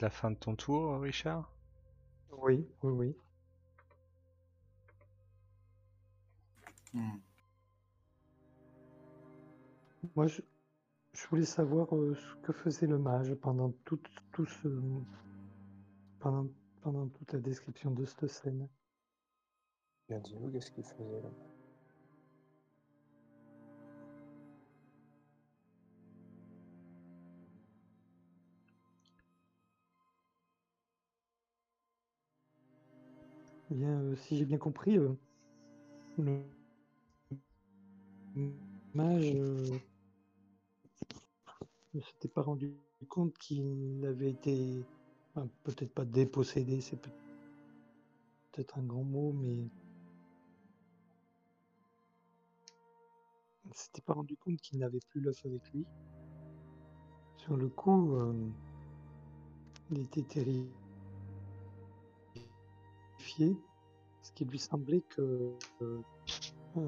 La 0.01 0.11
fin 0.11 0.31
de 0.31 0.37
ton 0.37 0.55
tour, 0.55 1.01
Richard? 1.01 1.53
Oui, 2.31 2.65
oui, 2.83 2.93
oui. 2.93 3.17
Hmm. 6.95 7.19
Moi, 10.15 10.29
je, 10.29 10.41
je 11.13 11.27
voulais 11.27 11.45
savoir 11.45 11.95
euh, 11.97 12.15
ce 12.15 12.37
que 12.43 12.53
faisait 12.53 12.87
le 12.87 12.99
mage 12.99 13.35
pendant 13.35 13.73
tout, 13.85 14.01
tout 14.33 14.47
ce, 14.47 14.69
pendant, 16.21 16.47
pendant 16.81 17.09
toute 17.09 17.33
la 17.33 17.41
description 17.41 17.91
de 17.91 18.05
cette 18.05 18.29
scène. 18.29 18.69
Bien 20.09 20.21
dis-nous, 20.21 20.51
qu'est-ce 20.53 20.71
qu'il 20.71 20.85
faisait 20.85 21.21
là 21.21 21.31
Eh 33.71 33.75
bien, 33.75 34.01
euh, 34.01 34.17
si 34.17 34.37
j'ai 34.39 34.47
bien 34.47 34.59
compris, 34.59 34.97
euh, 34.97 35.13
le 36.19 36.43
mage 38.95 39.33
euh, 39.35 39.79
ne 41.95 42.01
s'était 42.01 42.29
pas 42.29 42.43
rendu 42.43 42.73
compte 43.09 43.37
qu'il 43.39 44.05
avait 44.07 44.31
été, 44.31 44.83
peut-être 45.65 45.93
pas 45.93 46.05
dépossédé, 46.07 46.81
c'est 46.81 46.97
peut- 46.97 47.11
peut-être 48.53 48.79
un 48.79 48.83
grand 48.83 49.05
mot, 49.05 49.33
mais 49.33 49.55
il 49.55 49.71
ne 53.69 53.75
s'était 53.75 54.03
pas 54.03 54.15
rendu 54.15 54.37
compte 54.37 54.57
qu'il 54.63 54.79
n'avait 54.79 55.01
plus 55.11 55.21
l'œuf 55.21 55.45
avec 55.45 55.63
lui. 55.73 55.85
Sur 57.37 57.57
le 57.57 57.69
coup, 57.69 58.17
il 59.91 60.01
était 60.01 60.23
ce 63.39 64.33
qui 64.33 64.45
lui 64.45 64.59
semblait 64.59 65.03
que 65.03 65.53
euh, 65.83 66.03
euh, 66.77 66.83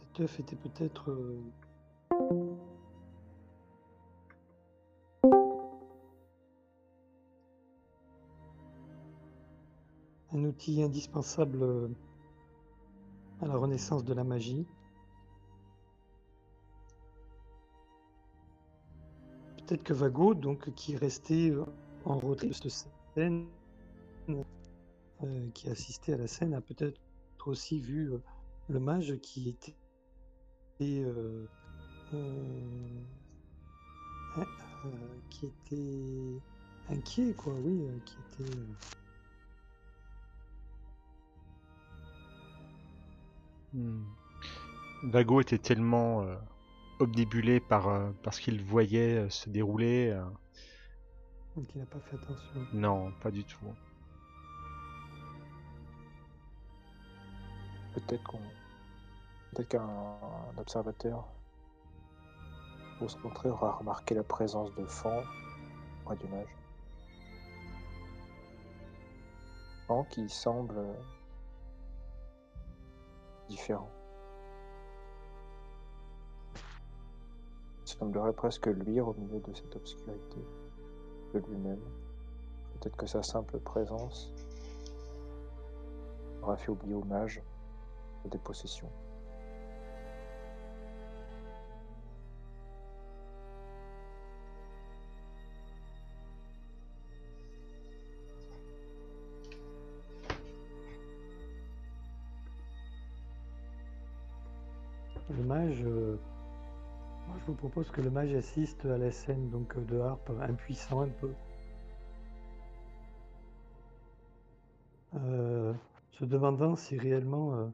cet 0.00 0.20
œuf 0.20 0.40
était 0.40 0.56
peut-être 0.56 1.10
euh, 1.10 1.40
un 10.32 10.44
outil 10.44 10.82
indispensable 10.82 11.62
euh, 11.62 11.88
à 13.40 13.46
la 13.46 13.56
renaissance 13.56 14.04
de 14.04 14.12
la 14.14 14.24
magie. 14.24 14.66
Peut-être 19.56 19.84
que 19.84 19.94
Vago, 19.94 20.34
donc 20.34 20.70
qui 20.74 20.96
euh, 21.50 21.64
en 22.04 22.18
retrait 22.18 22.48
de 22.48 22.52
cette 22.52 22.92
scène, 23.14 23.46
euh, 25.24 25.50
qui 25.54 25.68
assistait 25.68 26.14
à 26.14 26.16
la 26.16 26.26
scène, 26.26 26.54
a 26.54 26.60
peut-être 26.60 27.00
aussi 27.46 27.80
vu 27.80 28.12
euh, 28.12 28.18
le 28.68 28.80
mage 28.80 29.16
qui 29.22 29.48
était 29.48 29.76
euh, 30.82 31.46
qui 35.30 35.46
était 35.46 36.40
inquiet, 36.88 37.34
quoi, 37.34 37.54
oui, 37.54 37.86
qui 38.04 38.16
était 38.42 38.50
Hmm. 43.72 44.02
Vago 45.04 45.40
était 45.40 45.58
tellement 45.58 46.22
euh, 46.22 46.36
par, 47.68 47.88
euh, 47.88 48.10
par 48.22 48.34
ce 48.34 48.40
qu'il 48.40 48.62
voyait 48.62 49.18
euh, 49.18 49.30
se 49.30 49.48
dérouler. 49.48 50.10
euh, 50.10 50.22
qui 51.68 51.78
n'a 51.78 51.86
pas 51.86 51.98
fait 52.00 52.16
attention. 52.16 52.66
non, 52.74 53.12
pas 53.22 53.30
du 53.30 53.44
tout. 53.44 53.74
Peut-être 57.94 58.24
qu'un 59.68 59.80
un 59.80 60.58
observateur, 60.58 61.28
au 63.00 63.06
contraire, 63.22 63.52
aura 63.52 63.72
remarqué 63.72 64.14
la 64.14 64.22
présence 64.22 64.74
de 64.74 64.84
Fan 64.86 65.22
près 66.04 66.16
du 66.16 66.26
mage. 66.28 66.56
Fan 69.86 70.06
qui 70.10 70.28
semble 70.28 70.80
différent. 73.48 73.90
Il 77.84 77.98
semblerait 77.98 78.32
presque 78.32 78.66
luire 78.66 79.08
au 79.08 79.14
milieu 79.14 79.38
de 79.40 79.52
cette 79.54 79.76
obscurité 79.76 80.40
de 81.34 81.38
lui-même. 81.40 81.80
Peut-être 82.74 82.96
que 82.96 83.06
sa 83.06 83.22
simple 83.22 83.58
présence 83.58 84.32
aura 86.42 86.56
fait 86.56 86.70
oublier 86.70 86.94
au 86.94 87.04
mage 87.04 87.42
des 88.28 88.38
possessions. 88.38 88.88
Le 105.30 105.44
mage, 105.44 105.82
euh, 105.84 106.18
moi 107.26 107.36
je 107.40 107.46
vous 107.46 107.54
propose 107.54 107.90
que 107.90 108.00
le 108.00 108.10
mage 108.10 108.34
assiste 108.34 108.84
à 108.84 108.98
la 108.98 109.10
scène 109.10 109.48
donc 109.50 109.76
euh, 109.76 109.80
de 109.84 109.98
harpe, 109.98 110.30
impuissant 110.42 111.02
un 111.02 111.08
peu. 111.08 111.30
Euh, 115.14 115.72
se 116.10 116.24
demandant 116.24 116.76
si 116.76 116.98
réellement 116.98 117.72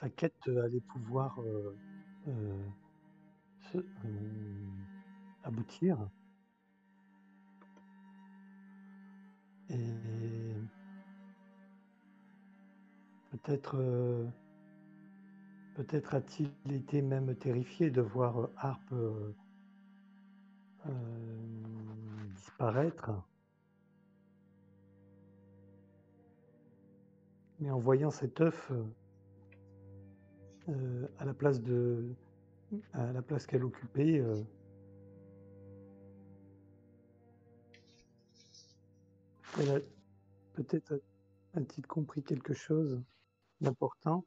sa 0.00 0.08
quête 0.10 0.34
allait 0.48 0.80
pouvoir 0.80 1.40
euh, 1.42 1.76
euh, 2.28 2.66
se- 3.72 3.78
euh, 3.78 4.66
aboutir. 5.44 6.08
Et 9.68 10.66
peut-être 13.30 13.76
euh, 13.76 14.26
peut-être 15.74 16.14
a-t-il 16.14 16.72
été 16.72 17.02
même 17.02 17.36
terrifié 17.36 17.90
de 17.90 18.00
voir 18.00 18.40
euh, 18.40 18.52
Harpe 18.56 18.92
euh, 18.92 19.32
euh, 20.86 22.28
disparaître. 22.34 23.10
Mais 27.58 27.70
en 27.70 27.78
voyant 27.78 28.10
cet 28.10 28.40
œuf 28.40 28.72
euh, 30.68 31.06
à 31.18 31.24
la 31.24 31.34
place 31.34 31.62
de 31.62 32.04
à 32.92 33.12
la 33.12 33.22
place 33.22 33.46
qu'elle 33.46 33.64
occupait, 33.64 34.18
euh, 34.18 34.42
elle 39.60 39.70
a 39.70 39.78
peut-être 40.54 41.00
a-t-il 41.54 41.86
compris 41.86 42.22
quelque 42.22 42.54
chose 42.54 43.02
d'important? 43.60 44.24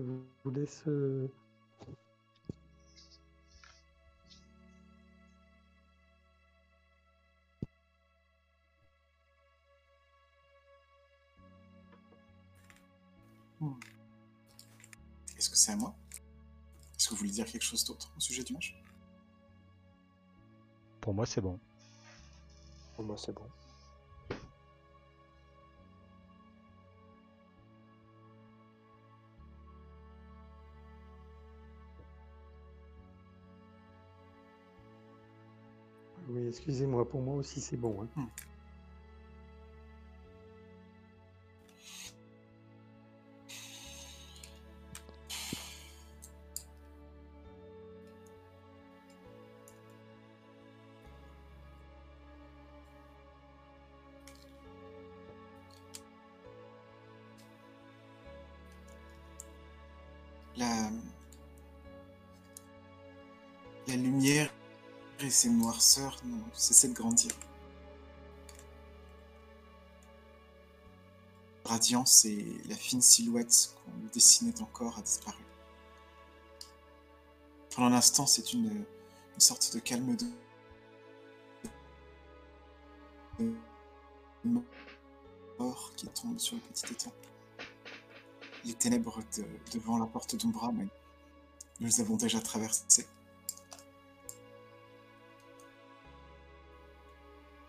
Je 0.00 0.04
vous 0.44 0.50
laisse. 0.50 0.82
euh, 0.86 1.28
Est-ce 15.36 15.50
que 15.50 15.56
c'est 15.56 15.72
à 15.72 15.76
moi? 15.76 15.94
Est-ce 16.98 17.08
que 17.08 17.10
vous 17.10 17.18
voulez 17.18 17.30
dire 17.30 17.46
quelque 17.46 17.62
chose 17.62 17.84
d'autre 17.84 18.12
au 18.16 18.20
sujet 18.20 18.42
du 18.42 18.52
match? 18.54 18.74
Pour 21.00 21.14
moi, 21.14 21.26
c'est 21.26 21.40
bon. 21.40 21.58
Pour 22.94 23.04
moi, 23.04 23.16
c'est 23.18 23.32
bon. 23.34 23.46
Excusez-moi, 36.50 37.08
pour 37.08 37.22
moi 37.22 37.36
aussi 37.36 37.60
c'est 37.60 37.76
bon. 37.78 38.02
hein. 38.16 38.22
Noirceurs 65.70 66.16
n'ont 66.24 66.44
cessé 66.52 66.88
de 66.88 66.94
grandir. 66.94 67.30
Radiance 71.64 72.24
et 72.24 72.60
la 72.68 72.74
fine 72.74 73.00
silhouette 73.00 73.76
qu'on 73.76 73.92
lui 74.00 74.10
dessinait 74.12 74.60
encore 74.60 74.98
a 74.98 75.02
disparu. 75.02 75.44
Pendant 77.72 77.90
l'instant, 77.90 78.26
c'est 78.26 78.52
une, 78.52 78.84
sorte 79.38 79.72
de 79.74 79.78
calme 79.78 80.16
de... 80.16 80.26
de 83.38 83.54
mort 85.58 85.92
qui 85.96 86.08
tombe 86.08 86.38
sur 86.38 86.56
le 86.56 86.62
petit 86.62 86.92
étang. 86.92 87.12
Les 88.64 88.74
ténèbres 88.74 89.20
de- 89.36 89.46
devant 89.72 89.98
la 89.98 90.06
porte 90.06 90.34
d'Umbra, 90.34 90.72
mais 90.72 90.88
nous 91.78 91.86
les 91.86 92.00
avons 92.00 92.16
déjà 92.16 92.40
traversées. 92.40 93.06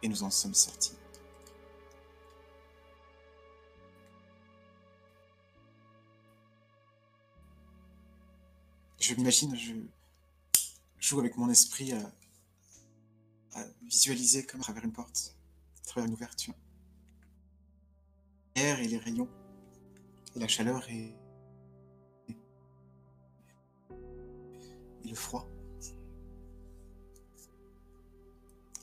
Et 0.03 0.07
nous 0.07 0.23
en 0.23 0.31
sommes 0.31 0.55
sortis. 0.55 0.93
Je 8.99 9.15
m'imagine, 9.15 9.55
je 9.55 9.73
joue 10.99 11.19
avec 11.19 11.35
mon 11.35 11.49
esprit 11.49 11.91
à, 11.91 12.11
à 13.53 13.65
visualiser 13.83 14.45
comme 14.45 14.61
à 14.61 14.63
travers 14.63 14.85
une 14.85 14.93
porte, 14.93 15.35
à 15.81 15.87
travers 15.87 16.07
une 16.07 16.13
ouverture. 16.13 16.53
L'air 18.55 18.79
et 18.79 18.87
les 18.87 18.97
rayons, 18.97 19.29
et 20.35 20.39
la 20.39 20.47
chaleur 20.47 20.87
et, 20.89 21.15
et 25.03 25.07
le 25.09 25.15
froid. 25.15 25.47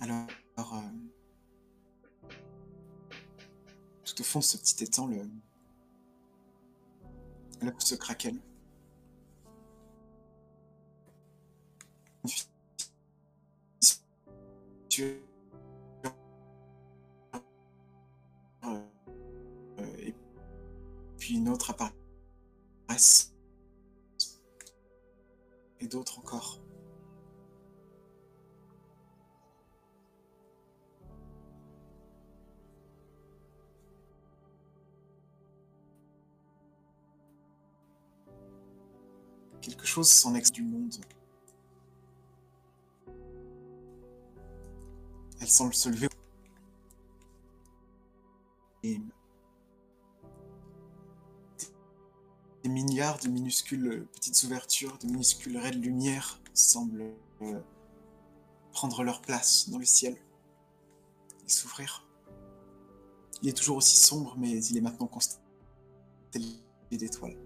Alors, 0.00 0.26
euh, 0.58 2.28
tout 4.04 4.20
au 4.20 4.24
fond 4.24 4.40
ce 4.40 4.56
petit 4.56 4.84
étang, 4.84 5.08
le 7.60 7.72
se 7.78 7.94
fissure, 14.90 15.20
euh, 18.64 18.80
euh, 19.78 19.96
et 19.98 20.14
puis 21.18 21.34
une 21.36 21.48
autre 21.48 21.70
apparaissent. 21.70 23.32
Et 25.80 25.86
d'autres 25.86 26.18
encore. 26.18 26.60
Quelque 39.68 39.86
chose 39.86 40.10
s'en 40.10 40.34
ex 40.34 40.50
du 40.50 40.62
monde. 40.62 40.94
Elle 45.40 45.48
semble 45.48 45.74
se 45.74 45.90
lever. 45.90 46.08
Des 48.82 48.98
milliards 52.64 53.18
de 53.18 53.28
minuscules 53.28 54.06
petites 54.14 54.42
ouvertures, 54.44 54.96
de 54.98 55.06
minuscules 55.06 55.58
raies 55.58 55.72
de 55.72 55.76
lumière 55.78 56.40
semblent 56.54 57.12
euh, 57.42 57.60
prendre 58.72 59.04
leur 59.04 59.20
place 59.20 59.68
dans 59.68 59.78
le 59.78 59.84
ciel 59.84 60.16
et 61.44 61.48
s'ouvrir. 61.50 62.06
Il 63.42 63.50
est 63.50 63.56
toujours 63.56 63.76
aussi 63.76 63.96
sombre, 63.96 64.34
mais 64.38 64.64
il 64.64 64.78
est 64.78 64.80
maintenant 64.80 65.06
constellé 65.06 65.42
d'étoiles. 66.90 67.36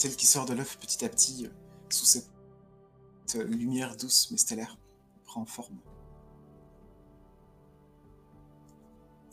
Celle 0.00 0.16
qui 0.16 0.24
sort 0.24 0.46
de 0.46 0.54
l'œuf 0.54 0.78
petit 0.78 1.04
à 1.04 1.10
petit, 1.10 1.44
euh, 1.44 1.50
sous 1.90 2.06
cette 2.06 2.24
euh, 3.34 3.44
lumière 3.44 3.98
douce 3.98 4.30
mais 4.30 4.38
stellaire, 4.38 4.78
prend 5.26 5.44
forme. 5.44 5.76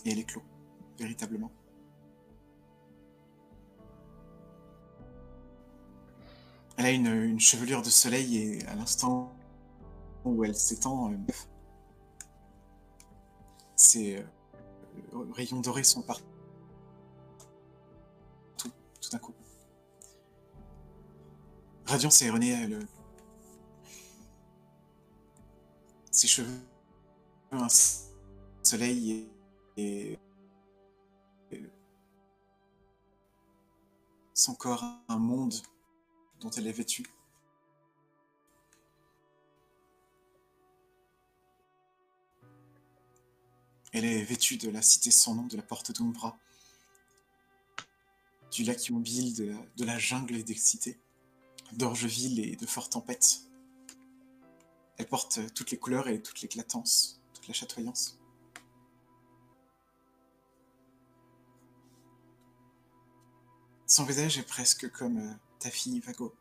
Et 0.03 0.11
elle 0.11 0.19
éclot, 0.19 0.43
véritablement. 0.99 1.53
Elle 6.75 6.85
a 6.85 6.91
une, 6.91 7.39
chevelure 7.39 7.81
de 7.81 7.89
soleil 7.89 8.37
et 8.37 8.65
à 8.65 8.75
l'instant 8.75 9.33
où 10.25 10.43
elle 10.43 10.53
s'étend, 10.53 11.13
ses 13.77 14.17
euh, 14.17 15.25
rayons 15.31 15.61
dorés 15.61 15.85
sont 15.85 16.01
partout, 16.01 16.25
tout, 18.57 18.71
tout 18.99 19.09
d'un 19.11 19.19
coup. 19.19 19.36
Radiance 21.87 22.21
et 22.21 22.29
René, 22.29 22.65
euh, 22.65 22.67
le... 22.67 22.87
ses 26.11 26.27
cheveux, 26.27 26.59
un 27.51 27.69
soleil 28.61 29.29
et, 29.77 30.19
son 34.33 34.53
corps, 34.53 34.83
un 35.07 35.17
monde 35.17 35.53
dont 36.41 36.49
elle 36.49 36.67
est 36.67 36.73
vêtue. 36.73 37.05
Elle 43.93 44.03
est 44.03 44.23
vêtue 44.23 44.57
de 44.57 44.69
la 44.69 44.81
cité 44.81 45.09
sans 45.09 45.35
nom, 45.35 45.47
de 45.47 45.55
la 45.55 45.63
porte 45.63 45.93
d'Umbra, 45.93 46.37
du 48.51 48.63
lac 48.63 48.85
immobile, 48.89 49.33
de, 49.35 49.55
de 49.77 49.85
la 49.85 49.97
jungle 49.97 50.35
et 50.35 50.43
des 50.43 50.53
cités 50.53 50.99
d'Orgeville 51.73 52.39
et 52.39 52.55
de 52.55 52.65
Fort 52.65 52.89
Tempête. 52.89 53.41
Elle 54.97 55.07
porte 55.07 55.53
toutes 55.53 55.71
les 55.71 55.77
couleurs 55.77 56.07
et 56.07 56.21
toute 56.21 56.41
l'éclatance, 56.41 57.21
toute 57.33 57.47
la 57.47 57.53
chatoyance. 57.53 58.19
Son 63.85 64.03
visage 64.03 64.37
est 64.37 64.43
presque 64.43 64.91
comme 64.91 65.17
euh, 65.17 65.33
ta 65.59 65.71
fille 65.71 65.99
Vago. 66.01 66.35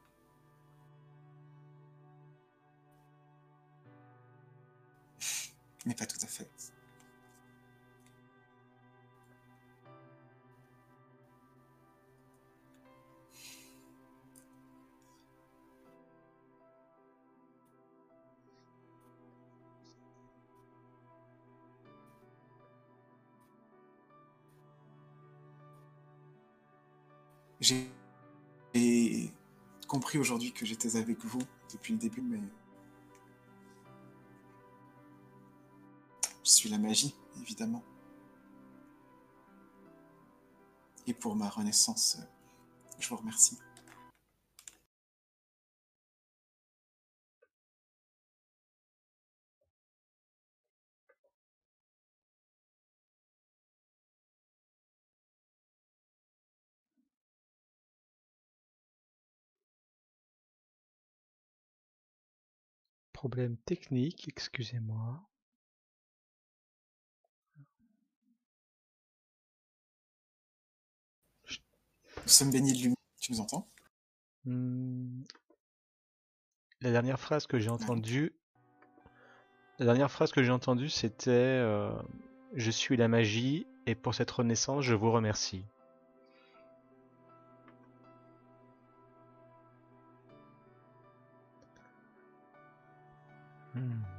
Mais 5.85 5.94
pas 5.94 6.07
tout 6.07 6.19
à 6.20 6.27
fait. 6.27 6.51
J'ai 27.67 29.33
compris 29.89 30.19
aujourd'hui 30.19 30.53
que 30.53 30.65
j'étais 30.65 30.95
avec 30.97 31.25
vous 31.25 31.43
depuis 31.73 31.95
le 31.95 31.99
début, 31.99 32.21
mais 32.21 32.39
je 36.45 36.51
suis 36.51 36.69
la 36.69 36.79
magie, 36.79 37.17
évidemment. 37.41 37.83
Et 41.09 41.13
pour 41.13 41.35
ma 41.35 41.49
renaissance, 41.49 42.19
je 43.01 43.09
vous 43.09 43.17
remercie. 43.17 43.59
Problème 63.28 63.57
technique, 63.57 64.28
excusez-moi. 64.28 65.20
Nous 71.48 72.28
sommes 72.28 72.53
baignés 72.53 72.73
de 72.73 72.78
lumière, 72.78 72.97
tu 73.20 73.32
nous 73.32 73.40
entends? 73.40 73.66
Hmm. 74.44 75.24
La 76.81 76.93
dernière 76.93 77.19
phrase 77.19 77.48
que 77.48 77.59
j'ai 77.59 77.69
entendue, 77.69 78.32
la 79.81 79.86
dernière 79.86 80.12
phrase 80.12 80.31
que 80.31 80.44
j'ai 80.44 80.53
entendue, 80.53 80.89
c'était 80.89 81.31
euh, 81.32 82.01
"Je 82.55 82.70
suis 82.70 82.97
la 82.97 83.09
magie 83.09 83.66
et 83.86 83.97
pour 83.97 84.15
cette 84.15 84.31
renaissance, 84.31 84.85
je 84.85 84.94
vous 84.94 85.11
remercie." 85.11 85.65
Hmm. 93.77 94.16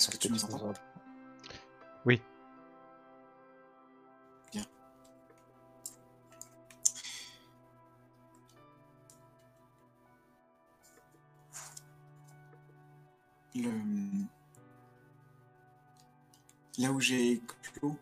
Est-ce 0.00 0.08
que 0.08 0.16
tu 0.16 0.32
nous 0.32 0.42
entends 0.46 0.72
Oui. 2.06 2.22
Bien. 4.50 4.64
Le... 13.54 13.70
Là 16.78 16.92
où 16.92 16.98
j'ai 16.98 17.42
clos, 17.74 17.98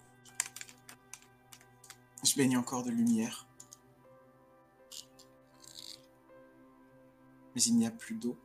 je 2.22 2.36
baigne 2.36 2.56
encore 2.56 2.84
de 2.84 2.90
lumière. 2.90 3.48
Mais 7.56 7.62
il 7.62 7.76
n'y 7.76 7.88
a 7.88 7.90
plus 7.90 8.14
d'eau. 8.14 8.38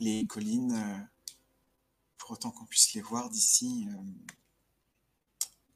Les 0.00 0.26
collines, 0.26 0.72
euh, 0.72 0.98
pour 2.18 2.32
autant 2.32 2.50
qu'on 2.50 2.66
puisse 2.66 2.94
les 2.94 3.00
voir 3.00 3.30
d'ici, 3.30 3.86
euh, 3.90 4.02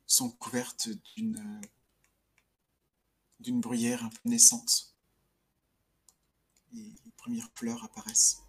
sont 0.07 0.31
couvertes 0.31 0.89
d'une 1.17 1.37
euh, 3.41 3.51
bruyère 3.61 4.05
un 4.05 4.09
peu 4.09 4.29
naissante. 4.29 4.95
Les 6.73 6.93
premières 7.17 7.49
fleurs 7.55 7.83
apparaissent. 7.85 8.43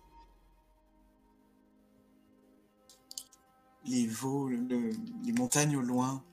Les 3.85 4.07
veaux, 4.07 4.49
le- 4.49 4.91
les 5.23 5.31
montagnes 5.31 5.77
au 5.77 5.81
loin, 5.81 6.23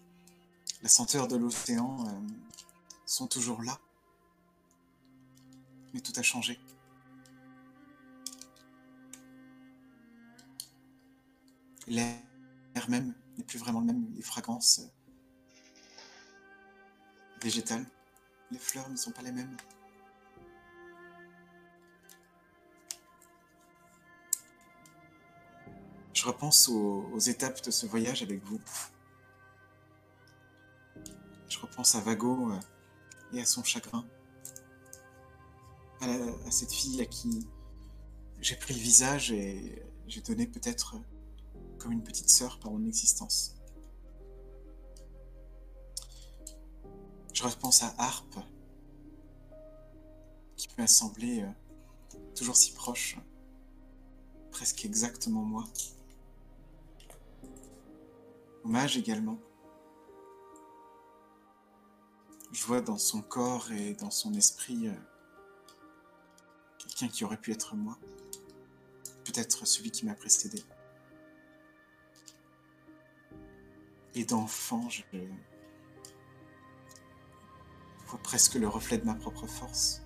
la 0.83 0.89
senteur 0.89 1.29
de 1.29 1.37
l'océan 1.37 1.97
sont 3.07 3.29
toujours 3.29 3.63
là. 3.63 3.79
Mais 5.95 6.01
tout 6.01 6.13
a 6.17 6.23
changé. 6.23 6.59
L'air 11.87 12.17
même 12.89 13.15
n'est 13.37 13.45
plus 13.45 13.59
vraiment 13.59 13.81
le 13.81 13.87
même. 13.87 14.13
Les 14.15 14.23
fragrances 14.23 14.81
euh, 14.81 14.89
végétales, 17.43 17.87
les 18.51 18.59
fleurs 18.59 18.89
ne 18.89 18.97
sont 18.97 19.13
pas 19.13 19.23
les 19.23 19.33
mêmes. 19.33 19.57
Je 26.13 26.25
repense 26.25 26.69
aux, 26.69 27.19
étapes 27.19 27.63
de 27.63 27.71
ce 27.71 27.87
voyage 27.87 28.23
avec 28.23 28.43
vous. 28.43 28.61
Je 31.49 31.59
repense 31.59 31.95
à 31.95 32.01
Vago 32.01 32.51
euh, 32.51 32.59
et 33.33 33.41
à 33.41 33.45
son 33.45 33.63
chagrin. 33.63 34.05
À, 36.01 36.51
cette 36.51 36.73
fille 36.73 37.01
à 37.01 37.07
qui 37.07 37.47
j'ai 38.41 38.57
pris 38.57 38.75
le 38.75 38.81
visage 38.81 39.33
et 39.33 39.83
j'ai 40.07 40.21
donné 40.21 40.47
peut-être 40.47 40.97
une 41.91 42.03
petite 42.03 42.29
sœur 42.29 42.59
par 42.59 42.73
mon 42.73 42.85
existence. 42.87 43.57
Je 47.33 47.43
repense 47.43 47.83
à 47.83 47.95
Harpe, 47.99 48.39
qui 50.57 50.69
m'a 50.79 50.87
semblé 50.87 51.43
euh, 51.43 52.19
toujours 52.35 52.57
si 52.57 52.73
proche, 52.73 53.19
presque 54.51 54.85
exactement 54.85 55.43
moi. 55.43 55.65
Hommage 58.65 58.97
également. 58.97 59.39
Je 62.53 62.65
vois 62.65 62.81
dans 62.81 62.97
son 62.97 63.21
corps 63.21 63.71
et 63.71 63.95
dans 63.95 64.11
son 64.11 64.33
esprit 64.33 64.89
euh, 64.89 64.95
quelqu'un 66.79 67.09
qui 67.09 67.25
aurait 67.25 67.41
pu 67.41 67.53
être 67.53 67.77
moi. 67.77 67.99
Peut-être 69.25 69.67
celui 69.67 69.91
qui 69.91 70.07
m'a 70.07 70.15
précédé. 70.15 70.65
Et 74.19 74.25
d'enfant, 74.25 74.89
je 74.89 75.03
vois 78.07 78.19
presque 78.23 78.55
le 78.55 78.67
reflet 78.67 78.97
de 78.97 79.05
ma 79.05 79.15
propre 79.15 79.47
force. 79.47 80.03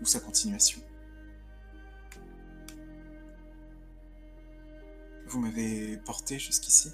Ou 0.00 0.04
sa 0.04 0.18
continuation. 0.18 0.82
Vous 5.26 5.38
m'avez 5.38 5.96
porté 5.98 6.40
jusqu'ici. 6.40 6.90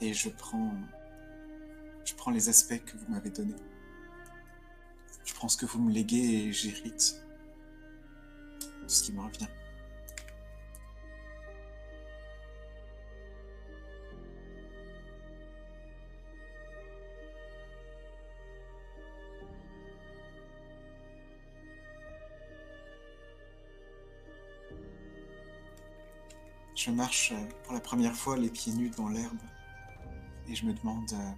Et 0.00 0.14
je 0.14 0.30
prends. 0.30 0.72
Je 2.06 2.14
prends 2.14 2.30
les 2.30 2.48
aspects 2.48 2.82
que 2.86 2.96
vous 2.96 3.12
m'avez 3.12 3.28
donnés. 3.28 3.54
Je 5.26 5.34
prends 5.34 5.48
ce 5.48 5.58
que 5.58 5.66
vous 5.66 5.78
me 5.78 5.92
léguez 5.92 6.46
et 6.46 6.52
j'hérite 6.54 7.22
ce 8.86 9.02
qui 9.02 9.12
me 9.12 9.20
revient. 9.20 9.46
Je 26.82 26.90
marche 26.90 27.32
euh, 27.32 27.46
pour 27.64 27.74
la 27.74 27.80
première 27.80 28.16
fois 28.16 28.38
les 28.38 28.48
pieds 28.48 28.72
nus 28.72 28.88
dans 28.88 29.10
l'herbe 29.10 29.36
et 30.48 30.54
je 30.54 30.64
me 30.64 30.72
demande 30.72 31.12
euh, 31.12 31.32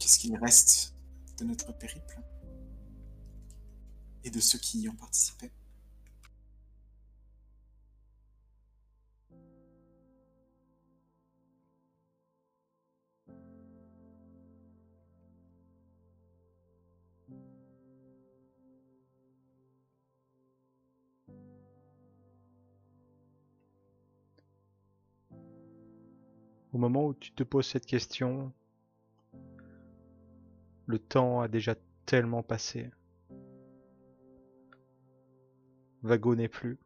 qu'est-ce 0.00 0.18
qu'il 0.18 0.36
reste 0.36 0.92
de 1.38 1.44
notre 1.44 1.70
périple 1.78 2.18
et 4.24 4.30
de 4.30 4.40
ceux 4.40 4.58
qui 4.58 4.80
y 4.80 4.88
ont 4.88 4.96
participé? 4.96 5.52
Au 26.76 26.78
moment 26.78 27.06
où 27.06 27.14
tu 27.14 27.32
te 27.32 27.42
poses 27.42 27.68
cette 27.68 27.86
question, 27.86 28.52
le 30.84 30.98
temps 30.98 31.40
a 31.40 31.48
déjà 31.48 31.74
tellement 32.04 32.42
passé. 32.42 32.90
Vago 36.02 36.34
n'est 36.34 36.50
plus. 36.50 36.78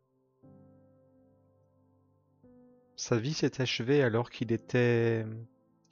Sa 2.95 3.19
vie 3.19 3.35
s'est 3.35 3.61
achevée 3.61 4.05
alors 4.05 4.31
qu'il 4.31 4.53
était... 4.53 5.27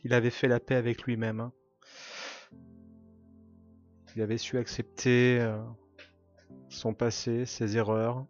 Il 0.05 0.15
avait 0.15 0.31
fait 0.31 0.47
la 0.47 0.61
paix 0.61 0.77
avec 0.77 1.03
lui-même. 1.03 1.41
hein. 1.41 1.53
Il 4.15 4.23
avait 4.23 4.39
su 4.39 4.59
accepter 4.59 5.41
euh, 5.41 5.61
son 6.69 6.95
passé, 6.95 7.47
ses 7.47 7.77
erreurs. 7.77 8.25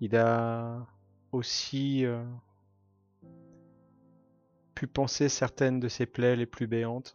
Il 0.00 0.14
a 0.14 0.86
aussi 1.32 2.04
euh, 2.04 2.22
pu 4.80 4.86
penser 4.86 5.28
certaines 5.28 5.78
de 5.78 5.88
ses 5.88 6.06
plaies 6.06 6.36
les 6.36 6.46
plus 6.46 6.66
béantes. 6.66 7.12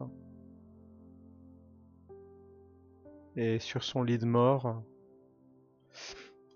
Et 3.36 3.58
sur 3.58 3.84
son 3.84 4.04
lit 4.04 4.20
de 4.20 4.26
mort, 4.28 4.84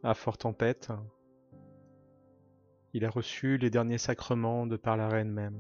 à 0.04 0.14
Fort 0.14 0.38
Tempête, 0.38 0.92
il 2.94 3.06
a 3.06 3.10
reçu 3.10 3.58
les 3.58 3.72
derniers 3.72 3.98
sacrements 3.98 4.68
de 4.68 4.78
par 4.78 4.98
la 4.98 5.10
reine 5.10 5.32
même. 5.32 5.60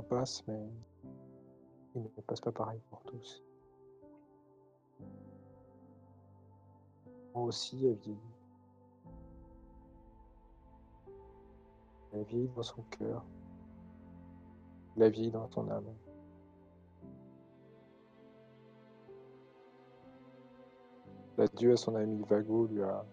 Passe, 0.00 0.42
mais 0.46 0.66
il 1.94 2.02
ne 2.02 2.22
passe 2.22 2.40
pas 2.40 2.52
pareil 2.52 2.80
pour 2.88 3.02
tous. 3.02 3.42
Moi 7.34 7.44
aussi, 7.44 7.86
elle 7.86 7.96
vieillit. 7.96 8.18
Elle 12.12 12.24
vieillit 12.24 12.48
dans 12.48 12.62
son 12.62 12.82
cœur. 12.82 13.24
La 14.96 15.08
vieillit 15.08 15.30
dans 15.30 15.48
son 15.50 15.68
âme. 15.70 15.94
L'adieu 21.38 21.72
à 21.72 21.76
son 21.76 21.94
ami 21.96 22.22
Vago 22.28 22.66
lui 22.66 22.82
a 22.82 23.04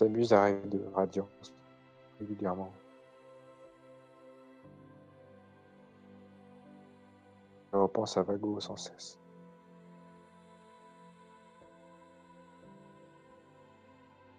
s'amuse 0.00 0.32
à 0.32 0.44
rêver 0.44 0.66
de 0.66 0.82
radiance 0.94 1.54
régulièrement. 2.18 2.72
Il 7.74 7.78
repense 7.78 8.16
à 8.16 8.22
Vago 8.22 8.58
sans 8.60 8.78
cesse. 8.78 9.18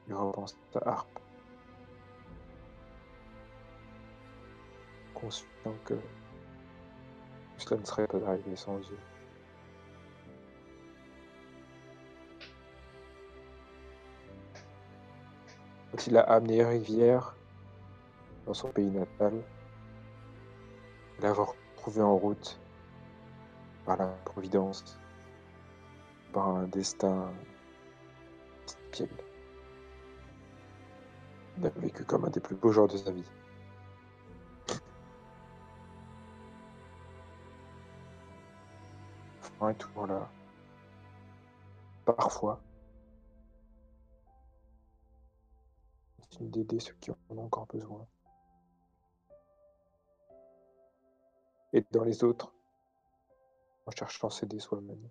Il 0.07 0.15
repense 0.15 0.57
à 0.73 0.89
Harpe. 0.89 1.19
Conscient 5.13 5.45
que 5.85 5.93
cela 7.57 7.79
ne 7.79 7.85
serait 7.85 8.07
pas 8.07 8.17
arrivé 8.27 8.55
sans 8.55 8.79
eux. 8.79 9.10
Quand 15.91 16.07
il 16.07 16.17
a 16.17 16.21
amené 16.21 16.63
Rivière 16.63 17.35
dans 18.45 18.53
son 18.53 18.69
pays 18.69 18.89
natal, 18.89 19.33
l'avoir 21.19 21.53
trouvé 21.75 22.01
en 22.01 22.15
route 22.15 22.57
par 23.85 23.97
la 23.97 24.07
providence, 24.23 24.97
par 26.31 26.47
un 26.47 26.63
destin 26.67 27.29
piègle. 28.91 29.13
Il 31.57 31.65
a 31.65 31.69
vécu 31.69 32.05
comme 32.05 32.23
un 32.23 32.29
des 32.29 32.39
plus 32.39 32.55
beaux 32.55 32.71
jours 32.71 32.87
de 32.87 32.95
sa 32.95 33.11
vie. 33.11 33.29
Fin 39.59 39.69
est 39.69 39.73
toujours 39.73 40.07
là. 40.07 40.29
Parfois. 42.05 42.61
D'aider 46.39 46.79
ceux 46.79 46.93
qui 46.93 47.11
en 47.11 47.17
ont 47.29 47.43
encore 47.43 47.67
besoin. 47.67 48.07
Et 51.73 51.85
dans 51.91 52.03
les 52.03 52.23
autres, 52.23 52.51
en 53.85 53.91
cherchant 53.91 54.27
à 54.27 54.31
s'aider 54.31 54.59
soi-même. 54.59 55.09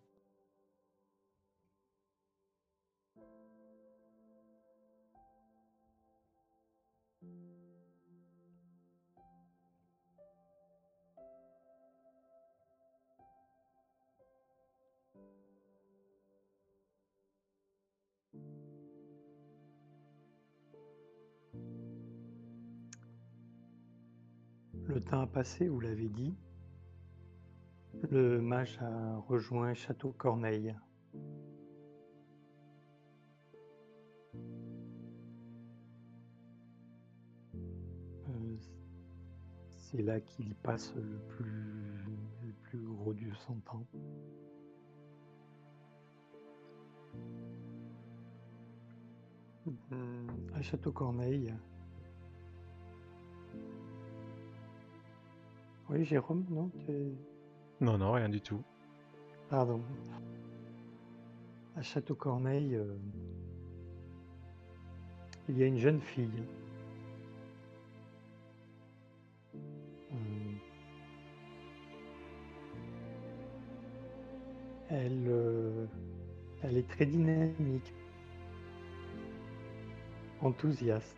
Le 25.01 25.07
temps 25.07 25.23
a 25.23 25.27
passé, 25.27 25.67
vous 25.67 25.81
l'avez 25.81 26.11
dit. 26.11 26.37
Le 28.11 28.39
mage 28.43 28.79
a 28.83 29.17
rejoint 29.17 29.73
Château 29.73 30.13
Corneille. 30.13 30.77
Euh, 38.29 38.57
C'est 39.71 40.03
là 40.03 40.21
qu'il 40.21 40.55
passe 40.57 40.95
le 40.95 41.19
plus, 41.29 42.05
le 42.45 42.53
plus 42.65 42.83
gros 42.83 43.15
de 43.15 43.33
son 43.47 43.55
temps. 43.61 43.87
Hum, 49.67 50.27
À 50.53 50.61
Château 50.61 50.93
Corneille. 50.93 51.55
Oui, 55.91 56.05
Jérôme, 56.05 56.47
non 56.49 56.71
Non, 57.81 57.99
non, 57.99 58.13
rien 58.13 58.29
du 58.29 58.41
tout. 58.41 58.63
Pardon. 59.49 59.83
À 61.75 61.83
Château 61.83 62.15
Corneille, 62.15 62.77
euh, 62.77 62.97
il 65.49 65.59
y 65.59 65.65
a 65.65 65.67
une 65.67 65.79
jeune 65.79 66.01
fille. 66.01 66.45
Euh, 69.57 70.17
Elle, 74.91 75.27
euh, 75.29 75.87
elle 76.63 76.77
est 76.77 76.89
très 76.89 77.07
dynamique, 77.07 77.93
enthousiaste, 80.41 81.17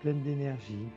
pleine 0.00 0.22
d'énergie. 0.22 0.88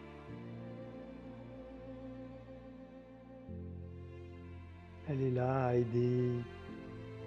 Elle 5.07 5.22
est 5.22 5.32
là 5.32 5.68
à 5.68 5.76
aider 5.76 6.32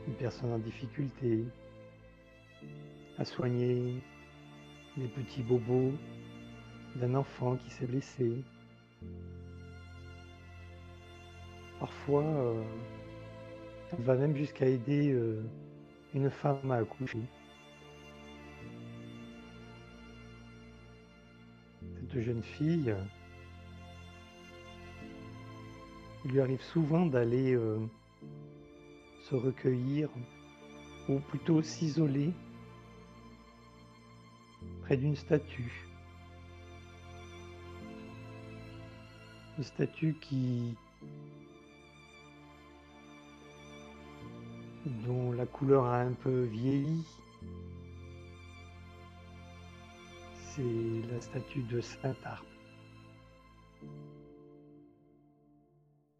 une 0.09 0.15
personne 0.19 0.53
en 0.53 0.59
difficulté, 0.59 1.45
à 3.19 3.25
soigner 3.25 4.03
les 4.97 5.07
petits 5.07 5.45
bobos 5.45 5.93
d'un 6.97 7.15
enfant 7.15 7.57
qui 7.57 7.71
s'est 7.71 7.87
blessé. 7.87 8.43
Parfois, 11.79 12.25
euh, 12.25 12.63
elle 13.93 14.03
va 14.03 14.17
même 14.17 14.37
jusqu'à 14.37 14.67
aider 14.67 15.13
euh, 15.13 15.41
une 16.15 16.31
femme 16.31 16.73
à 16.73 16.79
accoucher. 16.79 17.23
Cette 21.95 22.21
jeune 22.21 22.43
fille, 22.43 22.93
Il 26.29 26.35
lui 26.35 26.41
arrive 26.43 26.61
souvent 26.61 27.07
d'aller 27.07 27.55
euh, 27.55 27.79
se 29.31 29.35
recueillir, 29.35 30.11
ou 31.09 31.21
plutôt 31.21 31.63
s'isoler, 31.63 32.35
près 34.83 34.99
d'une 34.99 35.17
statue. 35.17 35.73
Une 39.57 39.65
statue 39.65 40.17
qui 40.21 40.77
dont 45.07 45.33
la 45.33 45.47
couleur 45.47 45.87
a 45.87 46.01
un 46.01 46.13
peu 46.13 46.43
vieilli. 46.43 47.07
C'est 50.35 51.11
la 51.11 51.23
statue 51.23 51.63
de 51.63 51.81
Saint-Arp. 51.81 52.45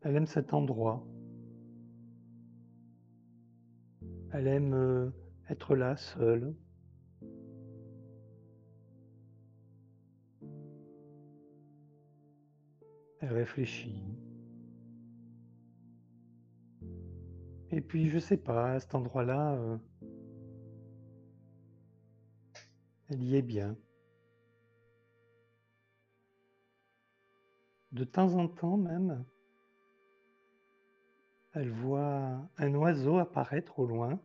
Elle 0.03 0.17
aime 0.17 0.27
cet 0.27 0.55
endroit. 0.55 1.05
Elle 4.33 4.47
aime 4.47 4.75
euh, 4.75 5.11
être 5.49 5.75
là, 5.75 5.97
seule. 5.97 6.55
Elle 13.21 13.33
réfléchit. 13.33 14.05
Et 17.71 17.81
puis, 17.81 18.09
je 18.09 18.19
sais 18.19 18.37
pas, 18.37 18.79
cet 18.79 18.95
endroit-là, 18.95 19.55
euh, 19.55 19.77
elle 23.09 23.23
y 23.23 23.37
est 23.37 23.43
bien. 23.43 23.77
De 27.93 28.05
temps 28.05 28.35
en 28.35 28.49
temps 28.49 28.77
même, 28.77 29.25
elle 31.59 31.73
voit 31.73 32.49
un 32.57 32.75
oiseau 32.75 33.19
apparaître 33.19 33.81
au 33.81 33.87
loin. 33.87 34.21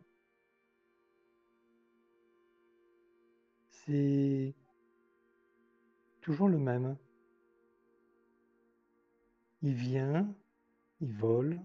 C'est 3.70 4.54
toujours 6.20 6.48
le 6.48 6.58
même. 6.58 6.96
Il 9.62 9.74
vient, 9.74 10.32
il 11.00 11.12
vole, 11.12 11.60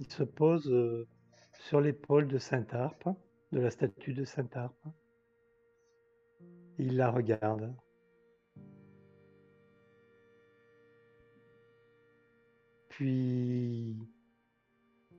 il 0.00 0.10
se 0.10 0.24
pose 0.24 0.68
euh, 0.68 1.06
sur 1.52 1.80
l'épaule 1.80 2.26
de 2.26 2.38
Saint-Arpe, 2.38 3.08
de 3.52 3.60
la 3.60 3.70
statue 3.70 4.14
de 4.14 4.24
Saint-Arpe. 4.24 4.88
Il 6.78 6.96
la 6.96 7.10
regarde. 7.10 7.72
Puis 12.98 13.96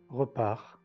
repart. 0.10 0.82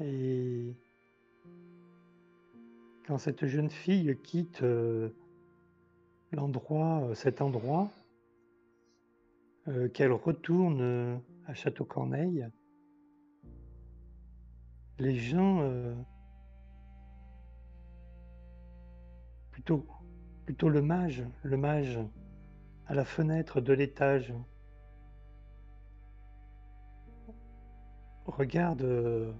Et 0.00 0.74
quand 3.06 3.18
cette 3.18 3.44
jeune 3.44 3.68
fille 3.68 4.18
quitte 4.22 4.62
euh, 4.62 5.10
l'endroit, 6.32 7.02
euh, 7.02 7.14
cet 7.14 7.42
endroit, 7.42 7.90
euh, 9.66 9.90
qu'elle 9.90 10.12
retourne 10.12 11.20
à 11.46 11.52
Château-Corneille, 11.52 12.48
les 14.98 15.16
gens, 15.16 15.70
plutôt, 19.50 19.84
plutôt 20.48 20.70
le 20.70 20.80
mage, 20.80 21.22
le 21.42 21.58
mage 21.58 21.98
à 22.86 22.94
la 22.94 23.04
fenêtre 23.04 23.60
de 23.60 23.74
l'étage, 23.74 24.32
regarde, 28.24 29.34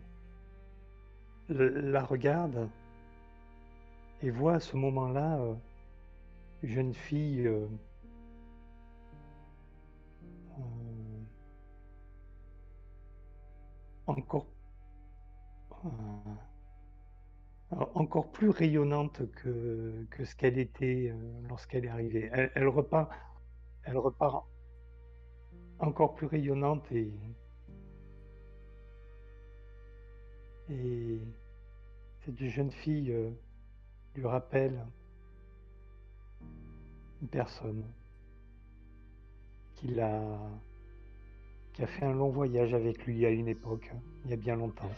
la 1.49 2.05
regarde 2.05 2.69
et 4.21 4.29
voit 4.29 4.57
à 4.57 4.61
ce 4.61 4.77
moment-là 4.77 5.41
une 6.63 6.69
jeune 6.69 6.93
fille 6.93 7.51
encore, 14.07 14.47
encore 17.71 18.31
plus 18.31 18.49
rayonnante 18.49 19.23
que, 19.33 20.07
ce 20.25 20.35
qu'elle 20.37 20.59
était 20.59 21.13
lorsqu'elle 21.49 21.85
est 21.85 21.89
arrivée. 21.89 22.31
Elle, 22.55 22.69
repart, 22.69 23.11
encore 25.79 26.15
plus 26.15 26.27
rayonnante 26.27 26.91
et, 26.93 27.13
et 30.71 31.21
cette 32.25 32.43
jeune 32.45 32.71
fille 32.71 33.15
lui 34.15 34.27
rappelle 34.27 34.85
une 37.23 37.29
personne 37.29 37.85
qui 39.77 39.95
qui 41.73 41.83
a 41.83 41.87
fait 41.87 42.05
un 42.05 42.13
long 42.13 42.31
voyage 42.31 42.75
avec 42.75 43.07
lui 43.07 43.25
à 43.25 43.31
une 43.31 43.47
époque, 43.47 43.93
il 44.25 44.31
y 44.31 44.35
a 44.35 44.37
bien 44.37 44.57
longtemps. 44.57 44.91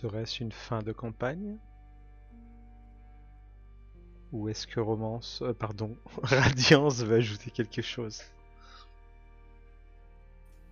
Serait-ce 0.00 0.42
une 0.42 0.50
fin 0.50 0.82
de 0.82 0.92
campagne? 0.92 1.58
Ou 4.32 4.48
est-ce 4.48 4.66
que 4.66 4.80
Romance, 4.80 5.42
euh, 5.42 5.52
pardon, 5.52 5.94
Radiance 6.22 7.02
va 7.02 7.16
ajouter 7.16 7.50
quelque 7.50 7.82
chose? 7.82 8.22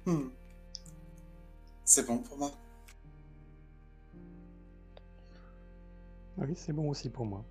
Hmm. 0.06 0.30
C'est 1.84 2.06
bon 2.06 2.22
pour 2.22 2.38
moi. 2.38 2.52
Oui, 6.38 6.54
c'est 6.56 6.72
bon 6.72 6.88
aussi 6.88 7.10
pour 7.10 7.26
moi. 7.26 7.44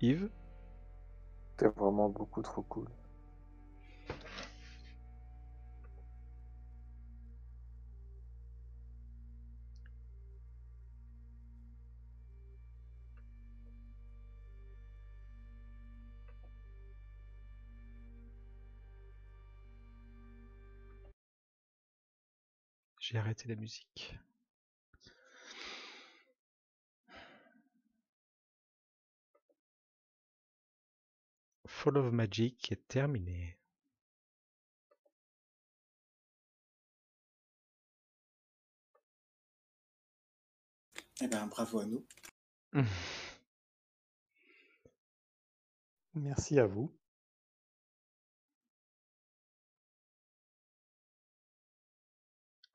Yves? 0.00 0.30
C'était 1.56 1.72
vraiment 1.76 2.08
beaucoup 2.08 2.42
trop 2.42 2.62
cool. 2.62 2.88
J'ai 23.10 23.16
arrêté 23.16 23.48
la 23.48 23.54
musique. 23.54 24.14
Fall 31.66 31.96
of 31.96 32.12
Magic 32.12 32.70
est 32.70 32.86
terminé. 32.86 33.56
Eh 41.22 41.28
ben, 41.28 41.46
bravo 41.46 41.78
à 41.78 41.86
nous. 41.86 42.06
Merci 46.14 46.58
à 46.58 46.66
vous. 46.66 46.97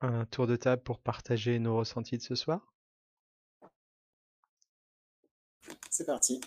Un 0.02 0.24
tour 0.26 0.46
de 0.46 0.54
table 0.54 0.84
pour 0.84 1.00
partager 1.00 1.58
nos 1.58 1.76
ressentis 1.76 2.16
de 2.16 2.22
ce 2.22 2.36
soir? 2.36 2.72
C'est 5.90 6.04
parti. 6.04 6.40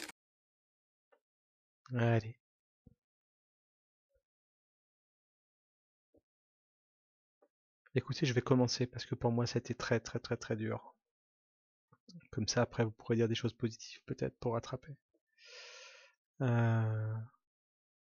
Allez. 1.95 2.37
Écoutez, 7.95 8.25
je 8.25 8.31
vais 8.31 8.41
commencer 8.41 8.87
parce 8.87 9.05
que 9.05 9.13
pour 9.13 9.33
moi 9.33 9.45
c'était 9.45 9.73
très 9.73 9.99
très 9.99 10.19
très 10.19 10.37
très 10.37 10.55
dur. 10.55 10.95
Comme 12.31 12.47
ça 12.47 12.61
après 12.61 12.85
vous 12.85 12.91
pourrez 12.91 13.17
dire 13.17 13.27
des 13.27 13.35
choses 13.35 13.51
positives 13.51 13.99
peut-être 14.05 14.37
pour 14.39 14.53
rattraper. 14.53 14.95
Euh, 16.41 17.13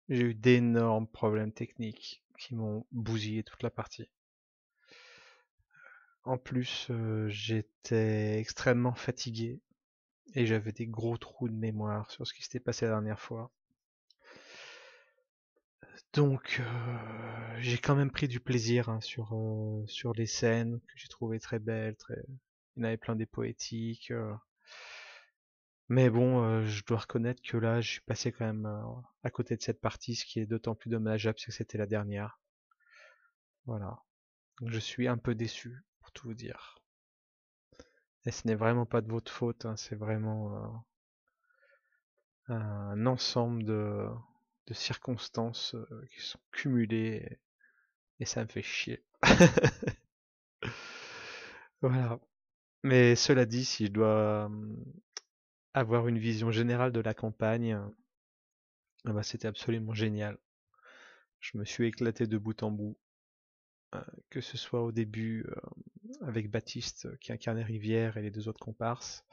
J'ai 0.09 0.23
eu 0.23 0.35
d'énormes 0.35 1.07
problèmes 1.07 1.53
techniques 1.53 2.23
qui 2.39 2.55
m'ont 2.55 2.85
bousillé 2.91 3.43
toute 3.43 3.63
la 3.63 3.71
partie. 3.71 4.09
En 6.27 6.37
plus, 6.37 6.91
j'étais 7.29 8.37
extrêmement 8.37 8.93
fatigué 8.93 9.61
et 10.35 10.45
j'avais 10.45 10.73
des 10.73 10.85
gros 10.85 11.17
trous 11.17 11.47
de 11.47 11.55
mémoire 11.55 12.11
sur 12.11 12.27
ce 12.27 12.33
qui 12.33 12.43
s'était 12.43 12.59
passé 12.59 12.83
la 12.83 12.91
dernière 12.91 13.21
fois. 13.21 13.49
Donc, 16.11 16.61
j'ai 17.59 17.77
quand 17.77 17.95
même 17.95 18.11
pris 18.11 18.27
du 18.27 18.41
plaisir 18.41 18.89
hein, 18.89 18.99
sur, 18.99 19.33
les 20.17 20.25
scènes 20.25 20.81
que 20.81 20.93
j'ai 20.95 21.07
trouvées 21.07 21.39
très 21.39 21.59
belles, 21.59 21.95
très 21.95 22.21
il 22.75 22.81
y 22.81 22.83
en 22.83 22.87
avait 22.89 22.97
plein 22.97 23.15
des 23.15 23.25
poétiques. 23.25 24.11
Mais 25.87 26.09
bon, 26.09 26.65
je 26.65 26.83
dois 26.83 26.97
reconnaître 26.97 27.41
que 27.41 27.55
là, 27.55 27.79
je 27.79 27.89
suis 27.89 28.01
passé 28.01 28.33
quand 28.33 28.45
même 28.45 28.65
à 29.23 29.29
côté 29.29 29.55
de 29.55 29.61
cette 29.61 29.79
partie, 29.79 30.15
ce 30.15 30.25
qui 30.25 30.41
est 30.41 30.45
d'autant 30.45 30.75
plus 30.75 30.89
dommageable, 30.89 31.35
parce 31.35 31.45
que 31.45 31.53
c'était 31.53 31.77
la 31.77 31.87
dernière. 31.87 32.41
Voilà. 33.65 33.97
je 34.65 34.79
suis 34.79 35.07
un 35.07 35.17
peu 35.17 35.33
déçu, 35.33 35.85
vous 36.23 36.33
dire. 36.33 36.79
Et 38.25 38.31
ce 38.31 38.47
n'est 38.47 38.55
vraiment 38.55 38.85
pas 38.85 39.01
de 39.01 39.09
votre 39.09 39.31
faute, 39.31 39.65
hein, 39.65 39.75
c'est 39.77 39.95
vraiment 39.95 40.85
un 42.47 43.05
ensemble 43.05 43.63
de, 43.63 44.07
circonstances 44.71 45.75
qui 46.11 46.21
sont 46.21 46.39
cumulées 46.51 47.39
et 48.19 48.25
ça 48.25 48.43
me 48.43 48.49
fait 48.49 48.61
chier. 48.61 49.03
voilà. 51.81 52.19
Mais 52.83 53.15
cela 53.15 53.45
dit, 53.45 53.65
si 53.65 53.87
je 53.87 53.91
dois 53.91 54.49
avoir 55.73 56.07
une 56.07 56.19
vision 56.19 56.51
générale 56.51 56.91
de 56.91 56.99
la 56.99 57.13
campagne, 57.13 57.79
ah 59.05 59.13
bah, 59.13 59.23
c'était 59.23 59.47
absolument 59.47 59.93
génial. 59.93 60.37
Je 61.39 61.57
me 61.57 61.65
suis 61.65 61.87
éclaté 61.87 62.27
de 62.27 62.37
bout 62.37 62.61
en 62.63 62.71
bout. 62.71 62.97
que 64.29 64.41
ce 64.41 64.57
soit 64.57 64.83
au 64.83 64.91
début 64.91 65.45
avec 66.21 66.49
Baptiste 66.49 67.07
qui 67.19 67.31
incarnait 67.31 67.63
Rivière 67.63 68.17
et 68.17 68.21
les 68.21 68.31
deux 68.31 68.47
autres 68.47 68.59
comparses, 68.59 69.25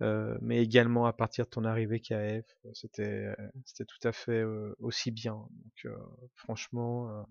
mais 0.00 0.62
également 0.62 1.06
à 1.06 1.12
partir 1.12 1.44
de 1.46 1.50
ton 1.50 1.64
arrivée 1.64 2.00
KF, 2.00 2.44
c'était 2.72 3.34
c'était 3.64 3.84
tout 3.84 4.06
à 4.08 4.12
fait 4.12 4.44
aussi 4.78 5.10
bien. 5.10 5.34
Donc 5.34 5.92
franchement, 6.34 7.26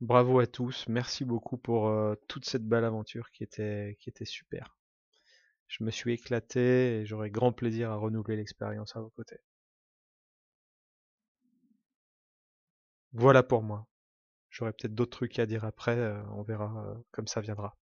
bravo 0.00 0.40
à 0.40 0.46
tous, 0.46 0.86
merci 0.88 1.24
beaucoup 1.24 1.56
pour 1.58 1.92
toute 2.28 2.44
cette 2.44 2.66
belle 2.66 2.84
aventure 2.84 3.30
qui 3.30 3.42
était 3.44 3.96
qui 4.00 4.08
était 4.10 4.24
super. 4.24 4.76
Je 5.68 5.84
me 5.84 5.90
suis 5.90 6.12
éclaté 6.14 7.00
et 7.00 7.06
j'aurai 7.06 7.30
grand 7.30 7.52
plaisir 7.52 7.90
à 7.90 7.96
renouveler 7.96 8.36
l'expérience 8.36 8.96
à 8.96 9.00
vos 9.00 9.10
côtés. 9.10 9.40
Voilà 13.12 13.44
pour 13.44 13.62
moi. 13.62 13.86
J'aurai 14.50 14.72
peut-être 14.72 14.94
d'autres 14.94 15.16
trucs 15.18 15.38
à 15.38 15.46
dire 15.46 15.64
après, 15.64 16.12
on 16.34 16.42
verra 16.42 16.94
comme 17.12 17.26
ça 17.26 17.40
viendra. 17.40 17.76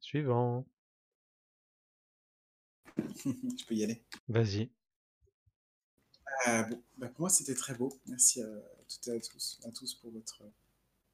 Suivant. 0.00 0.64
Je 3.24 3.64
peux 3.66 3.74
y 3.74 3.84
aller. 3.84 4.02
Vas-y. 4.28 4.70
Euh, 6.48 6.62
bon, 6.64 6.82
bah, 6.96 7.08
pour 7.08 7.20
moi, 7.22 7.30
c'était 7.30 7.54
très 7.54 7.74
beau. 7.74 7.98
Merci 8.06 8.42
à 8.42 8.46
toutes 8.88 9.08
et 9.08 9.16
à 9.16 9.20
tous, 9.20 9.58
à 9.64 9.70
tous 9.70 9.94
pour, 9.94 10.10
votre, 10.12 10.42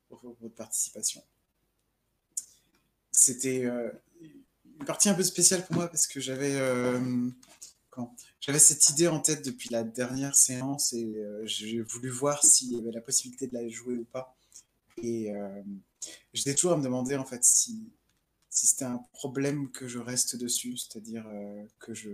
pour 0.08 0.36
votre 0.40 0.54
participation. 0.54 1.22
C'était 3.12 3.64
euh, 3.64 3.90
une 4.78 4.84
partie 4.84 5.08
un 5.08 5.14
peu 5.14 5.22
spéciale 5.22 5.64
pour 5.66 5.76
moi 5.76 5.88
parce 5.88 6.06
que 6.06 6.20
j'avais 6.20 6.56
euh, 6.56 7.28
j'avais 8.40 8.58
cette 8.58 8.88
idée 8.88 9.06
en 9.06 9.20
tête 9.20 9.44
depuis 9.44 9.68
la 9.70 9.84
dernière 9.84 10.34
séance 10.34 10.92
et 10.94 11.14
j'ai 11.44 11.80
voulu 11.82 12.08
voir 12.08 12.42
s'il 12.42 12.72
y 12.72 12.78
avait 12.78 12.90
la 12.90 13.02
possibilité 13.02 13.46
de 13.46 13.54
la 13.54 13.68
jouer 13.68 13.96
ou 13.96 14.04
pas. 14.04 14.34
Et 15.02 15.30
j'étais 16.32 16.54
toujours 16.54 16.72
à 16.72 16.76
me 16.78 16.82
demander 16.82 17.16
en 17.16 17.26
fait 17.26 17.44
si 17.44 17.92
c'était 18.52 18.84
un 18.84 18.98
problème 19.14 19.70
que 19.70 19.88
je 19.88 19.98
reste 19.98 20.36
dessus, 20.36 20.76
c'est-à-dire 20.76 21.26
euh, 21.26 21.64
que 21.78 21.94
je 21.94 22.10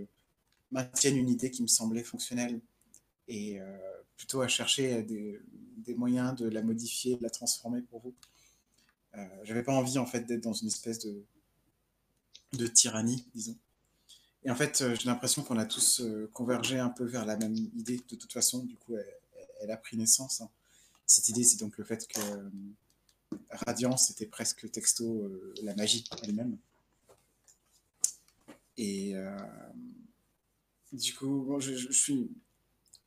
maintienne 0.71 1.17
une 1.17 1.29
idée 1.29 1.51
qui 1.51 1.61
me 1.61 1.67
semblait 1.67 2.03
fonctionnelle 2.03 2.61
et 3.27 3.59
euh, 3.59 3.77
plutôt 4.15 4.41
à 4.41 4.47
chercher 4.47 5.03
des, 5.03 5.41
moyens 5.95 6.35
de 6.35 6.47
la 6.47 6.61
modifier, 6.61 7.17
de 7.17 7.23
la 7.23 7.29
transformer 7.29 7.81
pour 7.81 7.99
vous. 7.99 8.13
Euh, 9.19 9.43
J'avais 9.43 9.63
pas 9.63 9.73
envie 9.73 9.97
en 9.97 10.05
fait 10.05 10.21
d'être 10.21 10.41
dans 10.41 10.53
une 10.53 10.67
espèce 10.67 10.99
de, 10.99 11.23
de 12.53 12.67
tyrannie, 12.67 13.25
disons. 13.35 13.57
Et 14.43 14.51
en 14.51 14.55
fait, 14.55 14.81
euh, 14.81 14.95
j'ai 14.95 15.05
l'impression 15.05 15.43
qu'on 15.43 15.57
a 15.57 15.65
tous 15.65 16.01
convergé 16.33 16.79
un 16.79 16.89
peu 16.89 17.05
vers 17.05 17.25
la 17.25 17.35
même 17.37 17.55
idée. 17.55 18.01
De 18.09 18.15
toute 18.15 18.31
façon, 18.31 18.63
du 18.63 18.75
coup, 18.75 18.95
elle, 19.61 19.71
a 19.71 19.77
pris 19.77 19.97
naissance. 19.97 20.41
Hein. 20.41 20.49
Cette 21.05 21.29
idée, 21.29 21.43
c'est 21.43 21.59
donc 21.59 21.77
le 21.77 21.83
fait 21.83 22.07
que 22.07 22.19
Radiance, 23.51 24.07
c'était 24.07 24.25
presque 24.25 24.69
texto 24.71 25.23
euh, 25.23 25.53
la 25.63 25.75
magie 25.75 26.03
elle-même. 26.23 26.57
Et 28.77 29.15
euh, 29.15 29.37
du 30.91 31.13
coup, 31.13 31.59
je, 31.59 31.91
suis, 31.91 32.31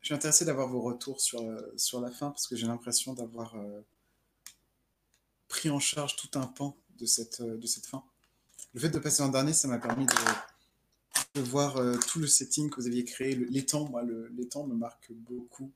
je 0.01 0.07
suis 0.07 0.15
intéressé 0.15 0.45
d'avoir 0.45 0.69
vos 0.69 0.81
retours 0.81 1.21
sur, 1.21 1.41
euh, 1.41 1.73
sur 1.77 2.01
la 2.01 2.11
fin 2.11 2.31
parce 2.31 2.47
que 2.47 2.57
j'ai 2.57 2.67
l'impression 2.67 3.15
d'avoir 3.15 3.57
pris 5.53 5.69
en 5.69 5.79
charge 5.79 6.17
tout 6.17 6.39
un 6.39 6.47
pan 6.47 6.75
de 6.99 7.05
cette, 7.05 7.43
de 7.43 7.67
cette 7.67 7.85
fin. 7.85 8.03
Le 8.73 8.81
fait 8.81 8.89
de 8.89 8.99
passer 8.99 9.23
en 9.23 9.29
dernier, 9.29 9.53
ça 9.53 9.69
m'a 9.69 9.79
permis 9.79 10.07
de, 10.07 11.41
voir 11.43 11.75
tout 12.09 12.21
le 12.21 12.27
setting 12.27 12.71
que 12.71 12.81
vous 12.81 12.87
aviez 12.87 13.05
créé. 13.05 13.35
L'étang, 13.35 13.87
moi, 13.91 14.03
l'étang 14.35 14.67
me 14.67 14.75
marque 14.75 15.13
beaucoup. 15.13 15.71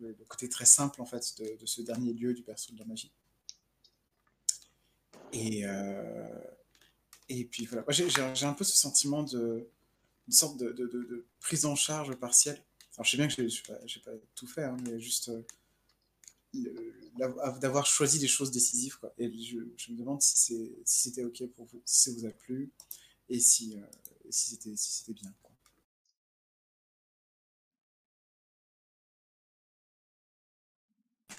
Le, 0.00 0.12
côté 0.26 0.48
très 0.48 0.64
simple, 0.64 1.00
en 1.00 1.06
fait, 1.06 1.22
de, 1.38 1.66
ce 1.66 1.82
dernier 1.82 2.12
lieu 2.12 2.34
du 2.34 2.42
perso 2.42 2.72
de 2.72 2.80
la 2.80 2.84
magie. 2.84 3.12
Et, 5.32 5.64
euh, 5.64 6.40
et 7.28 7.44
puis 7.44 7.66
voilà, 7.66 7.84
j'ai 7.88 8.46
un 8.46 8.54
peu 8.54 8.64
ce 8.64 8.76
sentiment 8.76 9.22
de 9.22 9.68
une 10.26 10.32
sorte 10.32 10.58
de, 10.58 11.26
prise 11.38 11.64
en 11.64 11.76
charge 11.76 12.12
partielle. 12.16 12.60
Alors 12.96 13.04
je 13.04 13.12
sais 13.12 13.16
bien 13.16 13.28
que 13.28 13.34
je 13.34 13.42
n'ai 13.42 14.02
pas, 14.04 14.10
tout 14.34 14.48
fait, 14.48 14.64
hein, 14.64 14.76
mais 14.84 14.98
juste 14.98 15.28
euh, 15.28 15.42
d'avoir 17.60 17.86
choisi 17.86 18.18
des 18.18 18.28
choses 18.28 18.50
décisives. 18.50 18.98
Quoi. 18.98 19.12
Et 19.18 19.30
je, 19.42 19.56
me 19.92 19.96
demande 19.98 20.22
si 20.22 20.72
c'était 20.84 21.24
OK 21.24 21.42
pour 21.54 21.66
vous, 21.66 21.82
si 21.84 22.10
ça 22.10 22.16
vous 22.16 22.26
a 22.26 22.30
plu 22.30 22.70
et 23.28 23.40
si, 23.40 23.76
euh, 23.76 23.86
si 24.30 24.50
c'était 24.50 24.74
si 24.76 25.12
bien. 25.12 25.32
Quoi. 25.42 25.50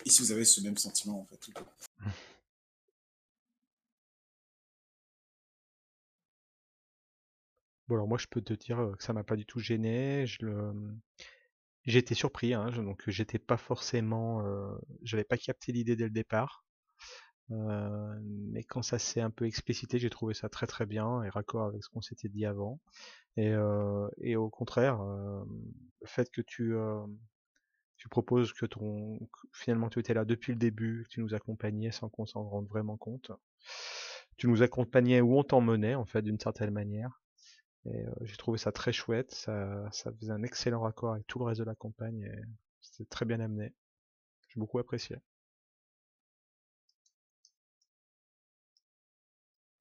Et 0.06 0.10
si 0.10 0.22
vous 0.22 0.32
avez 0.32 0.46
ce 0.46 0.62
même 0.62 0.78
sentiment, 0.78 1.20
en 1.22 1.26
fait, 1.26 1.38
tout 1.38 1.52
Bon, 7.88 7.96
alors 7.96 8.08
moi, 8.08 8.18
je 8.18 8.28
peux 8.28 8.42
te 8.42 8.54
dire 8.54 8.94
que 8.98 9.04
ça 9.04 9.12
m'a 9.14 9.24
pas 9.24 9.36
du 9.36 9.46
tout 9.46 9.60
gêné. 9.60 10.26
Je 10.26 10.46
le... 10.46 10.74
Été 11.86 12.16
surpris, 12.16 12.54
hein, 12.54 12.70
donc 12.72 13.04
j'étais 13.08 13.40
pas 13.40 13.58
forcément, 13.58 14.44
j'avais 15.04 15.24
pas 15.24 15.38
capté 15.38 15.72
l'idée 15.72 15.96
dès 15.96 16.06
le 16.06 16.12
départ. 16.12 16.66
mais 17.50 18.64
quand 18.64 18.82
ça 18.82 19.00
s'est 19.00 19.22
un 19.22 19.30
peu 19.32 19.46
explicité, 19.46 20.00
j'ai 20.00 20.10
trouvé 20.10 20.34
ça 20.34 20.50
très 20.50 20.68
très 20.68 20.86
bien 20.86 21.24
et 21.24 21.30
raccord 21.30 21.66
avec 21.66 21.84
ce 21.84 21.90
qu'on 21.90 22.02
s'était 22.02 22.30
dit 22.30 22.46
avant. 22.46 22.80
Et, 23.38 23.54
et 24.22 24.36
au 24.36 24.50
contraire, 24.50 25.02
le 25.04 26.08
fait 26.08 26.30
que 26.32 26.42
tu 26.42 26.76
tu 27.98 28.10
proposes 28.10 28.52
que 28.54 28.66
ton 28.66 29.20
finalement 29.54 29.88
tu 29.90 30.00
étais 30.00 30.16
là 30.16 30.26
depuis 30.26 30.54
le 30.54 30.58
début, 30.60 31.04
que 31.04 31.10
tu 31.10 31.22
nous 31.22 31.36
accompagnais 31.36 31.92
sans 31.92 32.10
qu'on 32.10 32.26
s'en 32.26 32.44
rende 32.44 32.68
vraiment 32.68 32.98
compte. 32.98 33.32
Tu 34.38 34.48
nous 34.48 34.64
accompagnais 34.64 35.22
où 35.22 35.38
on 35.38 35.44
t'emmenait 35.44 35.96
en 35.96 36.06
fait 36.06 36.24
d'une 36.24 36.40
certaine 36.40 36.72
manière. 36.72 37.21
Et 37.86 38.06
j'ai 38.22 38.38
trouvé 38.38 38.58
ça 38.58 38.72
très 38.72 38.94
chouette, 38.94 39.32
ça, 39.32 39.90
ça 39.92 40.12
faisait 40.14 40.32
un 40.32 40.44
excellent 40.44 40.82
raccord 40.82 41.14
avec 41.14 41.26
tout 41.26 41.40
le 41.40 41.46
reste 41.46 41.60
de 41.60 41.66
la 41.66 41.76
campagne 41.76 42.22
et 42.22 42.42
c'était 42.82 43.10
très 43.10 43.26
bien 43.26 43.40
amené. 43.40 43.74
J'ai 44.50 44.60
beaucoup 44.60 44.78
apprécié. 44.80 45.18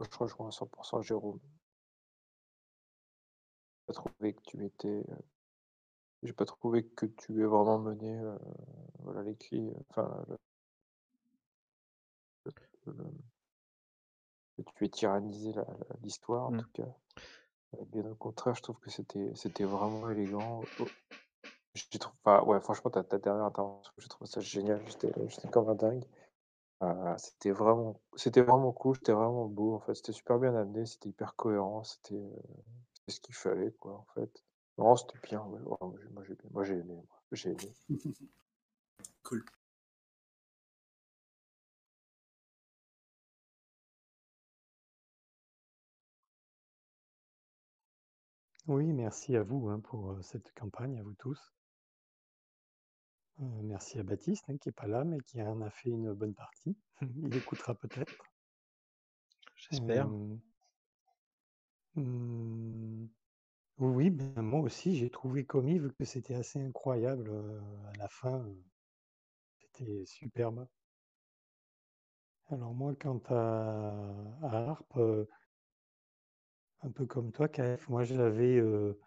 Je 0.01 0.18
rejoins 0.18 0.47
à 0.47 0.51
100% 0.51 1.02
Jérôme. 1.02 1.40
J'ai 3.81 3.86
pas 3.86 3.93
trouvé 3.93 4.35
que 4.35 4.43
tu 4.47 4.64
étais. 4.64 5.05
J'ai 6.22 6.32
pas 6.32 6.47
trouvé 6.47 6.86
que 6.86 7.06
tu 7.06 7.43
aies 7.43 7.47
vraiment 7.47 7.78
mené 7.78 8.18
voilà 9.01 9.22
l'écrit. 9.22 9.70
Enfin, 9.90 10.24
que 14.62 14.72
tu 14.74 14.85
aies 14.85 14.89
tyrannisé 14.89 15.52
l'histoire 16.02 16.47
en 16.47 16.52
mmh. 16.52 16.62
tout 16.62 16.70
cas. 16.72 16.97
Bien 17.92 18.05
au 18.10 18.14
contraire, 18.14 18.55
je 18.55 18.62
trouve 18.62 18.78
que 18.80 18.90
c'était 18.90 19.64
vraiment 19.64 20.10
élégant. 20.10 20.62
Ouais, 22.26 22.60
franchement, 22.60 22.90
ta 22.90 23.05
ta 23.05 23.18
dernière 23.18 23.44
intervention, 23.44 23.92
j'ai 23.98 24.09
trouvé 24.09 24.28
ça 24.28 24.40
génial. 24.40 24.82
J'étais 24.86 25.48
comme 25.48 25.68
un 25.68 25.74
dingue. 25.74 26.05
Euh, 26.82 27.14
c'était 27.18 27.51
vraiment 27.51 28.01
vraiment 28.36 28.72
cool, 28.72 28.97
c'était 28.97 29.12
vraiment 29.12 29.47
beau, 29.47 29.74
en 29.74 29.80
fait. 29.80 29.94
C'était 29.94 30.12
super 30.12 30.38
bien 30.38 30.55
amené, 30.55 30.86
c'était 30.86 31.10
hyper 31.10 31.36
cohérent, 31.36 31.84
c'était, 31.84 32.14
euh, 32.14 32.30
ce 33.09 33.20
qu'il 33.20 33.34
fallait, 33.34 33.72
quoi, 33.72 33.92
en 33.94 34.06
fait. 34.14 34.42
Non, 34.78 34.97
c'était 34.97 35.18
bien, 35.22 35.42
ouais. 35.42 35.60
moi 35.60 36.24
j'ai 36.24 36.36
moi 36.51 36.64
j'ai 36.64 36.74
aimé, 36.74 36.94
moi. 36.94 37.05
J'ai 37.32 37.51
aimé. 37.51 37.74
Cool. 39.22 39.44
Oui, 48.70 48.92
merci 48.92 49.34
à 49.34 49.42
vous 49.42 49.68
hein, 49.68 49.80
pour 49.80 50.12
euh, 50.12 50.22
cette 50.22 50.52
campagne, 50.55 50.97
à 51.01 51.02
vous 51.02 51.14
tous. 51.14 51.52
Euh, 53.40 53.62
merci 53.64 53.98
à 53.98 54.05
Baptiste, 54.05 54.44
hein, 54.48 54.59
qui 54.59 54.68
n'est 54.68 54.72
pas 54.72 54.86
là, 54.86 55.02
mais 55.02 55.18
qui 55.26 55.42
en 55.42 55.60
a 55.60 55.70
fait 55.70 55.90
une 55.90 56.12
bonne 56.12 56.34
partie. 56.34 56.78
Il 57.16 57.34
écoutera 57.34 57.74
peut-être. 57.74 58.14
J'espère. 59.56 60.06
Hmm, 61.97 63.06
oui, 63.78 64.10
ben, 64.10 64.40
moi 64.40 64.60
aussi, 64.60 64.94
j'ai 64.94 65.10
trouvé 65.10 65.44
comme 65.44 65.68
Yves 65.68 65.90
que 65.98 66.05
c'était 66.05 66.36
assez 66.36 66.60
incroyable 66.60 67.28
euh, 67.28 67.60
à 67.92 67.97
la 67.98 68.06
fin. 68.06 68.47
C'était 69.59 70.06
superbe. 70.06 70.68
Alors 72.51 72.72
moi, 72.72 72.94
quant 72.94 73.20
à, 73.30 73.92
à 74.42 74.68
Harp, 74.68 74.97
euh, 74.97 75.26
un 76.82 76.90
peu 76.90 77.07
comme 77.07 77.32
toi, 77.32 77.48
KF, 77.48 77.89
moi 77.89 78.05
j'avais 78.05 78.57
euh, 78.59 78.98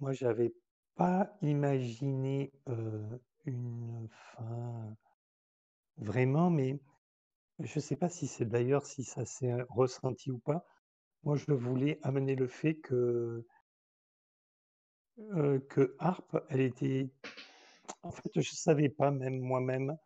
moi 0.00 0.12
j'avais 0.12 0.54
pas 0.96 1.36
imaginé 1.42 2.52
euh, 2.68 3.18
une 3.46 4.08
fin 4.10 4.96
vraiment, 5.96 6.50
mais 6.50 6.80
je 7.60 7.80
sais 7.80 7.96
pas 7.96 8.08
si 8.08 8.26
c'est 8.26 8.46
d'ailleurs 8.46 8.86
si 8.86 9.04
ça 9.04 9.24
s'est 9.24 9.62
ressenti 9.68 10.30
ou 10.30 10.38
pas. 10.38 10.64
Moi, 11.24 11.36
je 11.36 11.52
voulais 11.52 11.98
amener 12.02 12.34
le 12.34 12.48
fait 12.48 12.74
que 12.74 13.46
euh, 15.18 15.60
que 15.68 15.94
Harp, 15.98 16.36
elle 16.48 16.60
était, 16.62 17.10
en 18.02 18.10
fait, 18.10 18.30
je 18.40 18.50
savais 18.54 18.88
pas 18.88 19.10
même 19.10 19.38
moi-même 19.40 19.96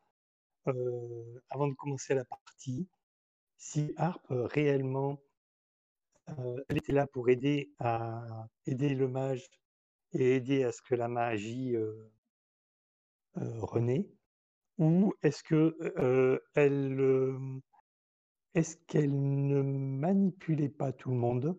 euh, 0.68 1.42
avant 1.50 1.68
de 1.68 1.74
commencer 1.74 2.14
la 2.14 2.24
partie 2.24 2.88
si 3.58 3.92
Harp 3.96 4.30
euh, 4.30 4.46
réellement 4.46 5.20
euh, 6.30 6.64
elle 6.68 6.78
était 6.78 6.92
là 6.92 7.06
pour 7.06 7.28
aider 7.28 7.72
à 7.78 8.48
aider 8.66 8.94
le 8.94 9.08
mage 9.08 9.48
et 10.12 10.36
aider 10.36 10.64
à 10.64 10.72
ce 10.72 10.82
que 10.82 10.94
la 10.94 11.08
magie 11.08 11.76
euh, 11.76 12.10
euh, 13.38 13.60
renaît. 13.60 14.08
Ou 14.78 15.14
est-ce 15.22 15.42
que 15.42 15.76
elle 16.54 17.00
est-ce 18.54 18.76
qu'elle 18.86 19.46
ne 19.46 19.62
manipulait 19.62 20.68
pas 20.68 20.92
tout 20.92 21.10
le 21.10 21.16
monde 21.16 21.58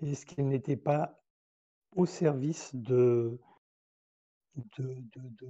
est-ce 0.00 0.26
qu'elle 0.26 0.48
n'était 0.48 0.76
pas 0.76 1.18
au 1.92 2.06
service 2.06 2.74
de 2.74 3.40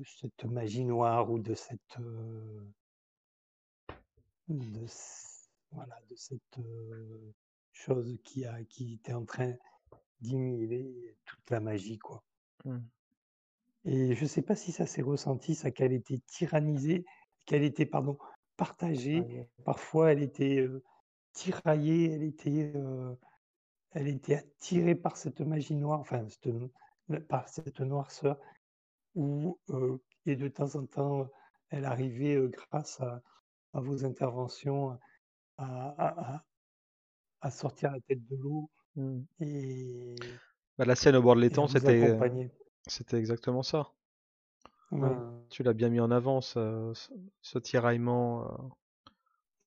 cette 0.05 0.45
magie 0.45 0.85
noire 0.85 1.31
ou 1.31 1.39
de 1.39 1.55
cette 1.55 1.99
voilà, 5.73 6.01
de 6.09 6.15
cette 6.15 6.59
chose 7.77 8.17
qui 8.25 8.45
a 8.47 8.65
qui 8.65 8.95
était 8.95 9.13
en 9.13 9.25
train 9.25 9.55
d'inhiber 10.21 11.17
toute 11.25 11.51
la 11.51 11.61
magie 11.61 11.99
quoi. 11.99 12.25
Hmm. 12.65 12.81
Et 13.85 14.15
je 14.15 14.27
sais 14.27 14.43
pas 14.43 14.57
si 14.57 14.73
ça 14.73 14.87
s'est 14.87 15.03
ressenti, 15.03 15.55
ça 15.55 15.71
qu'elle 15.71 15.93
était 15.93 16.21
tyrannisée, 16.27 17.05
qu'elle 17.45 17.63
était 17.63 17.87
pardon 17.87 18.19
partagée. 18.57 19.23
Tiraillée. 19.23 19.49
Parfois 19.65 20.13
elle 20.13 20.23
était 20.23 20.59
euh, 20.59 20.83
tiraillée, 21.33 22.13
elle 22.13 22.23
était 22.23 22.73
euh, 22.75 23.15
elle 23.93 24.09
était 24.09 24.37
attirée 24.37 24.95
par 24.95 25.17
cette 25.17 25.41
magie 25.41 25.77
noire, 25.77 26.01
enfin 26.01 26.27
cette, 26.29 27.29
par 27.29 27.49
cette 27.49 27.81
noirceur, 27.81 28.41
euh, 29.17 29.99
et 30.25 30.37
de 30.37 30.49
temps 30.49 30.75
en 30.75 30.87
temps 30.87 31.29
elle 31.69 31.85
arrivait 31.85 32.39
grâce 32.49 33.01
à, 33.01 33.23
à 33.75 33.81
vos 33.81 34.05
interventions 34.05 34.99
à, 35.59 35.95
à- 35.99 36.45
à- 37.41 37.51
sortir 37.51 37.93
la 37.93 38.01
tête 38.01 38.27
de 38.29 38.37
l'eau 38.37 38.71
Hmm. 38.97 39.21
et, 39.41 40.17
Bah, 40.79 40.87
la 40.87 40.95
scène 40.97 41.17
au 41.17 41.23
bord 41.23 41.37
de 41.37 41.43
l'étang, 41.43 41.67
c'était 42.87 43.19
exactement 43.19 43.63
ça. 43.63 43.91
Ouais. 44.91 45.17
Tu 45.51 45.63
l'as 45.63 45.73
bien 45.73 45.89
mis 45.89 46.01
en 46.01 46.11
avant, 46.11 46.41
ce, 46.41 46.93
tiraillement. 47.59 48.45
euh, 48.45 48.47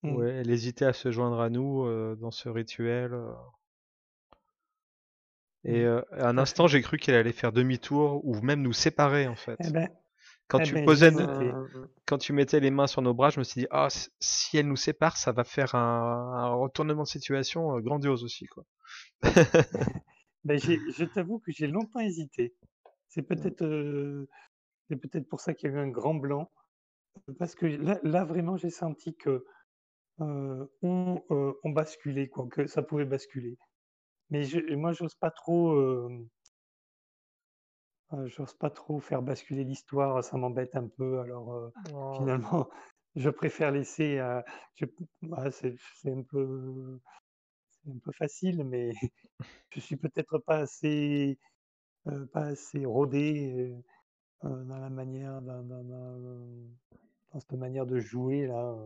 Mm. 0.02 0.16
ouais, 0.16 0.30
elle 0.30 0.50
hésitait 0.50 0.84
à 0.84 0.92
se 0.92 1.10
joindre 1.10 1.40
à 1.40 1.48
nous 1.50 1.84
euh, 1.86 2.16
dans 2.16 2.30
ce 2.30 2.48
rituel. 2.50 3.14
euh. 3.14 3.32
Et 5.64 5.70
Mm. 5.70 5.84
euh, 5.86 6.02
à 6.12 6.28
un 6.28 6.36
à 6.36 6.42
instant, 6.42 6.64
fait. 6.64 6.68
j'ai 6.68 6.82
cru 6.82 6.98
qu'elle 6.98 7.14
allait 7.14 7.32
faire 7.32 7.50
demi-tour 7.52 8.22
ou 8.26 8.38
même 8.42 8.60
nous 8.60 8.74
séparer 8.74 9.26
en 9.26 9.36
fait. 9.36 9.58
Eh 9.60 9.70
ben, 9.70 9.88
Quand 10.50 10.60
eh 10.60 10.66
tu 10.66 10.74
ben, 10.74 10.84
posais, 10.84 11.12
quand 12.06 12.18
tu 12.18 12.32
mettais 12.34 12.60
les 12.60 12.70
mains 12.70 12.86
sur 12.86 13.02
nos 13.02 13.14
bras, 13.14 13.30
je 13.30 13.38
me 13.38 13.44
suis 13.44 13.62
dit, 13.62 13.66
ah, 13.70 13.86
s- 13.86 14.10
si 14.20 14.58
elle 14.58 14.68
nous 14.68 14.76
sépare, 14.76 15.16
ça 15.16 15.32
va 15.32 15.44
faire 15.44 15.74
un, 15.74 16.34
un 16.34 16.54
retournement 16.54 17.04
de 17.04 17.08
situation 17.08 17.76
euh, 17.76 17.80
grandiose 17.80 18.24
aussi, 18.24 18.46
quoi. 18.46 18.64
Ben, 20.44 20.58
je 20.58 21.04
t'avoue 21.04 21.38
que 21.38 21.52
j'ai 21.52 21.66
longtemps 21.66 22.00
hésité. 22.00 22.54
C'est 23.08 23.22
peut-être 23.22 23.62
euh, 23.64 24.28
c'est 24.88 24.96
peut-être 24.96 25.28
pour 25.28 25.40
ça 25.40 25.54
qu'il 25.54 25.70
y 25.70 25.74
a 25.74 25.76
eu 25.76 25.80
un 25.80 25.88
grand 25.88 26.14
blanc. 26.14 26.50
Parce 27.38 27.54
que 27.54 27.66
là, 27.66 27.98
là 28.04 28.24
vraiment, 28.24 28.56
j'ai 28.56 28.70
senti 28.70 29.16
que 29.16 29.44
euh, 30.20 30.66
on, 30.82 31.22
euh, 31.32 31.54
on 31.64 31.70
basculait, 31.70 32.28
quoi, 32.28 32.48
que 32.48 32.66
ça 32.66 32.82
pouvait 32.82 33.06
basculer. 33.06 33.58
Mais 34.30 34.44
je, 34.44 34.60
moi, 34.76 34.92
j'ose 34.92 35.14
pas 35.16 35.30
trop, 35.32 35.72
euh, 38.12 38.26
j'ose 38.28 38.54
pas 38.54 38.70
trop 38.70 39.00
faire 39.00 39.22
basculer 39.22 39.64
l'histoire. 39.64 40.22
Ça 40.24 40.36
m'embête 40.36 40.76
un 40.76 40.88
peu. 40.88 41.20
Alors 41.20 41.52
euh, 41.54 41.70
Oh. 41.92 42.10
finalement, 42.12 42.68
je 43.16 43.30
préfère 43.30 43.70
laisser. 43.72 44.18
euh, 44.18 44.42
bah, 45.22 45.50
c'est 45.50 45.76
un 46.06 46.22
peu, 46.22 47.00
c'est 47.70 47.90
un 47.90 47.98
peu 47.98 48.12
facile, 48.12 48.64
mais 48.64 48.92
je 49.74 49.80
suis 49.80 49.96
peut-être 49.96 50.38
pas 50.38 50.58
assez, 50.60 51.38
pas 52.32 52.46
assez 52.46 52.84
rodé. 52.84 53.74
dans 54.42 54.78
la 54.78 54.90
manière, 54.90 55.42
dans, 55.42 55.62
dans- 55.64 55.84
dans- 55.84 56.68
dans 57.32 57.40
cette 57.40 57.52
manière 57.54 57.86
de 57.86 58.00
jouer 58.00 58.46
là, 58.46 58.76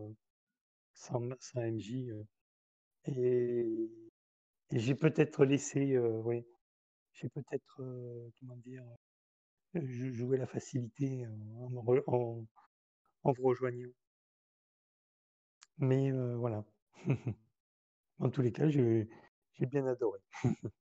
sans, 0.93 1.21
sans 1.39 1.61
MJ. 1.61 2.11
et 3.05 3.89
et 4.71 4.79
j'ai 4.79 4.95
peut-être 4.95 5.45
laissé, 5.45 5.97
oui, 5.99 6.45
j'ai 7.13 7.29
peut-être, 7.29 7.77
comment 8.39 8.57
dire, 8.57 8.83
euh, 9.75 9.81
jou- 9.87 10.13
joué 10.13 10.37
la 10.37 10.47
facilité 10.47 11.25
euh, 11.25 11.29
en, 12.07 12.45
en, 13.23 13.33
vous 13.33 13.43
rejoignant. 13.43 13.89
Mais 15.77 16.11
euh, 16.11 16.35
voilà. 16.37 16.63
En 18.19 18.29
tous 18.29 18.41
les 18.41 18.51
cas, 18.51 18.69
j'ai 18.69 19.07
bien 19.59 19.87
adoré. 19.87 20.19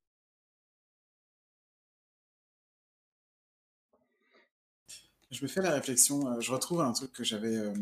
Je 5.30 5.42
me 5.42 5.48
fais 5.48 5.60
la 5.60 5.72
réflexion, 5.72 6.28
euh, 6.28 6.40
je 6.40 6.50
retrouve 6.52 6.80
un 6.80 6.92
truc 6.92 7.12
que 7.12 7.24
j'avais 7.24 7.56
euh, 7.56 7.74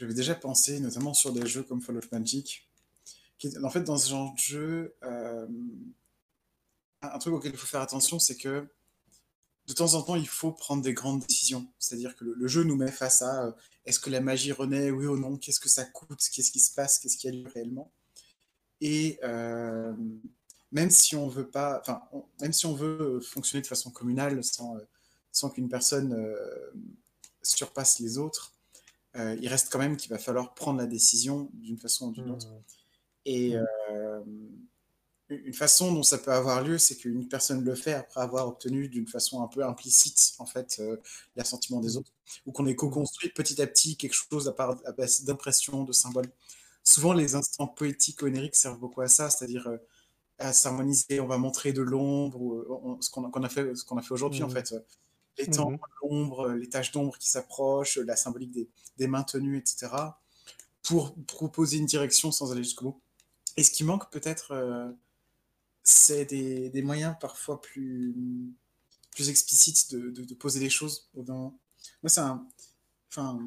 déjà 0.00 0.34
pensé, 0.34 0.80
notamment 0.80 1.14
sur 1.14 1.32
des 1.32 1.46
jeux 1.46 1.62
comme 1.62 1.80
Fall 1.80 1.96
of 1.98 2.10
Magic. 2.12 2.68
En 3.62 3.70
fait, 3.70 3.82
dans 3.82 3.98
ce 3.98 4.10
genre 4.10 4.32
de 4.34 4.38
jeu, 4.38 4.96
euh, 5.04 5.46
un 7.02 7.18
truc 7.18 7.34
auquel 7.34 7.52
il 7.52 7.56
faut 7.58 7.66
faire 7.66 7.82
attention, 7.82 8.18
c'est 8.18 8.36
que 8.36 8.66
de 9.66 9.72
temps 9.72 9.94
en 9.94 10.02
temps, 10.02 10.16
il 10.16 10.28
faut 10.28 10.52
prendre 10.52 10.82
des 10.82 10.92
grandes 10.92 11.20
décisions. 11.26 11.66
C'est-à-dire 11.78 12.14
que 12.16 12.24
le, 12.24 12.34
le 12.34 12.48
jeu 12.48 12.64
nous 12.64 12.76
met 12.76 12.90
face 12.90 13.22
à 13.22 13.46
euh, 13.46 13.52
est-ce 13.86 13.98
que 14.00 14.10
la 14.10 14.20
magie 14.20 14.52
renaît, 14.52 14.90
oui 14.90 15.06
ou 15.06 15.16
non, 15.18 15.36
qu'est-ce 15.36 15.60
que 15.60 15.68
ça 15.68 15.84
coûte, 15.84 16.20
qu'est-ce 16.32 16.50
qui 16.50 16.60
se 16.60 16.72
passe, 16.74 16.98
qu'est-ce 16.98 17.16
qui 17.16 17.28
a 17.28 17.30
lieu 17.30 17.48
réellement. 17.54 17.90
Et 18.80 19.18
euh, 19.22 19.94
même 20.72 20.90
si 20.90 21.16
on 21.16 21.28
veut 21.28 21.48
pas, 21.48 21.80
enfin, 21.80 22.02
même 22.40 22.52
si 22.52 22.66
on 22.66 22.74
veut 22.74 23.20
fonctionner 23.20 23.62
de 23.62 23.66
façon 23.66 23.90
communale 23.90 24.42
sans, 24.44 24.76
euh, 24.76 24.80
sans 25.32 25.48
qu'une 25.50 25.68
personne 25.68 26.12
euh, 26.12 26.70
surpasse 27.42 28.00
les 28.00 28.18
autres, 28.18 28.52
euh, 29.16 29.36
il 29.40 29.48
reste 29.48 29.70
quand 29.72 29.78
même 29.78 29.96
qu'il 29.96 30.10
va 30.10 30.18
falloir 30.18 30.54
prendre 30.54 30.78
la 30.80 30.86
décision 30.86 31.48
d'une 31.54 31.78
façon 31.78 32.08
ou 32.08 32.12
d'une 32.12 32.30
autre. 32.30 32.48
Hmm. 32.48 32.62
Et 33.26 33.56
Mm. 33.56 33.64
euh, 33.90 34.20
une 35.44 35.54
façon 35.54 35.92
dont 35.92 36.02
ça 36.02 36.18
peut 36.18 36.32
avoir 36.32 36.62
lieu, 36.62 36.78
c'est 36.78 36.96
qu'une 36.96 37.28
personne 37.28 37.64
le 37.64 37.74
fait 37.74 37.92
après 37.94 38.20
avoir 38.20 38.48
obtenu 38.48 38.88
d'une 38.88 39.06
façon 39.08 39.42
un 39.42 39.48
peu 39.48 39.64
implicite, 39.64 40.34
en 40.38 40.46
fait, 40.46 40.76
euh, 40.80 40.96
l'assentiment 41.36 41.80
des 41.80 41.96
auts, 41.96 42.04
ou 42.46 42.52
qu'on 42.52 42.66
ait 42.66 42.76
co-construit 42.76 43.30
petit 43.30 43.60
à 43.62 43.66
petit 43.66 43.96
quelque 43.96 44.14
chose 44.14 44.48
à, 44.48 44.52
part, 44.52 44.76
d'impressions, 45.24 45.84
de 45.84 45.92
symboles. 45.92 46.30
Souvent, 46.82 47.12
les 47.14 47.34
instants 47.34 47.66
poétiques 47.68 48.22
ou 48.22 48.26
onériques 48.26 48.56
servent 48.56 48.78
beaucoup 48.78 49.00
à 49.02 49.08
ça, 49.08 49.30
c'est-à-dire 49.30 49.66
euh, 49.68 49.78
à 50.38 50.52
s'harmoniser, 50.52 51.20
on 51.20 51.26
va 51.28 51.38
montrer 51.38 51.72
de 51.72 51.82
l'ombre, 51.82 52.40
ou 52.42 52.54
euh, 52.54 52.66
on- 52.82 53.00
ce 53.00 53.10
qu'on 53.10 53.24
a 53.44 53.48
fait, 53.48 53.74
ce 53.76 53.84
qu'on 53.84 53.98
a 53.98 54.02
fait 54.02 54.12
aujourd'hui, 54.14 54.42
en 54.44 54.48
Mm. 54.48 54.50
fait. 54.50 54.72
euh, 54.72 54.80
Les 55.38 55.48
temps, 55.50 55.70
l'ombre, 56.02 56.48
euh, 56.50 56.56
les 56.56 56.68
taches 56.68 56.92
d'ombre 56.92 57.18
qui 57.18 57.28
s'approchent, 57.30 57.98
la 57.98 58.16
symbolique 58.16 58.52
des, 58.52 58.68
des 58.98 59.06
mains 59.08 59.24
tenues, 59.24 59.58
etc., 59.58 60.20
pour 60.82 61.14
proposer 61.26 61.78
une 61.78 61.86
direction 61.86 62.30
sans 62.32 62.52
aller 62.52 62.62
jusqu'au 62.62 62.84
bout. 62.92 63.02
Et 63.56 63.64
ce 63.64 63.70
qui 63.72 63.84
manque 63.84 64.10
peut-être, 64.10 64.52
c'est 65.84 66.24
des, 66.26 66.70
des 66.70 66.82
moyens 66.82 67.16
parfois 67.20 67.60
plus, 67.60 68.14
plus 69.12 69.30
explicites 69.30 69.94
de, 69.94 70.10
de, 70.10 70.24
de 70.24 70.34
poser 70.34 70.60
les 70.60 70.70
choses. 70.70 71.08
Dans... 71.14 71.58
Moi, 72.02 72.08
c'est 72.10 72.20
un. 72.22 72.48
Enfin. 73.10 73.38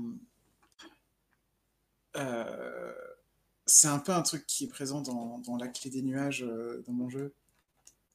euh, 2.17 2.93
c'est 3.65 3.87
un 3.89 3.99
peu 3.99 4.13
un 4.13 4.21
truc 4.21 4.45
qui 4.47 4.65
est 4.65 4.67
présent 4.67 5.01
dans, 5.01 5.39
dans 5.39 5.57
la 5.57 5.67
clé 5.67 5.89
des 5.91 6.01
nuages 6.01 6.43
euh, 6.43 6.83
dans 6.87 6.93
mon 6.93 7.09
jeu. 7.09 7.33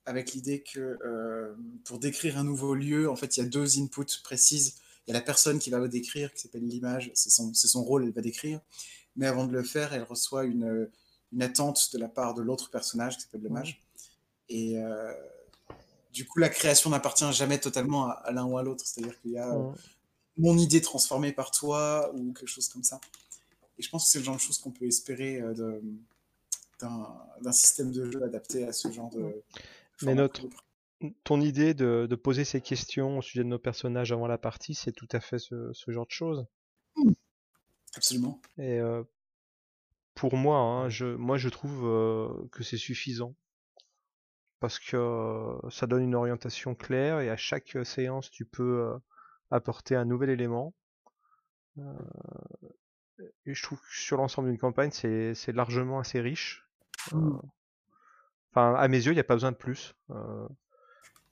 avec 0.07 0.33
l'idée 0.33 0.63
que 0.63 0.99
euh, 1.05 1.55
pour 1.85 1.99
décrire 1.99 2.39
un 2.39 2.45
nouveau 2.45 2.75
lieu, 2.75 3.11
en 3.11 3.17
fait, 3.17 3.37
il 3.37 3.41
y 3.41 3.43
a 3.45 3.49
deux 3.49 3.79
inputs 3.81 4.21
précises. 4.25 4.77
Il 5.07 5.13
y 5.13 5.17
a 5.17 5.19
la 5.19 5.25
personne 5.25 5.59
qui 5.59 5.71
va 5.71 5.79
le 5.79 5.89
décrire, 5.89 6.33
qui 6.33 6.41
s'appelle 6.43 6.67
l'image, 6.67 7.11
c'est 7.15 7.31
son, 7.31 7.53
son, 7.55 7.85
rôle, 7.85 8.05
elle 8.05 8.13
va 8.13 8.23
décrire. 8.23 8.61
Mais 9.17 9.27
avant 9.27 9.47
de 9.47 9.53
le 9.53 9.63
faire, 9.63 9.93
elle 9.95 10.05
reçoit 10.05 10.45
une, 10.45 10.91
une 11.33 11.43
attente 11.43 11.91
de 11.93 11.99
la 11.99 12.09
part 12.09 12.35
de 12.35 12.43
l'autre 12.43 12.71
personnage 12.71 13.17
qui 13.17 13.25
s'appelle 13.25 13.43
le 13.43 13.51
mage. 13.51 13.82
Et 14.53 14.77
euh, 14.77 15.13
du 16.13 16.27
coup, 16.27 16.39
la 16.39 16.51
création 16.51 16.91
n'appartient 16.91 17.31
jamais 17.33 17.59
totalement 17.59 18.07
à, 18.09 18.31
l'un 18.33 18.45
ou 18.45 18.59
à 18.59 18.63
l'autre. 18.63 18.85
C'est-à-dire 18.87 19.19
qu'il 19.21 19.33
y 19.33 19.39
a 19.39 19.51
mon 20.37 20.57
idée 20.59 20.83
transformée 20.83 21.33
par 21.33 21.51
toi 21.51 22.13
ou 22.15 22.33
quelque 22.35 22.49
chose 22.49 22.69
comme 22.69 22.83
ça. 22.83 23.01
Et 23.79 23.83
je 23.83 23.89
pense 23.89 24.05
que 24.05 24.11
c'est 24.11 24.19
le 24.19 24.25
genre 24.25 24.37
de 24.37 24.41
choses 24.41 24.59
qu'on 24.59 24.71
peut 24.71 24.85
espérer 24.85 25.41
euh, 25.41 25.81
d'un 26.81 27.53
système 27.53 27.91
de 27.91 28.11
jeu 28.11 28.23
adapté 28.23 28.65
à 28.67 28.73
ce 28.73 28.93
genre 28.93 29.09
de. 29.11 29.43
Mais 30.03 30.15
notre, 30.15 30.43
ton 31.25 31.41
idée 31.41 31.73
de, 31.73 32.07
de, 32.09 32.15
poser 32.17 32.45
ces 32.45 32.61
questions 32.61 33.19
au 33.19 33.23
sujet 33.23 33.45
de 33.45 33.49
nos 33.49 33.59
personnages 33.59 34.13
avant 34.13 34.27
la 34.27 34.39
partie, 34.39 34.75
c'est 34.75 34.93
tout 34.93 35.09
à 35.13 35.21
fait 35.21 35.39
ce, 35.39 35.73
ce, 35.73 35.91
genre 35.91 36.07
de 36.07 36.11
choses. 36.11 36.47
Absolument. 37.95 38.41
Et 38.59 38.79
euh, 38.79 39.03
pour 40.15 40.37
moi, 40.37 40.59
hein, 40.59 40.89
je, 40.89 41.07
moi, 41.07 41.39
je 41.39 41.49
trouve 41.49 41.87
euh, 41.87 42.29
que 42.51 42.63
c'est 42.63 42.77
suffisant 42.77 43.35
parce 44.63 44.79
que 44.79 44.97
euh, 44.97 45.71
ça 45.71 45.89
donne 45.89 46.05
une 46.05 46.15
orientation 46.15 46.77
claire 46.77 47.19
et 47.19 47.29
à 47.29 47.37
chaque 47.37 47.77
séance, 47.83 48.31
tu 48.31 48.45
peux 48.45 48.85
euh, 48.85 48.97
apporter 49.51 49.97
un 49.97 50.05
nouvel 50.05 50.31
élément. 50.31 50.73
et 53.45 53.55
je 53.55 53.63
trouve 53.63 53.81
que 53.81 53.87
sur 53.91 54.19
l'ensemble 54.19 54.49
d'une 54.49 54.59
campagne, 54.59 54.93
c'est 54.93 55.53
largement 55.53 55.99
assez 55.99 56.21
riche. 56.21 56.65
Mmh. 57.11 57.39
Enfin, 58.53 58.75
à 58.75 58.87
mes 58.87 58.99
yeux, 58.99 59.11
il 59.11 59.17
n'y 59.17 59.21
a 59.21 59.25
pas 59.25 59.35
besoin 59.35 59.51
de 59.51 59.57
plus. 59.57 59.97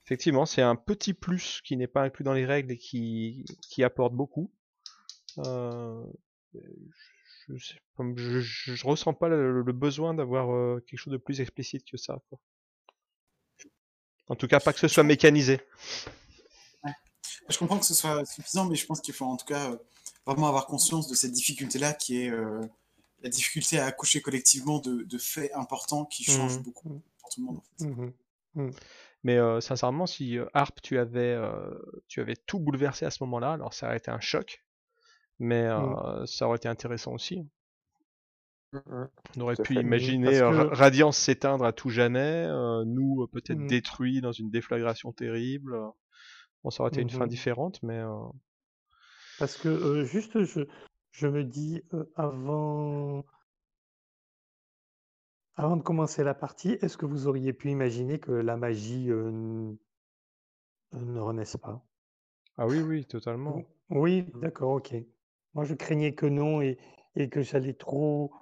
effectivement, 0.04 0.44
c'est 0.44 0.62
un 0.62 0.74
petit 0.74 1.14
plus 1.14 1.60
qui 1.62 1.76
n'est 1.76 1.86
pas 1.86 2.02
inclus 2.02 2.24
dans 2.24 2.32
les 2.32 2.46
règles 2.46 2.72
et 2.72 2.78
qui, 2.78 3.44
qui 3.62 3.84
apporte 3.84 4.12
beaucoup 4.12 4.52
je, 8.16 8.40
je, 8.40 8.86
ressens 8.86 9.14
pas 9.14 9.28
le, 9.28 9.62
besoin 9.72 10.14
d'avoir 10.14 10.52
euh, 10.52 10.84
quelque 10.86 10.98
chose 10.98 11.12
de 11.12 11.18
plus 11.18 11.40
explicite 11.40 11.84
que 11.88 11.96
ça. 11.96 12.20
En 14.30 14.36
tout 14.36 14.48
cas, 14.48 14.60
pas 14.60 14.72
que 14.72 14.78
ce 14.78 14.88
soit 14.88 15.02
mécanisé. 15.02 15.60
Je 17.48 17.58
comprends 17.58 17.78
que 17.78 17.84
ce 17.84 17.94
soit 17.94 18.24
suffisant, 18.24 18.64
mais 18.66 18.76
je 18.76 18.86
pense 18.86 19.00
qu'il 19.00 19.12
faut 19.12 19.26
en 19.26 19.36
tout 19.36 19.44
cas 19.44 19.72
euh, 19.72 19.76
vraiment 20.24 20.48
avoir 20.48 20.66
conscience 20.66 21.08
de 21.08 21.14
cette 21.14 21.32
difficulté-là 21.32 21.92
qui 21.92 22.22
est 22.22 22.30
euh, 22.30 22.60
la 23.22 23.28
difficulté 23.28 23.78
à 23.78 23.86
accoucher 23.86 24.22
collectivement 24.22 24.78
de, 24.78 25.18
faits 25.18 25.50
importants 25.54 26.06
qui 26.06 26.24
changent 26.24 26.58
mmh. 26.58 26.62
beaucoup 26.62 27.02
pour 27.20 27.28
tout 27.28 27.40
le 27.40 27.46
monde. 27.46 27.60
Mmh 27.80 28.62
mmh. 28.62 28.70
Mais 29.24 29.38
sincèrement, 29.60 30.06
si 30.06 30.38
Harp, 30.54 30.80
tu 30.80 30.96
avais, 30.96 31.36
tu 32.08 32.22
avais 32.22 32.36
tout 32.36 32.58
bouleversé 32.58 33.04
à 33.04 33.10
ce 33.10 33.22
moment-là, 33.24 33.52
alors 33.52 33.74
ça 33.74 33.88
aurait 33.88 33.98
été 33.98 34.10
un 34.10 34.20
choc 34.20 34.64
mais 35.40 35.66
ça 36.26 36.46
aurait 36.46 36.58
été 36.58 36.68
intéressant 36.68 37.12
aussi. 37.12 37.44
Mmh, 38.72 38.78
mmh. 38.86 39.08
On 39.36 39.40
aurait 39.40 39.56
pu 39.56 39.74
imaginer 39.76 40.40
Radiance 40.40 41.18
s'éteindre 41.18 41.64
à 41.64 41.72
tout 41.72 41.90
jamais, 41.90 42.46
nous 42.86 43.26
peut-être 43.32 43.66
détruits 43.66 44.20
dans 44.20 44.32
une 44.32 44.50
déflagration 44.50 45.12
terrible. 45.12 45.78
Bon, 46.62 46.70
ça 46.70 46.82
aurait 46.82 46.90
été 46.90 47.00
une 47.00 47.10
fin 47.10 47.26
différente, 47.26 47.82
mais. 47.82 48.00
Parce 49.38 49.56
que 49.56 50.04
juste, 50.04 50.44
je, 50.44 50.60
je 51.12 51.26
me 51.26 51.44
dis 51.44 51.82
avant. 52.16 53.24
Avant 55.56 55.76
de 55.76 55.82
commencer 55.82 56.24
la 56.24 56.32
partie, 56.32 56.78
est-ce 56.80 56.96
que 56.96 57.04
vous 57.04 57.26
auriez 57.26 57.52
pu 57.52 57.68
imaginer 57.68 58.18
que 58.18 58.32
la 58.32 58.56
magie 58.56 59.08
ne 59.08 59.76
renaisse 60.92 61.58
pas? 61.58 61.84
Ah 62.56 62.66
oui, 62.66 62.80
oui, 62.80 63.04
totalement. 63.04 63.62
Oui, 63.90 64.24
d'accord, 64.36 64.70
ok. 64.72 64.94
Moi, 65.52 65.64
je 65.64 65.74
craignais 65.74 66.14
que 66.14 66.24
non 66.24 66.62
et, 66.62 66.78
et 67.14 67.28
que 67.28 67.42
j'allais 67.42 67.74
trop. 67.74 68.32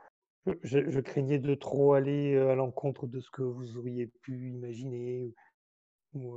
Je, 0.62 0.90
je, 0.90 1.00
craignais 1.00 1.38
de 1.38 1.54
trop 1.54 1.94
aller 1.94 2.36
à 2.36 2.54
l'encontre 2.54 3.06
de 3.06 3.20
ce 3.20 3.30
que 3.30 3.42
vous 3.42 3.76
auriez 3.76 4.06
pu 4.22 4.50
imaginer. 4.50 5.34
Ou, 6.14 6.36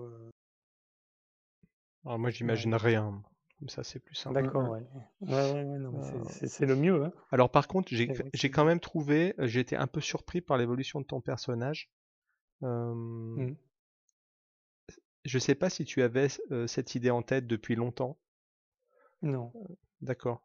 Alors 2.06 2.20
moi, 2.20 2.30
j'imagine 2.30 2.76
rien. 2.76 3.22
Comme 3.60 3.70
ça, 3.70 3.84
c'est 3.84 4.00
plus 4.00 4.16
simple. 4.16 4.42
D'accord, 4.42 4.72
ouais. 4.72 4.84
ouais, 5.22 5.52
ouais, 5.52 5.64
non, 5.64 5.94
c'est 6.32 6.66
le 6.66 6.76
mieux. 6.76 7.06
Hein. 7.06 7.14
Alors, 7.32 7.52
par 7.52 7.68
contre, 7.68 7.90
j'ai 7.94 8.50
quand 8.50 8.66
même 8.66 8.80
trouvé, 8.80 9.36
j'ai 9.38 9.60
été 9.60 9.76
un 9.76 9.88
peu 9.88 10.02
surpris 10.02 10.42
par 10.42 10.58
l'évolution 10.58 11.00
de 11.00 11.06
ton 11.06 11.22
personnage. 11.22 11.92
Mmh. 12.62 13.54
Je 15.26 15.40
sais 15.40 15.54
pas 15.54 15.70
si 15.70 15.86
tu 15.86 16.02
avais 16.02 16.28
cette 16.66 16.96
idée 16.96 17.12
en 17.12 17.22
tête 17.22 17.46
depuis 17.46 17.76
longtemps. 17.76 18.18
Non. 19.22 19.54
D'accord. 20.02 20.44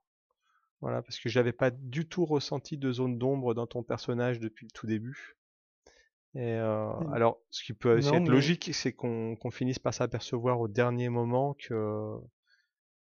Voilà, 0.81 1.03
parce 1.03 1.19
que 1.19 1.29
j'avais 1.29 1.53
pas 1.53 1.71
du 1.71 2.07
tout 2.07 2.25
ressenti 2.27 2.77
de 2.77 2.93
zone 2.93 3.19
d'ombre 3.19 3.55
dans 3.55 3.67
ton 3.67 3.83
personnage 3.83 4.41
depuis 4.41 4.67
le 4.67 4.71
tout 4.71 4.87
début. 4.87 5.37
Et 6.35 6.55
euh, 6.55 6.93
mmh. 6.93 7.15
alors, 7.15 7.41
ce 7.51 7.65
qui 7.65 7.73
peut 7.73 7.97
aussi 7.97 8.15
être 8.15 8.29
logique, 8.29 8.69
c'est 8.75 8.93
qu'on 8.93 9.51
finisse 9.51 9.79
par 9.79 9.95
s'apercevoir 9.95 10.61
au 10.61 10.69
dernier 10.69 11.09
moment 11.09 11.55
que 11.55 12.15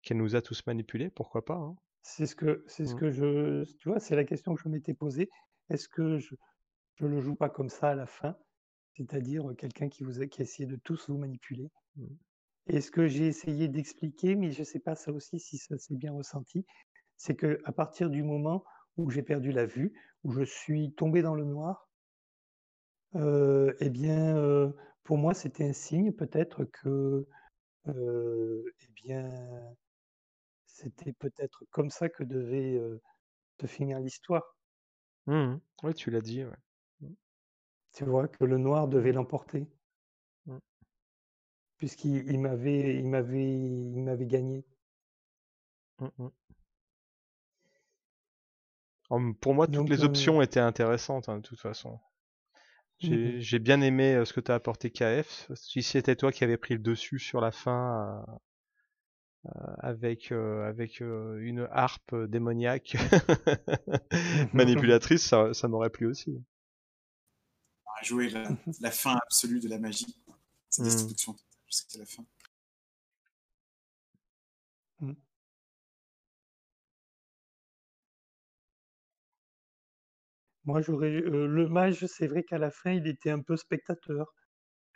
qu'elle 0.01 0.17
nous 0.17 0.35
a 0.35 0.41
tous 0.41 0.65
manipulés, 0.67 1.09
pourquoi 1.09 1.45
pas. 1.45 1.55
Hein. 1.55 1.77
C'est 2.01 2.25
ce 2.25 2.35
que 2.35 2.65
c'est 2.67 2.85
ce 2.85 2.95
mmh. 2.95 2.99
que 2.99 3.11
je 3.11 3.63
tu 3.77 3.87
vois, 3.87 4.01
c'est 4.01 4.17
la 4.17 4.25
question 4.25 4.53
que 4.53 4.61
je 4.61 4.67
m'étais 4.67 4.93
posée. 4.93 5.29
Est-ce 5.69 5.87
que 5.87 6.17
je 6.19 6.35
je 6.95 7.07
le 7.07 7.21
joue 7.21 7.35
pas 7.35 7.49
comme 7.49 7.69
ça 7.69 7.91
à 7.91 7.95
la 7.95 8.05
fin, 8.05 8.35
c'est-à-dire 8.97 9.45
quelqu'un 9.57 9.87
qui 9.87 10.03
vous 10.03 10.21
a 10.21 10.27
qui 10.27 10.41
a 10.41 10.43
essayé 10.43 10.67
de 10.67 10.75
tous 10.75 11.09
vous 11.09 11.17
manipuler. 11.17 11.71
Mmh. 11.95 12.05
Et 12.67 12.81
ce 12.81 12.91
que 12.91 13.07
j'ai 13.07 13.27
essayé 13.27 13.69
d'expliquer, 13.69 14.35
mais 14.35 14.51
je 14.51 14.63
sais 14.63 14.79
pas 14.79 14.95
ça 14.95 15.13
aussi 15.13 15.39
si 15.39 15.57
ça 15.57 15.77
s'est 15.77 15.95
bien 15.95 16.11
ressenti, 16.11 16.65
c'est 17.17 17.35
que 17.35 17.59
à 17.65 17.71
partir 17.71 18.09
du 18.09 18.23
moment 18.23 18.63
où 18.97 19.09
j'ai 19.09 19.23
perdu 19.23 19.51
la 19.51 19.65
vue, 19.65 19.93
où 20.23 20.31
je 20.31 20.43
suis 20.43 20.93
tombé 20.93 21.21
dans 21.21 21.35
le 21.35 21.45
noir, 21.45 21.89
euh, 23.15 23.73
eh 23.79 23.89
bien, 23.89 24.35
euh, 24.37 24.71
pour 25.03 25.17
moi, 25.17 25.33
c'était 25.33 25.65
un 25.67 25.73
signe 25.73 26.11
peut-être 26.11 26.65
que, 26.65 27.27
euh, 27.87 28.63
eh 28.81 28.87
bien, 29.03 29.29
c'était 30.65 31.13
peut-être 31.13 31.63
comme 31.71 31.89
ça 31.89 32.09
que 32.09 32.23
devait 32.23 32.81
se 33.61 33.67
finir 33.67 33.99
l'histoire. 33.99 34.57
Mmh 35.27 35.55
oui, 35.83 35.93
tu 35.93 36.11
l'as 36.11 36.21
dit. 36.21 36.43
Ouais. 36.43 36.51
Mmh. 37.01 37.13
Tu 37.93 38.05
vois 38.05 38.27
que 38.27 38.43
le 38.45 38.57
noir 38.57 38.87
devait 38.87 39.11
l'emporter, 39.13 39.67
mmh. 40.47 40.57
puisqu'il 41.77 42.39
m'avait, 42.39 42.97
il 42.97 43.07
m'avait, 43.09 43.59
il 43.59 44.03
m'avait 44.03 44.25
gagné. 44.27 44.65
Pour 49.09 49.53
moi, 49.53 49.67
toutes 49.67 49.89
les 49.89 50.03
options 50.03 50.41
étaient 50.41 50.59
intéressantes, 50.59 51.29
hein, 51.29 51.37
de 51.37 51.41
toute 51.41 51.59
façon. 51.59 51.99
Mmh 53.01 53.39
j'ai 53.39 53.59
bien 53.59 53.81
aimé 53.81 54.23
ce 54.23 54.31
que 54.31 54.39
tu 54.39 54.49
as 54.51 54.55
apporté 54.55 54.89
KF. 54.89 55.51
Si 55.55 55.83
c'était 55.83 56.15
toi 56.15 56.31
qui 56.31 56.45
avais 56.45 56.55
pris 56.55 56.75
le 56.75 56.79
dessus 56.79 57.19
sur 57.19 57.41
la 57.41 57.51
fin 57.51 58.23
avec, 59.79 60.31
avec 60.31 61.01
une 61.01 61.67
harpe 61.71 62.15
démoniaque 62.15 62.95
manipulatrice, 64.53 65.27
ça, 65.27 65.53
ça 65.53 65.67
m'aurait 65.67 65.89
plu 65.89 66.07
aussi. 66.07 66.41
On 67.85 68.05
joué 68.05 68.29
la, 68.29 68.49
la, 68.79 68.91
fin 68.91 69.17
absolue 69.23 69.59
de 69.59 69.67
la 69.67 69.79
magie. 69.79 70.15
Sa 70.69 70.81
mmh. 70.81 70.85
destruction 70.85 71.35
jusqu'à 71.67 71.99
la 71.99 72.05
fin. 72.05 72.25
Moi, 80.65 80.81
j'aurais 80.81 81.09
le 81.09 81.67
mage, 81.67 82.05
c'est 82.05 82.27
vrai 82.27 82.43
qu'à 82.43 82.57
la 82.57 82.71
fin, 82.71 82.91
il 82.91 83.07
était 83.07 83.29
un 83.29 83.41
peu 83.41 83.57
spectateur. 83.57 84.33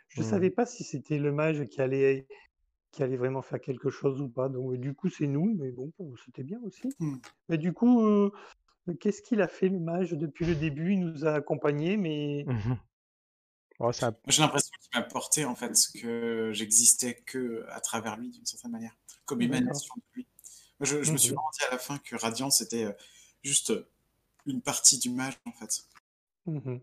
Je 0.08 0.20
ne 0.20 0.26
mmh. 0.26 0.30
savais 0.30 0.50
pas 0.50 0.66
si 0.66 0.84
c'était 0.84 1.18
le 1.18 1.32
mage 1.32 1.64
qui 1.66 1.80
allait 1.80 2.26
qui 2.90 3.02
allait 3.02 3.18
vraiment 3.18 3.42
faire 3.42 3.60
quelque 3.60 3.90
chose 3.90 4.20
ou 4.22 4.30
pas. 4.30 4.48
Donc, 4.48 4.74
du 4.76 4.94
coup, 4.94 5.10
c'est 5.10 5.26
nous, 5.26 5.54
mais 5.58 5.70
bon, 5.70 5.92
c'était 6.24 6.42
bien 6.42 6.58
aussi. 6.64 6.88
Mmh. 6.98 7.16
Mais 7.50 7.58
du 7.58 7.74
coup, 7.74 8.30
qu'est-ce 9.00 9.22
qu'il 9.22 9.42
a 9.42 9.48
fait 9.48 9.68
le 9.68 9.78
mage 9.78 10.12
depuis 10.12 10.46
le 10.46 10.54
début? 10.54 10.94
Il 10.94 11.00
nous 11.00 11.26
a 11.26 11.32
accompagnés, 11.32 11.96
mais 11.96 12.44
mmh 12.46 13.92
J'ai 14.26 14.42
l'impression 14.42 14.72
qu'il 14.80 15.00
m'a 15.00 15.02
porté 15.02 15.44
en 15.44 15.54
fait 15.54 15.74
que 16.00 16.50
j'existais 16.52 17.14
que 17.26 17.66
à 17.68 17.80
travers 17.80 18.16
lui 18.16 18.30
d'une 18.30 18.46
certaine 18.46 18.72
manière, 18.72 18.96
comme 19.26 19.42
émanation 19.42 19.94
de 19.96 20.02
lui. 20.14 20.26
je, 20.80 21.12
me 21.12 21.16
suis 21.18 21.34
rendu 21.34 21.58
à 21.68 21.72
la 21.72 21.78
fin 21.78 21.98
que 21.98 22.16
Radiant 22.16 22.50
c'était 22.50 22.96
juste 23.42 23.72
une 24.48 24.60
partie 24.62 24.98
du 24.98 25.10
match, 25.10 25.36
en 25.46 25.52
fait. 25.52 25.84
Mmh 26.46 26.80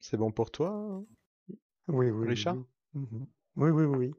C'est 0.00 0.16
bon 0.16 0.30
pour 0.32 0.50
toi 0.50 1.02
Oui, 1.88 2.10
oui. 2.10 2.28
Richard 2.28 2.56
mmh 2.94 3.04
oui. 3.12 3.26
Oui, 3.56 3.70
oui, 3.70 3.84
oui. 3.84 4.14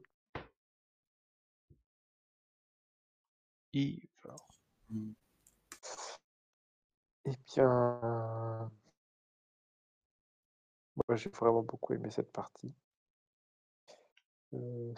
Eh 7.24 7.36
bien, 7.46 8.70
j'ai 11.16 11.30
vraiment 11.30 11.62
beaucoup 11.62 11.94
aimé 11.94 12.10
cette 12.10 12.32
partie. 12.32 12.72
Il 14.52 14.94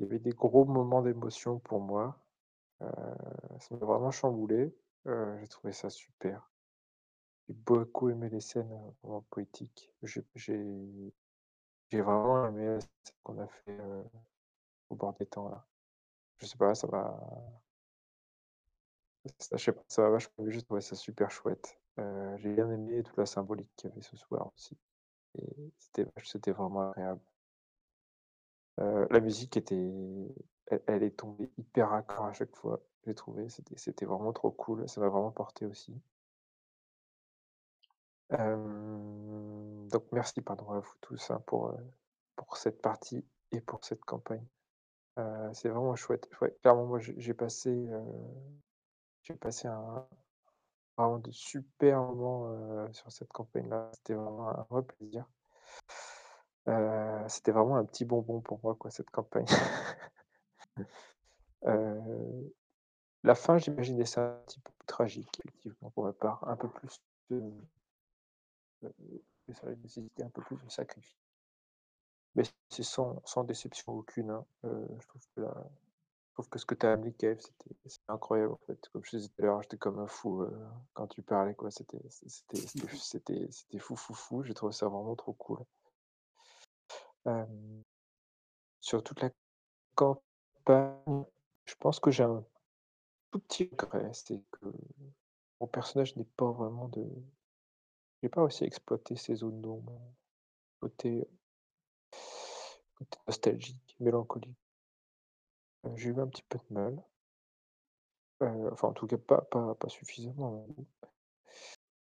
y 0.00 0.04
avait 0.04 0.20
des 0.20 0.30
gros 0.30 0.64
moments 0.64 1.02
d'émotion 1.02 1.58
pour 1.58 1.80
moi. 1.80 2.16
Ça 3.60 3.74
m'a 3.74 3.86
vraiment 3.86 4.10
chamboulé. 4.10 4.74
J'ai 5.06 5.48
trouvé 5.48 5.72
ça 5.72 5.90
super. 5.90 6.50
J'ai 7.48 7.54
beaucoup 7.54 8.10
aimé 8.10 8.28
les 8.30 8.40
scènes 8.40 8.70
vraiment 9.02 9.24
poétiques. 9.30 9.92
J'ai 10.04 10.24
vraiment 12.00 12.46
aimé 12.48 12.80
scène 12.80 13.14
qu'on 13.22 13.38
a 13.38 13.46
fait 13.46 13.78
au 14.90 14.96
bord 14.96 15.14
des 15.14 15.26
temps 15.26 15.48
là. 15.48 15.64
Je 16.38 16.46
sais 16.46 16.58
pas, 16.58 16.74
ça 16.74 16.88
ça- 19.38 19.56
Je 19.56 19.64
sais 19.64 19.72
pas, 19.72 19.82
ça 19.88 20.02
m'a 20.02 20.10
vachement 20.10 20.44
j'ai 20.48 20.62
trouvé 20.62 20.80
ça 20.80 20.94
super 20.96 21.30
chouette. 21.30 21.78
J'ai 22.36 22.52
bien 22.52 22.70
aimé 22.70 23.02
toute 23.02 23.16
la 23.16 23.26
symbolique 23.26 23.70
qu'il 23.76 23.90
y 23.90 23.92
avait 23.92 24.02
ce 24.02 24.16
soir 24.16 24.52
aussi. 24.54 24.76
C'était 25.78 26.52
vraiment 26.52 26.90
agréable. 26.90 27.20
Euh, 28.80 29.06
la 29.10 29.20
musique 29.20 29.56
était, 29.56 29.90
elle, 30.66 30.82
elle 30.86 31.02
est 31.02 31.16
tombée 31.16 31.50
hyper 31.58 31.90
raccord 31.90 32.26
à 32.26 32.32
chaque 32.32 32.54
fois. 32.54 32.80
J'ai 33.06 33.14
trouvé, 33.14 33.48
c'était, 33.48 34.04
vraiment 34.04 34.32
trop 34.32 34.50
cool. 34.50 34.88
Ça 34.88 35.00
m'a 35.00 35.08
vraiment 35.08 35.30
porté 35.32 35.66
aussi. 35.66 36.00
Donc 38.30 40.04
merci, 40.12 40.42
pardon 40.42 40.70
à 40.70 40.80
vous 40.80 40.94
tous 41.00 41.30
hein, 41.30 41.42
pour, 41.46 41.68
euh, 41.68 41.76
pour 42.36 42.58
cette 42.58 42.82
partie 42.82 43.24
et 43.52 43.60
pour 43.60 43.84
cette 43.84 44.04
campagne. 44.04 44.44
Euh, 45.18 45.50
c'est 45.54 45.70
vraiment 45.70 45.96
chouette. 45.96 46.28
Clairement, 46.62 46.84
moi, 46.86 46.98
j'ai 47.00 47.34
passé, 47.34 47.88
j'ai 49.22 49.34
passé 49.34 49.66
un 49.66 50.06
vraiment 50.98 51.18
de 51.18 51.30
super 51.32 52.00
moments 52.02 52.92
sur 52.92 53.10
cette 53.12 53.32
campagne-là. 53.32 53.90
C'était 53.94 54.14
vraiment 54.14 54.48
un 54.48 54.66
vrai 54.70 54.82
plaisir. 54.82 55.24
C'était 57.28 57.52
vraiment 57.52 57.76
un 57.76 57.84
petit 57.84 58.04
bonbon 58.04 58.40
pour 58.40 58.60
moi, 58.62 58.74
quoi, 58.74 58.90
cette 58.90 59.10
campagne. 59.10 59.46
La 63.24 63.34
fin, 63.34 63.58
j'imaginais 63.58 64.04
ça 64.04 64.22
un 64.22 64.40
petit 64.46 64.60
peu 64.60 64.70
plus 64.70 64.86
tragique, 64.86 65.40
effectivement, 65.44 65.90
pour 65.90 66.04
ma 66.04 66.12
part, 66.12 66.46
un 66.48 66.56
peu 66.56 66.68
plus 66.68 67.00
de, 67.30 67.42
nécessiter 69.48 70.22
un 70.22 70.28
peu 70.28 70.42
plus 70.42 70.56
de 70.56 70.70
sacrifice. 70.70 71.18
Mais 72.34 72.44
c'est 72.68 72.84
sans, 72.84 73.20
sans 73.24 73.44
déception 73.44 73.92
aucune. 73.92 74.30
hein. 74.30 74.44
Je 74.62 75.06
trouve 75.08 75.22
que 75.34 75.40
trouve 76.38 76.50
que 76.50 76.58
ce 76.60 76.66
que 76.66 76.76
tu 76.76 76.86
as 76.86 76.92
amené, 76.92 77.12
Kev, 77.14 77.40
c'était 77.40 77.74
incroyable 78.06 78.52
en 78.52 78.58
fait. 78.58 78.88
Comme 78.92 79.04
je 79.04 79.16
disais 79.16 79.28
tout 79.28 79.42
à 79.42 79.46
l'heure, 79.46 79.62
j'étais 79.62 79.76
comme 79.76 79.98
un 79.98 80.06
fou 80.06 80.42
euh, 80.42 80.68
quand 80.94 81.08
tu 81.08 81.20
parlais, 81.20 81.54
quoi. 81.54 81.72
C'était 81.72 81.98
c'était- 82.10 82.56
c'était- 82.56 82.88
c'était- 82.96 83.48
c'était 83.50 83.78
fou, 83.80 83.96
fou, 83.96 84.14
fou. 84.14 84.44
J'ai 84.44 84.54
trouvé 84.54 84.72
ça 84.72 84.86
vraiment 84.86 85.16
trop 85.16 85.32
cool. 85.32 85.58
Euh, 87.26 87.44
sur 88.80 89.02
toute 89.02 89.20
la 89.20 89.30
campagne, 89.96 91.24
je 91.64 91.74
pense 91.74 91.98
que 91.98 92.12
j'ai 92.12 92.22
un 92.22 92.44
tout 93.32 93.40
petit 93.40 93.68
regret, 93.76 94.08
c'est 94.14 94.40
que 94.52 94.66
mon 95.60 95.66
personnage 95.66 96.14
n'est 96.14 96.24
pas 96.36 96.52
vraiment 96.52 96.86
de. 96.86 97.04
J'ai 98.22 98.28
pas 98.28 98.42
aussi 98.44 98.62
exploité 98.62 99.16
ces 99.16 99.34
zones 99.34 99.60
d'ombre, 99.60 100.00
côté, 100.80 101.26
côté 102.94 103.18
nostalgique, 103.26 103.96
mélancolique. 103.98 104.67
Euh, 105.86 105.96
j'ai 105.96 106.10
eu 106.10 106.20
un 106.20 106.26
petit 106.26 106.42
peu 106.48 106.58
de 106.58 106.74
mal. 106.74 107.02
Euh, 108.42 108.70
enfin, 108.72 108.88
en 108.88 108.92
tout 108.92 109.06
cas, 109.06 109.16
pas, 109.18 109.42
pas, 109.42 109.74
pas 109.74 109.88
suffisamment. 109.88 110.66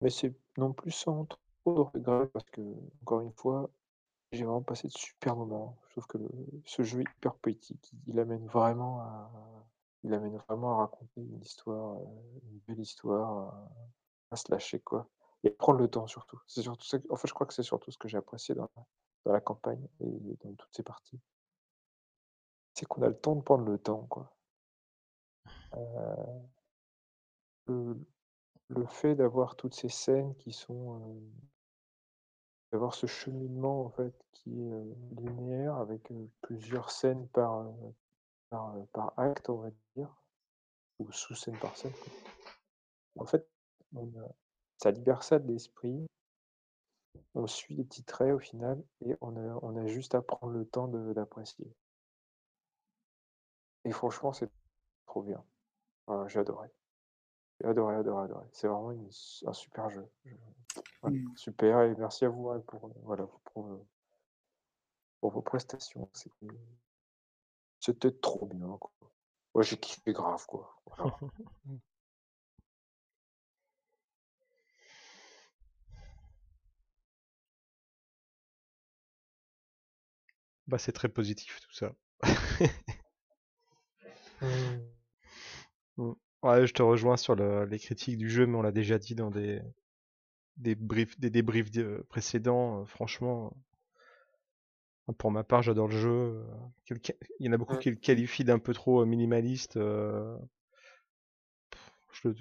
Mais 0.01 0.09
c'est 0.09 0.35
non 0.57 0.73
plus 0.73 0.91
sans 0.91 1.25
trop 1.25 1.41
de 1.65 1.81
regrets 1.81 2.27
parce 2.27 2.49
que, 2.51 2.61
encore 3.01 3.21
une 3.21 3.33
fois, 3.33 3.69
j'ai 4.31 4.43
vraiment 4.43 4.61
passé 4.61 4.87
de 4.87 4.93
super 4.93 5.35
moments. 5.35 5.77
Je 5.87 5.91
trouve 5.93 6.07
que 6.07 6.17
ce 6.65 6.83
jeu 6.83 7.01
est 7.01 7.11
hyper 7.17 7.35
poétique. 7.35 7.91
Il, 8.07 8.19
amène 8.19 8.45
vraiment 8.47 9.01
à, 9.01 9.31
raconter 10.03 11.21
une 11.21 11.41
histoire, 11.41 11.97
euh, 11.97 12.39
une 12.51 12.59
belle 12.67 12.79
histoire, 12.79 13.55
à, 14.31 14.35
se 14.35 14.51
lâcher, 14.51 14.79
quoi. 14.79 15.07
Et 15.43 15.49
prendre 15.51 15.79
le 15.79 15.87
temps 15.87 16.07
surtout. 16.07 16.39
C'est 16.47 16.63
surtout 16.63 16.85
ça. 16.85 16.97
je 16.99 17.33
crois 17.33 17.47
que 17.47 17.53
c'est 17.53 17.63
surtout 17.63 17.91
ce 17.91 17.97
que 17.97 18.07
j'ai 18.07 18.17
apprécié 18.17 18.55
dans 18.55 18.69
la, 18.75 18.83
dans 19.25 19.33
la 19.33 19.41
campagne 19.41 19.87
et 19.99 20.37
dans 20.43 20.53
toutes 20.55 20.75
ces 20.75 20.83
parties. 20.83 21.19
C'est 22.77 22.85
qu'on 22.85 23.01
a 23.01 23.07
le 23.07 23.17
temps 23.17 23.35
de 23.35 23.41
prendre 23.41 23.65
le 23.65 23.79
temps, 23.79 24.05
quoi. 24.07 24.31
Euh, 25.73 26.39
le, 27.65 27.97
le 28.69 28.85
fait 28.85 29.15
d'avoir 29.15 29.55
toutes 29.55 29.73
ces 29.73 29.89
scènes 29.89 30.35
qui 30.35 30.51
sont 30.51 31.01
euh, 31.01 31.19
d'avoir 32.71 32.93
ce 32.93 33.07
cheminement 33.07 33.83
en 33.83 33.89
fait 33.89 34.13
qui 34.31 34.61
est 34.61 34.71
euh, 34.71 34.93
linéaire 35.17 35.77
avec 35.77 36.11
euh, 36.11 36.27
plusieurs 36.41 36.91
scènes 36.91 37.27
par, 37.29 37.65
par, 38.51 38.75
par 38.93 39.13
acte, 39.17 39.49
on 39.49 39.57
va 39.57 39.71
dire, 39.95 40.15
ou 40.99 41.11
sous-scène 41.11 41.57
par 41.57 41.75
scène. 41.75 41.93
quoi. 41.93 43.23
En 43.23 43.25
fait, 43.25 43.49
on 43.95 44.07
ça 44.77 44.91
libère 44.91 45.23
ça 45.23 45.39
de 45.39 45.51
l'esprit, 45.51 46.05
on 47.33 47.47
suit 47.47 47.73
les 47.73 47.83
petits 47.85 48.03
traits 48.03 48.35
au 48.35 48.39
final 48.39 48.83
et 49.01 49.15
on 49.21 49.35
a, 49.35 49.59
on 49.63 49.75
a 49.77 49.87
juste 49.87 50.13
à 50.13 50.21
prendre 50.21 50.53
le 50.53 50.63
temps 50.67 50.87
de- 50.87 51.13
d'apprécier. 51.13 51.73
Et 53.87 53.91
franchement, 53.91 54.33
c'est 54.33 54.51
trop 55.07 55.23
bien. 55.23 55.43
J'ai 56.27 56.39
adoré. 56.39 56.69
J'ai 57.61 57.67
adoré, 57.67 57.95
adoré, 57.95 58.25
adoré. 58.25 58.45
C'est 58.53 58.67
vraiment 58.67 58.91
une- 58.91 59.09
un 59.47 59.53
super 59.53 59.89
jeu. 59.89 60.07
Je- 60.25 60.35
voilà, 61.01 61.17
Mm. 61.17 61.37
Super, 61.37 61.81
et 61.81 61.95
merci 61.95 62.25
à 62.25 62.29
vous 62.29 62.49
hein, 62.49 62.61
pour, 62.67 62.87
euh, 62.87 62.93
voilà, 63.03 63.27
pour, 63.45 63.67
euh, 63.67 63.87
pour 65.19 65.31
vos 65.31 65.41
prestations. 65.41 66.09
C'était 66.13 66.47
c'était 67.79 68.11
trop 68.11 68.45
bien. 68.45 68.77
Quoi. 68.79 68.91
Ouais, 69.55 69.63
j'ai 69.63 69.77
kiffé 69.77 70.13
grave, 70.13 70.45
quoi. 70.47 70.81
Voilà. 70.85 71.17
Bah, 80.67 80.77
c'est 80.77 80.91
très 80.91 81.09
positif 81.09 81.59
tout 81.61 81.73
ça. 81.73 81.93
Mm. 85.97 86.13
Ouais, 86.43 86.65
je 86.67 86.73
te 86.73 86.81
rejoins 86.81 87.17
sur 87.17 87.35
le- 87.35 87.65
les 87.65 87.77
critiques 87.79 88.17
du 88.17 88.29
jeu, 88.29 88.45
mais 88.47 88.57
on 88.57 88.61
l'a 88.63 88.71
déjà 88.71 88.97
dit 88.99 89.13
dans 89.15 89.29
des, 89.31 89.61
des, 90.57 90.75
briefs, 90.75 91.19
des 91.19 91.29
débriefs 91.31 91.71
de- 91.71 92.05
précédents. 92.09 92.81
euh, 92.81 92.85
franchement, 92.85 93.53
euh, 95.09 95.13
pour 95.17 95.31
ma 95.31 95.43
part, 95.43 95.61
j'adore 95.63 95.87
le 95.87 95.97
jeu. 95.97 96.09
euh, 96.09 96.43
Il 97.39 97.45
y 97.45 97.49
en 97.49 97.53
a 97.53 97.57
beaucoup 97.57 97.77
qui 97.77 97.89
le 97.89 97.95
qualifient 97.95 98.43
d'un 98.43 98.59
peu 98.59 98.73
trop 98.73 99.05
minimaliste. 99.05 99.77
je 102.11 102.27
le- 102.29 102.35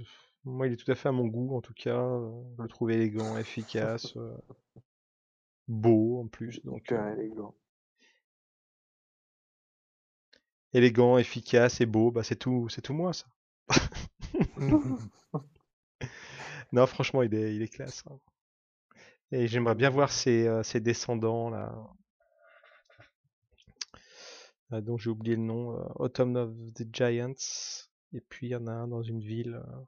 Moi, 0.45 0.67
il 0.69 0.73
est 0.73 0.77
tout 0.77 0.91
à 0.91 0.95
fait 0.95 1.09
à 1.09 1.13
mon 1.13 1.27
goût, 1.27 1.57
en 1.57 1.61
tout 1.61 1.75
cas. 1.75 2.19
Je 2.59 2.63
le 2.63 2.69
trouve 2.69 2.91
élégant, 2.91 3.37
efficace, 3.37 4.15
beau 5.69 6.21
en 6.21 6.27
plus. 6.27 6.61
Donc, 6.65 6.91
élégant. 6.91 7.55
Élégant, 10.77 11.19
efficace 11.19 11.81
et 11.81 11.87
beau, 11.87 12.11
bah, 12.11 12.23
c'est 12.25 12.37
tout, 12.37 12.69
c'est 12.69 12.83
tout 12.83 12.95
moi, 12.95 13.13
ça. 13.13 13.27
Non, 16.73 16.87
franchement, 16.87 17.23
il 17.23 17.35
est, 17.35 17.55
il 17.57 17.63
est 17.63 17.69
classe. 17.69 18.05
hein. 18.09 18.19
Et 19.31 19.47
j'aimerais 19.47 19.75
bien 19.77 19.91
voir 19.91 20.11
ses, 20.11 20.47
euh, 20.49 20.63
ses 20.65 20.81
descendants, 20.81 21.49
là, 21.51 21.73
euh, 24.73 24.81
dont 24.81 24.97
j'ai 24.97 25.11
oublié 25.11 25.37
le 25.37 25.43
nom, 25.43 25.73
euh, 25.79 25.85
Autumn 25.97 26.37
of 26.37 26.53
the 26.75 26.87
Giants. 26.95 27.87
Et 28.13 28.21
puis 28.21 28.49
il 28.49 28.51
y 28.51 28.57
en 28.57 28.67
a 28.67 28.73
un 28.73 28.89
dans 28.89 29.03
une 29.03 29.21
ville. 29.21 29.55
euh. 29.55 29.85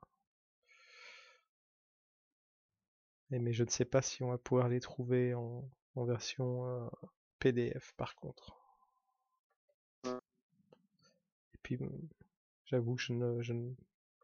Et 3.31 3.39
mais 3.39 3.53
je 3.53 3.63
ne 3.63 3.69
sais 3.69 3.85
pas 3.85 4.03
si 4.03 4.21
on 4.23 4.29
va 4.29 4.37
pouvoir 4.37 4.69
les 4.69 4.79
trouver 4.79 5.33
en, 5.33 5.67
en 5.95 6.05
version 6.05 6.89
PDF 7.39 7.93
par 7.97 8.15
contre. 8.15 8.55
Et 11.53 11.58
puis 11.69 11.77
mm, 11.85 12.07
j'avoue 12.65 12.95
que 12.95 13.01
je 13.01 13.13
ne, 13.13 13.41
je 13.43 13.53
ne 13.53 13.71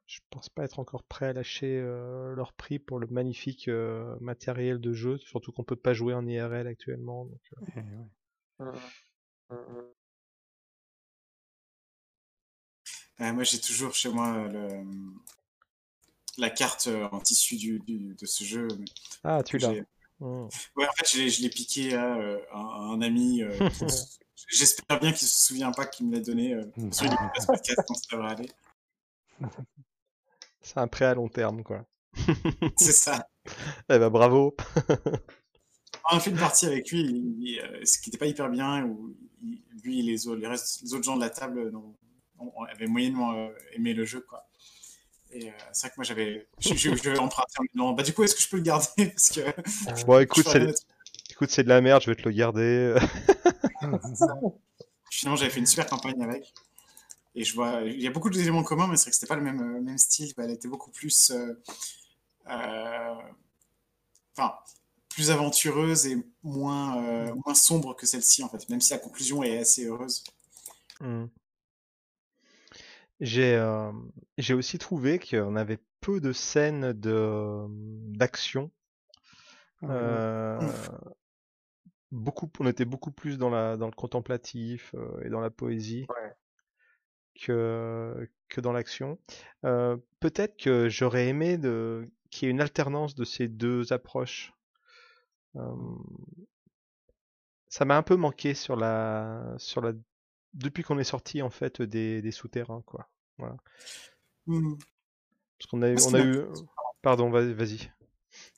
je 0.07 0.19
pense 0.31 0.49
pas 0.49 0.63
être 0.63 0.79
encore 0.79 1.03
prêt 1.03 1.27
à 1.27 1.33
lâcher 1.33 1.79
euh, 1.79 2.33
leur 2.35 2.53
prix 2.53 2.77
pour 2.79 2.99
le 2.99 3.07
magnifique 3.07 3.67
euh, 3.67 4.15
matériel 4.19 4.79
de 4.79 4.93
jeu, 4.93 5.17
surtout 5.17 5.51
qu'on 5.51 5.63
peut 5.63 5.75
pas 5.75 5.93
jouer 5.93 6.13
en 6.13 6.25
IRL 6.27 6.67
actuellement. 6.67 7.25
donc, 7.25 7.39
euh, 7.57 7.65
Eh 8.59 8.61
ouais. 13.23 13.31
Moi, 13.31 13.43
j'ai 13.43 13.59
toujours 13.59 13.93
chez 13.93 14.09
moi 14.09 14.47
le, 14.47 14.83
la 16.37 16.49
carte 16.49 16.87
en 17.11 17.19
tissu 17.19 17.55
du, 17.57 17.79
du- 17.79 18.15
de 18.15 18.25
ce 18.25 18.43
jeu. 18.43 18.67
Ah, 19.23 19.43
tu 19.43 19.57
l'as. 19.57 19.73
j'ai- 19.73 19.83
Mm. 20.21 20.47
Ouais, 20.77 20.87
en 20.87 20.91
fait, 20.93 21.29
je 21.29 21.41
l'ai- 21.41 21.49
piqué 21.49 21.93
à, 21.93 22.13
à 22.13 22.57
un, 22.57 22.91
un 22.91 23.01
ami. 23.01 23.41
J'espère 24.49 24.99
bien 24.99 25.11
qu'il 25.11 25.27
se 25.27 25.39
souvient 25.47 25.71
pas 25.71 25.85
qu'il 25.85 26.07
me 26.07 26.13
l'a 26.15 26.19
donné. 26.21 26.53
Euh, 26.53 26.63
sur 26.91 27.09
ça 27.95 28.27
aller. 28.27 28.49
C'est 30.61 30.77
un 30.77 30.87
prêt 30.87 31.05
à 31.05 31.13
long 31.13 31.27
terme, 31.29 31.63
quoi. 31.63 31.85
C'est 32.77 32.91
ça. 32.91 33.27
Eh 33.89 33.99
ben 33.99 34.09
bravo. 34.09 34.55
On 36.11 36.17
a 36.17 36.19
fait 36.19 36.31
une 36.31 36.37
partie 36.37 36.65
avec 36.65 36.89
lui, 36.91 37.01
il- 37.01 37.35
il, 37.39 37.59
euh, 37.59 37.85
ce 37.85 37.99
qui 37.99 38.09
n'était 38.09 38.17
pas 38.17 38.25
hyper 38.25 38.49
bien, 38.49 38.83
où 38.85 39.15
il- 39.43 39.61
lui 39.83 39.99
et 39.99 40.01
les 40.03 40.27
autres, 40.27 40.41
les, 40.41 40.47
restes- 40.47 40.81
les 40.81 40.93
autres 40.95 41.03
gens 41.03 41.15
de 41.15 41.21
la 41.21 41.29
table 41.29 41.59
euh, 41.59 41.71
non, 41.71 41.95
on, 42.39 42.51
on 42.55 42.63
avait 42.63 42.87
moyennement 42.87 43.33
euh, 43.33 43.49
aimé 43.73 43.93
le 43.93 44.03
jeu, 44.05 44.21
quoi. 44.21 44.47
Et 45.31 45.49
euh, 45.49 45.53
c'est 45.73 45.81
vrai 45.81 45.89
que 45.91 45.95
moi 45.97 46.05
j'avais, 46.05 46.47
je, 46.59 46.69
je, 46.73 46.95
je 46.95 47.09
vais 47.11 47.19
emprunter 47.19 47.53
en 47.59 47.63
disant, 47.71 47.93
bah 47.93 48.01
du 48.03 48.13
coup 48.13 48.23
est-ce 48.23 48.33
que 48.35 48.41
je 48.41 48.49
peux 48.49 48.57
le 48.57 48.63
garder 48.63 49.07
parce 49.09 49.29
que 49.29 50.05
Bon, 50.05 50.19
écoute, 50.19 50.47
c'est 50.47 50.73
écoute, 51.31 51.49
c'est 51.51 51.63
de 51.63 51.69
la 51.69 51.81
merde, 51.81 52.01
je 52.01 52.09
vais 52.09 52.15
te 52.15 52.27
le 52.27 52.31
garder. 52.35 52.95
Finalement, 55.11 55.37
j'avais 55.37 55.51
fait 55.51 55.59
une 55.59 55.65
super 55.65 55.87
campagne 55.87 56.21
avec. 56.21 56.53
Et 57.35 57.43
je 57.43 57.53
vois, 57.53 57.81
il 57.81 58.01
y 58.01 58.07
a 58.07 58.11
beaucoup 58.11 58.29
d'éléments 58.29 58.63
communs, 58.63 58.87
mais 58.87 58.95
c'est 58.95 59.03
vrai 59.03 59.11
que 59.11 59.15
c'était 59.15 59.27
pas 59.27 59.35
le 59.35 59.41
même, 59.41 59.61
euh, 59.61 59.81
même 59.81 59.97
style. 59.97 60.33
Elle 60.37 60.51
était 60.51 60.69
beaucoup 60.69 60.91
plus, 60.91 61.31
euh, 61.31 61.61
euh, 62.49 63.15
enfin, 64.37 64.55
plus 65.09 65.31
aventureuse 65.31 66.07
et 66.07 66.17
moins, 66.43 67.03
euh, 67.03 67.35
moins 67.45 67.53
sombre 67.53 67.95
que 67.95 68.05
celle-ci 68.05 68.43
en 68.43 68.49
fait. 68.49 68.67
Même 68.69 68.81
si 68.81 68.93
la 68.93 68.99
conclusion 68.99 69.43
est 69.43 69.59
assez 69.59 69.85
heureuse. 69.85 70.23
Hmm. 71.01 71.25
J'ai 73.21 73.57
j'ai 74.37 74.53
aussi 74.53 74.77
trouvé 74.77 75.19
qu'on 75.19 75.55
avait 75.55 75.79
peu 76.01 76.19
de 76.19 76.33
scènes 76.33 76.91
de 76.93 77.65
d'action. 78.17 78.71
Euh, 79.83 80.59
beaucoup, 82.11 82.49
on 82.59 82.67
était 82.67 82.85
beaucoup 82.85 83.11
plus 83.11 83.37
dans 83.37 83.49
la 83.49 83.77
dans 83.77 83.87
le 83.87 83.93
contemplatif 83.93 84.93
euh, 84.95 85.21
et 85.23 85.29
dans 85.29 85.39
la 85.41 85.49
poésie 85.49 86.05
Ouais. 86.09 86.33
que 87.41 88.29
que 88.49 88.61
dans 88.61 88.71
l'action. 88.71 89.19
Euh, 89.65 89.97
Peut-être 90.19 90.57
que 90.57 90.89
j'aurais 90.89 91.27
aimé 91.27 91.57
de 91.57 92.09
qu'il 92.31 92.47
y 92.47 92.49
ait 92.49 92.51
une 92.51 92.61
alternance 92.61 93.15
de 93.15 93.23
ces 93.25 93.47
deux 93.47 93.93
approches. 93.93 94.53
Euh, 95.55 95.71
ça 97.67 97.85
m'a 97.85 97.97
un 97.97 98.03
peu 98.03 98.15
manqué 98.15 98.53
sur 98.53 98.75
la 98.75 99.53
sur 99.57 99.81
la 99.81 99.93
depuis 100.53 100.83
qu'on 100.83 100.99
est 100.99 101.03
sorti 101.03 101.41
en 101.41 101.49
fait 101.49 101.81
des, 101.81 102.21
des 102.21 102.31
souterrains 102.31 102.81
quoi. 102.85 103.09
Voilà. 103.37 103.57
Hmm. 104.47 104.75
Parce 105.57 105.67
qu'on 105.69 105.81
a 105.81 105.91
on 105.91 106.13
a 106.13 106.21
eu 106.25 106.45
pardon 107.01 107.29
vas- 107.29 107.53
vas-y. 107.53 107.91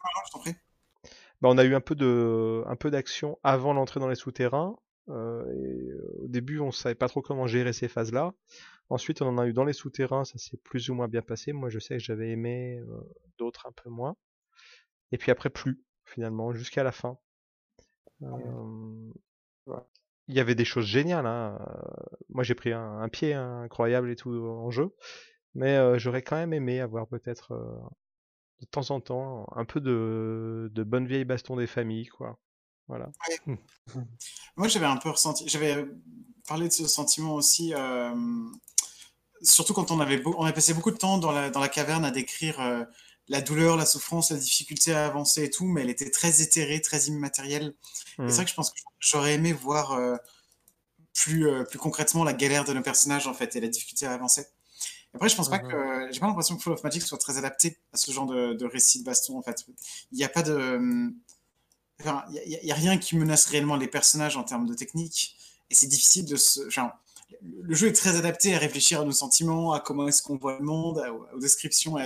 Ah, 0.03 0.07
je 0.25 0.31
t'en 0.31 0.39
prie. 0.39 0.55
Bah, 1.41 1.49
on 1.51 1.57
a 1.57 1.63
eu 1.65 1.75
un 1.75 1.81
peu 1.81 1.95
de 1.95 2.63
un 2.67 2.75
peu 2.75 2.89
d'action 2.91 3.39
avant 3.43 3.73
l'entrée 3.73 3.99
dans 3.99 4.07
les 4.09 4.15
souterrains. 4.15 4.75
euh, 5.09 5.45
et 5.53 5.89
euh, 5.91 6.15
au 6.23 6.27
début, 6.27 6.59
on 6.59 6.71
savait 6.71 6.95
pas 6.95 7.07
trop 7.09 7.21
comment 7.21 7.47
gérer 7.47 7.73
ces 7.73 7.87
phases-là. 7.87 8.33
Ensuite, 8.89 9.21
on 9.21 9.27
en 9.29 9.37
a 9.39 9.47
eu 9.47 9.53
dans 9.53 9.65
les 9.65 9.73
souterrains, 9.73 10.25
ça 10.25 10.37
s'est 10.39 10.57
plus 10.57 10.89
ou 10.89 10.95
moins 10.95 11.07
bien 11.09 11.21
passé. 11.21 11.53
Moi, 11.53 11.69
je 11.69 11.79
sais 11.79 11.97
que 11.97 12.03
j'avais 12.03 12.31
aimé, 12.31 12.79
euh, 12.89 12.99
d'autres 13.39 13.67
un 13.67 13.71
peu 13.73 13.89
moins. 13.89 14.15
Et 15.11 15.17
puis 15.17 15.31
après, 15.31 15.49
plus 15.49 15.81
finalement, 16.05 16.53
jusqu'à 16.53 16.83
la 16.83 16.91
fin. 16.93 17.17
Euh, 18.23 19.11
Ouais. 19.67 19.77
Il 20.29 20.35
y 20.35 20.39
avait 20.39 20.55
des 20.55 20.65
choses 20.65 20.85
géniales. 20.85 21.25
Hein. 21.27 21.59
Moi, 22.29 22.43
j'ai 22.43 22.55
pris 22.55 22.71
un, 22.73 22.99
un 23.01 23.09
pied 23.09 23.33
hein, 23.33 23.61
incroyable 23.63 24.09
et 24.11 24.15
tout 24.15 24.31
en 24.31 24.71
jeu. 24.71 24.95
Mais 25.55 25.77
euh, 25.77 25.99
j'aurais 25.99 26.23
quand 26.23 26.37
même 26.37 26.53
aimé 26.53 26.81
avoir 26.81 27.07
peut-être 27.07 27.53
euh, 27.53 27.77
de 28.59 28.65
temps 28.65 28.89
en 28.91 28.99
temps 29.01 29.47
un 29.55 29.65
peu 29.65 29.79
de, 29.79 30.69
de 30.73 30.83
bonne 30.83 31.07
vieille 31.07 31.25
baston 31.25 31.55
des 31.55 31.67
familles, 31.67 32.07
quoi. 32.07 32.39
Voilà. 32.87 33.11
Moi, 34.55 34.67
j'avais 34.67 34.85
un 34.85 34.97
peu 34.97 35.09
ressenti, 35.09 35.47
j'avais 35.47 35.85
parlé 36.47 36.67
de 36.67 36.73
ce 36.73 36.87
sentiment 36.87 37.33
aussi, 37.35 37.73
euh, 37.73 38.15
surtout 39.41 39.73
quand 39.73 39.91
on 39.91 39.99
avait, 39.99 40.21
on 40.25 40.45
a 40.45 40.53
passé 40.53 40.73
beaucoup 40.73 40.91
de 40.91 40.97
temps 40.97 41.17
dans 41.17 41.31
la, 41.31 41.49
dans 41.49 41.59
la 41.59 41.67
caverne 41.69 42.05
à 42.05 42.11
décrire 42.11 42.59
euh, 42.61 42.83
la 43.27 43.41
douleur, 43.41 43.75
la 43.75 43.85
souffrance, 43.85 44.31
la 44.31 44.37
difficulté 44.37 44.93
à 44.93 45.05
avancer 45.05 45.43
et 45.43 45.49
tout, 45.49 45.65
mais 45.65 45.81
elle 45.81 45.89
était 45.89 46.09
très 46.09 46.41
éthérée, 46.41 46.81
très 46.81 46.99
immatérielle. 47.07 47.75
Et 48.19 48.21
Mm. 48.23 48.29
c'est 48.29 48.35
vrai 48.35 48.45
que 48.45 48.51
je 48.51 48.55
pense 48.55 48.71
que 48.71 48.79
j'aurais 48.99 49.33
aimé 49.33 49.51
voir 49.53 49.91
euh, 49.91 50.15
plus, 51.13 51.47
euh, 51.47 51.63
plus 51.63 51.77
concrètement 51.79 52.23
la 52.23 52.33
galère 52.33 52.63
de 52.63 52.73
nos 52.73 52.81
personnages 52.81 53.27
en 53.27 53.33
fait 53.33 53.55
et 53.55 53.59
la 53.59 53.67
difficulté 53.67 54.05
à 54.05 54.13
avancer. 54.13 54.45
Après, 55.13 55.29
je 55.29 55.35
pense 55.35 55.49
pas 55.49 55.61
Mhm. 55.61 55.71
que 55.71 56.07
j'ai 56.11 56.19
pas 56.19 56.27
l'impression 56.27 56.55
que 56.57 56.61
Fall 56.61 56.73
of 56.73 56.83
Magic 56.83 57.01
soit 57.01 57.17
très 57.17 57.37
adapté 57.37 57.77
à 57.93 57.97
ce 57.97 58.11
genre 58.11 58.25
de, 58.27 58.53
de 58.53 58.65
récit 58.65 58.99
de 58.99 59.03
baston 59.05 59.37
en 59.37 59.41
fait. 59.41 59.65
Il 60.11 60.17
n'y 60.17 60.23
a 60.23 60.29
pas 60.29 60.43
de 60.43 60.79
Enfin, 61.99 62.23
il 62.45 62.59
y 62.63 62.71
a 62.71 62.75
rien 62.75 62.99
qui 62.99 63.15
menace 63.15 63.47
réellement 63.47 63.75
les 63.75 63.87
personnages 63.87 64.37
en 64.37 64.43
termes 64.43 64.67
de 64.67 64.75
technique. 64.75 65.35
Et 65.71 65.75
c'est 65.75 65.87
difficile 65.87 66.25
de 66.27 66.35
se. 66.35 66.69
Genre, 66.69 66.91
le 67.41 67.73
jeu 67.73 67.87
est 67.87 67.93
très 67.93 68.15
adapté 68.15 68.53
à 68.53 68.59
réfléchir 68.59 69.01
à 69.01 69.03
nos 69.03 69.11
sentiments, 69.11 69.73
à 69.73 69.79
comment 69.79 70.07
est-ce 70.07 70.21
qu'on 70.21 70.37
voit 70.37 70.59
le 70.59 70.63
monde, 70.63 70.99
à- 70.99 71.11
aux 71.11 71.39
descriptions, 71.39 71.97
à, 71.97 72.03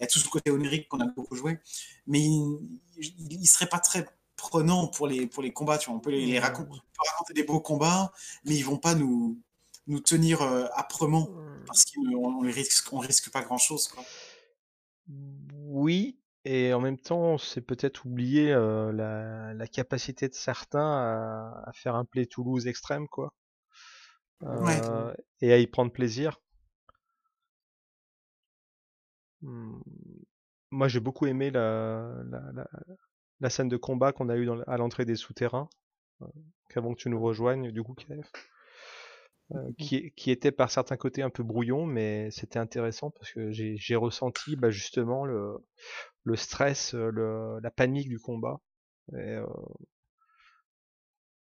à 0.00 0.06
tout 0.06 0.20
ce 0.20 0.28
côté 0.28 0.52
onirique 0.52 0.88
qu'on 0.88 1.00
a 1.00 1.06
beaucoup 1.06 1.34
joué. 1.34 1.58
Mais 2.06 2.20
il 2.20 2.60
ne 3.40 3.44
serait 3.44 3.66
pas 3.66 3.80
très 3.80 4.06
prenant 4.36 4.86
pour 4.86 5.08
les, 5.08 5.26
pour 5.26 5.42
les 5.42 5.52
combats. 5.52 5.76
Tu 5.76 5.90
vois. 5.90 5.96
On, 5.96 6.00
peut 6.00 6.10
les, 6.12 6.24
les 6.24 6.38
racon- 6.38 6.62
on 6.70 6.74
peut 6.76 6.80
raconter 7.10 7.34
des 7.34 7.42
beaux 7.42 7.60
combats, 7.60 8.12
mais 8.44 8.54
ils 8.54 8.64
vont 8.64 8.78
pas 8.78 8.94
nous, 8.94 9.38
nous 9.86 10.00
tenir 10.00 10.42
euh, 10.42 10.66
âprement 10.74 11.28
parce 11.66 11.84
qu'on 11.84 12.06
on 12.14 12.42
les 12.42 12.52
risque, 12.52 12.92
on 12.92 12.98
risque 12.98 13.30
pas 13.30 13.42
grand-chose. 13.42 13.90
Oui, 15.08 16.18
et 16.44 16.72
en 16.72 16.80
même 16.80 16.98
temps, 16.98 17.38
c'est 17.38 17.60
peut-être 17.60 18.04
oublier 18.06 18.52
euh, 18.52 18.92
la, 18.92 19.54
la 19.54 19.66
capacité 19.66 20.28
de 20.28 20.34
certains 20.34 20.80
à, 20.80 21.62
à 21.66 21.72
faire 21.72 21.94
un 21.94 22.04
play 22.04 22.26
Toulouse 22.26 22.66
extrême, 22.66 23.08
quoi. 23.08 23.32
Ouais. 24.40 24.80
Euh, 24.84 25.14
et 25.40 25.52
à 25.52 25.58
y 25.58 25.66
prendre 25.66 25.92
plaisir. 25.92 26.40
Hmm. 29.40 29.80
Moi, 30.70 30.88
j'ai 30.88 31.00
beaucoup 31.00 31.26
aimé 31.26 31.50
la, 31.50 32.12
la, 32.30 32.40
la, 32.52 32.68
la 33.40 33.50
scène 33.50 33.68
de 33.68 33.76
combat 33.76 34.12
qu'on 34.12 34.28
a 34.28 34.36
eue 34.36 34.46
dans 34.46 34.60
à 34.62 34.76
l'entrée 34.76 35.04
des 35.04 35.16
souterrains, 35.16 35.68
euh, 36.22 36.26
qu'avant 36.70 36.94
que 36.94 37.00
tu 37.00 37.10
nous 37.10 37.20
rejoignes, 37.20 37.70
du 37.70 37.82
coup, 37.82 37.94
KF. 37.94 38.30
Euh, 39.54 39.70
qui, 39.78 40.12
qui 40.12 40.30
était 40.30 40.52
par 40.52 40.70
certains 40.70 40.96
côtés 40.96 41.22
un 41.22 41.30
peu 41.30 41.42
brouillon, 41.42 41.84
mais 41.86 42.30
c'était 42.30 42.58
intéressant 42.58 43.10
parce 43.10 43.30
que 43.32 43.50
j'ai 43.50 43.96
ressenti 43.96 44.56
bah, 44.56 44.70
justement 44.70 45.24
le, 45.24 45.58
le 46.24 46.36
stress, 46.36 46.94
euh, 46.94 47.10
le, 47.10 47.58
la 47.60 47.70
panique 47.70 48.08
du 48.08 48.18
combat. 48.18 48.60
Et, 49.12 49.16
euh, 49.18 49.46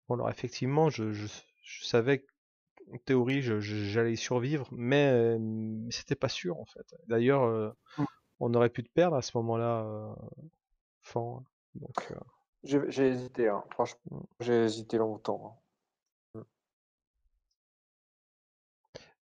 bon, 0.07 0.15
alors 0.15 0.29
effectivement, 0.29 0.89
je, 0.89 1.11
je, 1.11 1.27
je 1.63 1.85
savais 1.85 2.25
qu'en 2.89 2.97
théorie 3.05 3.41
j'allais 3.41 4.15
survivre, 4.15 4.67
mais, 4.71 5.09
euh, 5.11 5.37
mais 5.39 5.91
c'était 5.91 6.15
pas 6.15 6.29
sûr 6.29 6.59
en 6.59 6.65
fait. 6.65 6.95
D'ailleurs, 7.07 7.43
euh, 7.43 7.71
Mm. 7.97 8.03
on 8.39 8.53
aurait 8.53 8.69
pu 8.69 8.83
te 8.83 8.89
perdre 8.89 9.15
à 9.17 9.21
ce 9.21 9.37
moment-là, 9.37 10.15
Fan. 11.03 11.39
Donc, 11.75 12.13
J'ai 12.63 13.07
hésité, 13.07 13.47
hein. 13.49 13.63
franchement. 13.71 14.27
J'ai 14.39 14.63
hésité 14.65 14.97
longtemps. 14.97 15.41
hein. 15.45 15.61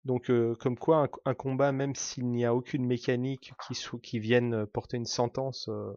Donc, 0.05 0.29
euh, 0.29 0.55
comme 0.55 0.77
quoi, 0.77 1.03
un, 1.03 1.09
un 1.31 1.33
combat, 1.33 1.71
même 1.71 1.95
s'il 1.95 2.27
n'y 2.27 2.45
a 2.45 2.55
aucune 2.55 2.85
mécanique 2.85 3.53
qui, 3.67 3.75
sou- 3.75 3.99
qui 3.99 4.19
vienne 4.19 4.53
euh, 4.53 4.65
porter 4.65 4.97
une 4.97 5.05
sentence 5.05 5.67
euh, 5.69 5.93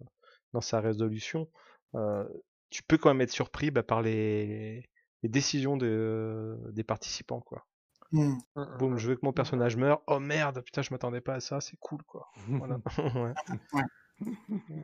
dans 0.52 0.60
sa 0.60 0.80
résolution, 0.80 1.48
euh, 1.94 2.26
tu 2.70 2.82
peux 2.82 2.98
quand 2.98 3.10
même 3.10 3.20
être 3.20 3.30
surpris 3.30 3.70
bah, 3.70 3.82
par 3.82 4.02
les, 4.02 4.88
les 5.22 5.28
décisions 5.28 5.76
de- 5.76 6.58
des 6.72 6.84
participants. 6.84 7.40
Quoi. 7.40 7.66
Hmm. 8.10 8.34
Mm, 8.56 8.60
mm, 8.60 8.78
Boum, 8.78 8.94
mm. 8.94 8.98
je 8.98 9.08
veux 9.08 9.14
que 9.16 9.24
mon 9.24 9.32
personnage 9.32 9.76
meure. 9.76 10.02
Oh 10.06 10.18
merde, 10.18 10.62
putain, 10.62 10.82
je 10.82 10.90
m'attendais 10.90 11.20
pas 11.20 11.34
à 11.34 11.40
ça, 11.40 11.60
c'est 11.60 11.76
cool. 11.78 12.02
quoi. 12.04 12.28
Voilà. 12.48 12.78
Ouais. 13.14 13.32
Ouais. 13.72 14.82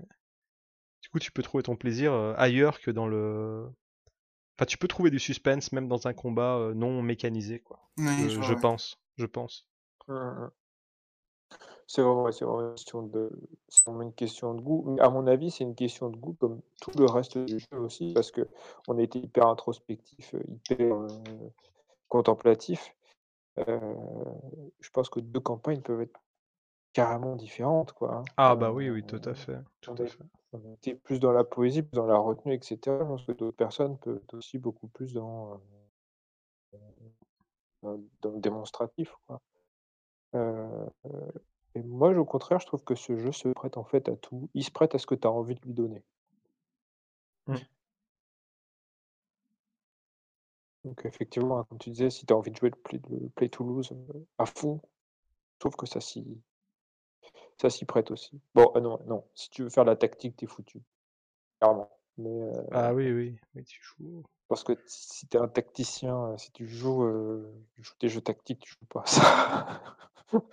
Du 1.02 1.08
coup, 1.10 1.18
tu 1.18 1.32
peux 1.32 1.42
trouver 1.42 1.62
ton 1.62 1.76
plaisir 1.76 2.12
ailleurs 2.36 2.80
que 2.80 2.90
dans 2.90 3.06
le. 3.08 3.66
Enfin, 4.56 4.66
tu 4.66 4.78
peux 4.78 4.88
trouver 4.88 5.10
du 5.10 5.18
suspense 5.18 5.72
même 5.72 5.88
dans 5.88 6.06
un 6.08 6.12
combat 6.14 6.56
euh, 6.56 6.74
non 6.74 7.02
mécanisé, 7.02 7.60
quoi. 7.60 7.80
Je, 7.96 8.28
je 8.28 8.36
vois, 8.36 8.42
je 8.46 8.54
ouais. 8.54 8.60
pense. 8.60 8.98
Je 9.18 9.26
pense. 9.26 9.66
Mm, 10.08 10.14
mm. 10.14 10.50
C'est 11.86 12.02
vraiment, 12.02 12.30
c'est 12.30 12.44
vraiment 12.44 12.68
une 12.68 12.74
question 12.74 13.02
de, 13.02 13.30
c'est 13.68 13.84
vraiment 13.86 14.02
une 14.02 14.12
question 14.12 14.52
de 14.54 14.60
goût. 14.60 14.84
Mais 14.86 15.00
à 15.00 15.08
mon 15.08 15.26
avis, 15.26 15.50
c'est 15.50 15.64
une 15.64 15.74
question 15.74 16.10
de 16.10 16.16
goût 16.18 16.34
comme 16.34 16.60
tout 16.82 16.90
le 16.98 17.06
reste 17.06 17.38
du 17.38 17.58
jeu 17.58 17.78
aussi, 17.78 18.12
parce 18.12 18.30
que 18.30 18.46
on 18.88 18.98
a 18.98 19.02
été 19.02 19.18
hyper 19.18 19.46
introspectif, 19.46 20.34
euh, 20.34 20.42
hyper 20.46 20.94
euh, 20.94 21.08
contemplatif. 22.08 22.94
Euh, 23.58 23.94
je 24.80 24.90
pense 24.90 25.08
que 25.08 25.20
deux 25.20 25.40
campagnes 25.40 25.80
peuvent 25.80 26.02
être 26.02 26.20
carrément 26.92 27.36
différentes, 27.36 27.92
quoi. 27.92 28.16
hein. 28.16 28.24
Ah 28.36 28.54
bah 28.54 28.70
oui, 28.70 28.90
oui, 28.90 29.02
tout 29.04 29.22
à 29.24 29.34
fait. 29.34 29.58
Tout 29.80 29.92
on 29.92 29.94
à 29.94 30.06
fait. 30.06 30.18
on 30.52 30.74
était 30.74 30.94
plus 30.94 31.20
dans 31.20 31.32
la 31.32 31.44
poésie, 31.44 31.82
plus 31.82 31.96
dans 31.96 32.06
la 32.06 32.18
retenue, 32.18 32.52
etc. 32.54 32.78
Je 32.84 32.90
pense 33.04 33.24
que 33.24 33.32
d'autres 33.32 33.56
personnes 33.56 33.96
peuvent 33.98 34.16
être 34.22 34.34
aussi 34.34 34.58
beaucoup 34.58 34.88
plus 34.88 35.14
dans, 35.14 35.54
euh, 35.54 35.56
démonstratif, 38.22 39.14
quoi. 39.26 39.40
Euh, 40.34 40.86
et 41.74 41.82
moi, 41.82 42.10
au 42.16 42.24
contraire, 42.24 42.60
je 42.60 42.66
trouve 42.66 42.84
que 42.84 42.94
ce 42.94 43.16
jeu 43.16 43.32
se 43.32 43.48
prête 43.48 43.76
en 43.76 43.84
fait 43.84 44.08
à 44.08 44.16
tout. 44.16 44.50
Il 44.54 44.64
se 44.64 44.70
prête 44.70 44.94
à 44.94 44.98
ce 44.98 45.06
que 45.06 45.14
tu 45.14 45.26
as 45.26 45.30
envie 45.30 45.54
de 45.54 45.60
lui 45.62 45.74
donner. 45.74 46.04
Mm. 47.46 47.56
Donc 50.84 51.04
effectivement, 51.04 51.58
hein, 51.58 51.66
comme 51.68 51.78
tu 51.78 51.90
disais, 51.90 52.10
si 52.10 52.24
tu 52.24 52.32
as 52.32 52.36
envie 52.36 52.50
de 52.50 52.56
jouer 52.56 52.70
le 52.70 52.76
Play, 52.76 53.00
le 53.10 53.28
Play 53.30 53.48
Toulouse 53.48 53.90
euh, 53.92 54.26
à 54.38 54.46
fond, 54.46 54.80
je 55.54 55.58
trouve 55.60 55.76
que 55.76 55.86
ça 55.86 56.00
s'y 56.00 56.24
Ça 57.60 57.70
s'y 57.70 57.84
prête 57.84 58.10
aussi. 58.10 58.40
Bon, 58.54 58.70
ah 58.74 58.80
non, 58.80 58.98
non. 59.06 59.24
Si 59.34 59.50
tu 59.50 59.62
veux 59.64 59.70
faire 59.70 59.84
la 59.84 59.96
tactique, 59.96 60.36
t'es 60.36 60.46
foutu. 60.46 60.80
Clairement. 61.60 61.90
Mais, 62.18 62.30
euh, 62.42 62.62
Ah 62.72 62.94
oui, 62.94 63.10
oui, 63.12 63.64
tu 63.64 63.80
joues. 63.82 64.22
Parce 64.48 64.64
que 64.64 64.72
si 64.86 65.26
t'es 65.28 65.38
un 65.38 65.48
tacticien, 65.48 66.32
euh, 66.32 66.36
si 66.38 66.50
tu 66.52 66.66
joues, 66.66 67.04
euh, 67.04 67.52
tu 67.74 67.82
joues 67.82 67.94
des 68.00 68.08
jeux 68.08 68.20
tactiques, 68.22 68.60
tu 68.60 68.72
joues 68.72 68.86
pas 68.86 69.04
ça. 69.06 69.82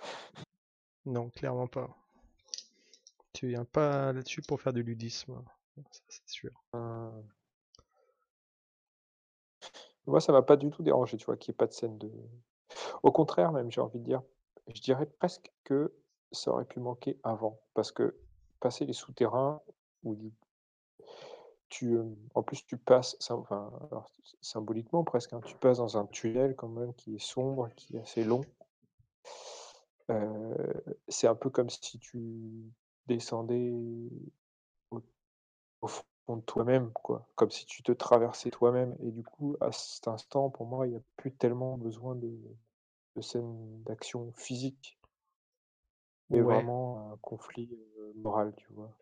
Non, 1.06 1.30
clairement 1.30 1.68
pas. 1.68 1.88
Tu 3.32 3.46
viens 3.48 3.64
pas 3.64 4.12
là-dessus 4.12 4.42
pour 4.42 4.60
faire 4.60 4.72
du 4.72 4.82
ludisme. 4.82 5.40
Ça, 5.76 6.00
c'est 6.08 6.28
sûr. 6.28 6.50
Euh, 6.74 7.10
Moi, 10.06 10.20
ça 10.20 10.32
m'a 10.32 10.42
pas 10.42 10.56
du 10.56 10.70
tout 10.70 10.82
dérangé, 10.82 11.16
tu 11.16 11.24
vois, 11.26 11.36
qu'il 11.36 11.52
n'y 11.52 11.54
ait 11.54 11.58
pas 11.58 11.66
de 11.66 11.72
scène 11.72 11.98
de. 11.98 12.10
Au 13.02 13.12
contraire, 13.12 13.52
même, 13.52 13.70
j'ai 13.70 13.80
envie 13.80 13.98
de 13.98 14.04
dire, 14.04 14.22
je 14.68 14.80
dirais 14.80 15.06
presque 15.06 15.52
que 15.64 15.94
ça 16.32 16.50
aurait 16.52 16.64
pu 16.64 16.80
manquer 16.80 17.18
avant. 17.22 17.60
Parce 17.74 17.92
que 17.92 18.16
passer 18.60 18.84
les 18.84 18.92
souterrains, 18.92 19.60
ou 20.04 20.14
du... 20.14 20.32
tu, 21.68 21.98
en 22.34 22.42
plus, 22.42 22.64
tu 22.66 22.76
passes, 22.78 23.16
sym- 23.20 23.40
enfin, 23.40 23.70
alors, 23.90 24.10
symboliquement 24.40 25.04
presque, 25.04 25.32
hein, 25.32 25.40
tu 25.44 25.56
passes 25.56 25.78
dans 25.78 25.98
un 25.98 26.06
tunnel 26.06 26.54
quand 26.56 26.68
même 26.68 26.94
qui 26.94 27.16
est 27.16 27.18
sombre, 27.18 27.70
qui 27.76 27.96
est 27.96 28.00
assez 28.00 28.24
long. 28.24 28.42
Euh, 30.10 30.72
c'est 31.08 31.26
un 31.26 31.34
peu 31.34 31.50
comme 31.50 31.70
si 31.70 31.98
tu 31.98 32.18
descendais 33.06 33.70
au, 34.90 35.02
au 35.80 35.86
fond 35.88 36.36
de 36.36 36.42
toi-même, 36.42 36.92
quoi. 36.92 37.26
Comme 37.34 37.50
si 37.50 37.64
tu 37.66 37.82
te 37.82 37.92
traversais 37.92 38.50
toi-même. 38.50 38.94
Et 39.02 39.10
du 39.10 39.22
coup, 39.24 39.56
à 39.60 39.72
cet 39.72 40.06
instant, 40.08 40.50
pour 40.50 40.66
moi, 40.66 40.86
il 40.86 40.90
n'y 40.90 40.96
a 40.96 41.02
plus 41.16 41.32
tellement 41.34 41.78
besoin 41.78 42.14
de, 42.14 42.30
de 43.16 43.22
scènes 43.22 43.82
d'action 43.84 44.32
physique, 44.34 44.98
mais 46.30 46.40
Ouais. 46.40 46.40
vraiment 46.40 47.10
un 47.12 47.16
conflit 47.16 47.68
euh, 47.98 48.12
moral, 48.14 48.54
tu 48.56 48.72
vois. 48.72 48.96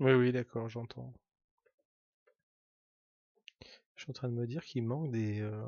Oui, 0.00 0.12
oui, 0.14 0.32
d'accord, 0.32 0.68
j'entends. 0.68 1.12
Je 3.94 4.02
suis 4.02 4.10
en 4.10 4.14
train 4.14 4.28
de 4.28 4.34
me 4.34 4.46
dire 4.48 4.64
qu'il 4.64 4.82
manque 4.84 5.10
des. 5.12 5.40
euh, 5.40 5.62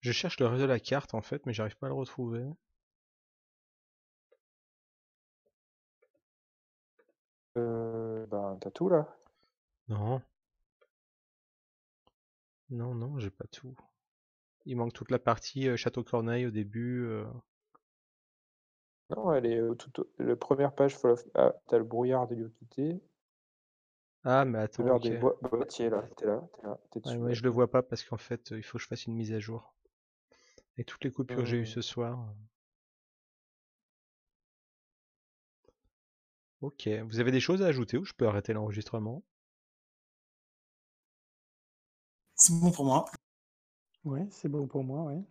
Je 0.00 0.12
cherche 0.12 0.38
le 0.40 0.46
reste 0.46 0.60
de 0.60 0.66
la 0.66 0.78
carte 0.78 1.14
en 1.14 1.22
fait, 1.22 1.46
mais 1.46 1.54
j'arrive 1.54 1.78
pas 1.78 1.86
à 1.86 1.88
le 1.88 1.94
retrouver. 1.94 2.44
Euh, 7.56 8.26
ben, 8.26 8.58
t'as 8.60 8.70
tout 8.72 8.88
là. 8.88 9.06
Non. 9.88 10.22
Non, 12.70 12.94
non, 12.94 13.18
j'ai 13.18 13.28
pas 13.28 13.44
tout. 13.48 13.76
Il 14.66 14.76
manque 14.76 14.94
toute 14.94 15.10
la 15.10 15.18
partie 15.18 15.68
euh, 15.68 15.76
Château 15.76 16.04
Corneille 16.04 16.46
au 16.46 16.50
début. 16.52 17.04
euh. 17.06 17.24
Non, 19.10 19.34
elle 19.34 19.44
est 19.44 19.60
tout 19.76 20.00
au- 20.00 20.08
la 20.18 20.36
première 20.36 20.74
page, 20.74 20.96
Fall 20.96 21.10
of- 21.10 21.28
ah, 21.34 21.54
t'as 21.68 21.76
le 21.76 21.84
brouillard 21.84 22.26
des 22.26 22.36
lieux 22.36 22.48
quittés, 22.48 22.98
Ah, 24.24 24.46
mais 24.46 24.56
attends, 24.60 24.86
l'heure 24.86 24.92
ok. 24.92 25.10
des 25.10 25.14
boi- 25.14 25.38
boîtiers 25.42 25.90
là, 25.90 26.02
t'es 26.16 26.26
là, 26.26 26.42
t'es 26.56 26.62
là, 26.66 26.76
t'es 26.90 26.98
dessus. 26.98 27.22
ouais, 27.22 27.34
là. 27.34 27.34
je 27.34 27.42
le 27.42 27.50
vois 27.50 27.70
pas 27.70 27.82
parce 27.82 28.02
qu'en 28.02 28.16
fait, 28.16 28.52
il 28.52 28.62
faut 28.62 28.78
que 28.78 28.82
je 28.82 28.88
fasse 28.88 29.04
une 29.04 29.14
mise 29.14 29.32
à 29.34 29.38
jour. 29.38 29.74
Et 30.78 30.82
toutes 30.84 31.04
les 31.04 31.12
coupures 31.12 31.42
que 31.42 31.48
j'ai 31.48 31.58
eues 31.58 31.64
Hmm. 31.64 31.66
ce 31.66 31.80
soir. 31.80 32.34
Ok, 36.62 36.88
vous 37.04 37.20
avez 37.20 37.32
des 37.32 37.40
choses 37.40 37.60
à 37.60 37.66
ajouter 37.66 37.98
ou 37.98 38.06
je 38.06 38.14
peux 38.14 38.26
arrêter 38.26 38.54
l'enregistrement? 38.54 39.22
C'est 42.34 42.52
bon 42.58 42.72
pour 42.72 42.84
moi. 42.86 43.04
Ouais, 44.04 44.26
c'est 44.30 44.50
bon 44.50 44.66
pour 44.66 44.84
moi, 44.84 45.04
ouais. 45.04 45.22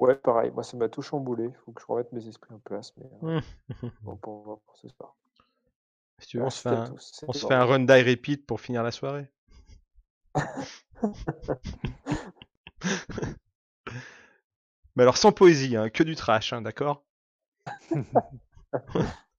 Ouais, 0.00 0.16
pareil, 0.16 0.50
moi 0.52 0.62
ça 0.62 0.78
m'a 0.78 0.88
tout 0.88 1.02
chamboulé, 1.02 1.50
faut 1.64 1.72
que 1.72 1.82
je 1.82 1.86
remette 1.86 2.10
mes 2.12 2.26
esprits 2.26 2.54
en 2.54 2.58
place, 2.58 2.94
mais 2.96 3.04
euh, 3.22 3.38
Hmm. 3.38 3.42
bon, 4.02 4.16
pour, 4.16 4.62
ce 4.74 4.88
soir. 4.88 5.14
Si 6.18 6.28
tu 6.28 6.38
veux, 6.38 6.44
on 6.44 6.50
se 6.50 6.62
fait 6.62 6.70
un, 6.70 6.86
tous, 6.86 7.24
on 7.28 7.32
c'était 7.32 7.38
se 7.38 7.46
fait 7.46 7.54
un 7.54 7.64
run 7.64 7.80
die 7.80 8.02
repeat 8.02 8.46
pour 8.46 8.60
finir 8.60 8.82
la 8.82 8.92
soirée. 8.92 9.30
Mais 14.96 15.02
alors 15.02 15.18
sans 15.18 15.32
poésie, 15.32 15.76
hein, 15.76 15.90
que 15.90 16.02
du 16.02 16.16
trash, 16.16 16.52
hein, 16.52 16.62
d'accord? 16.62 17.04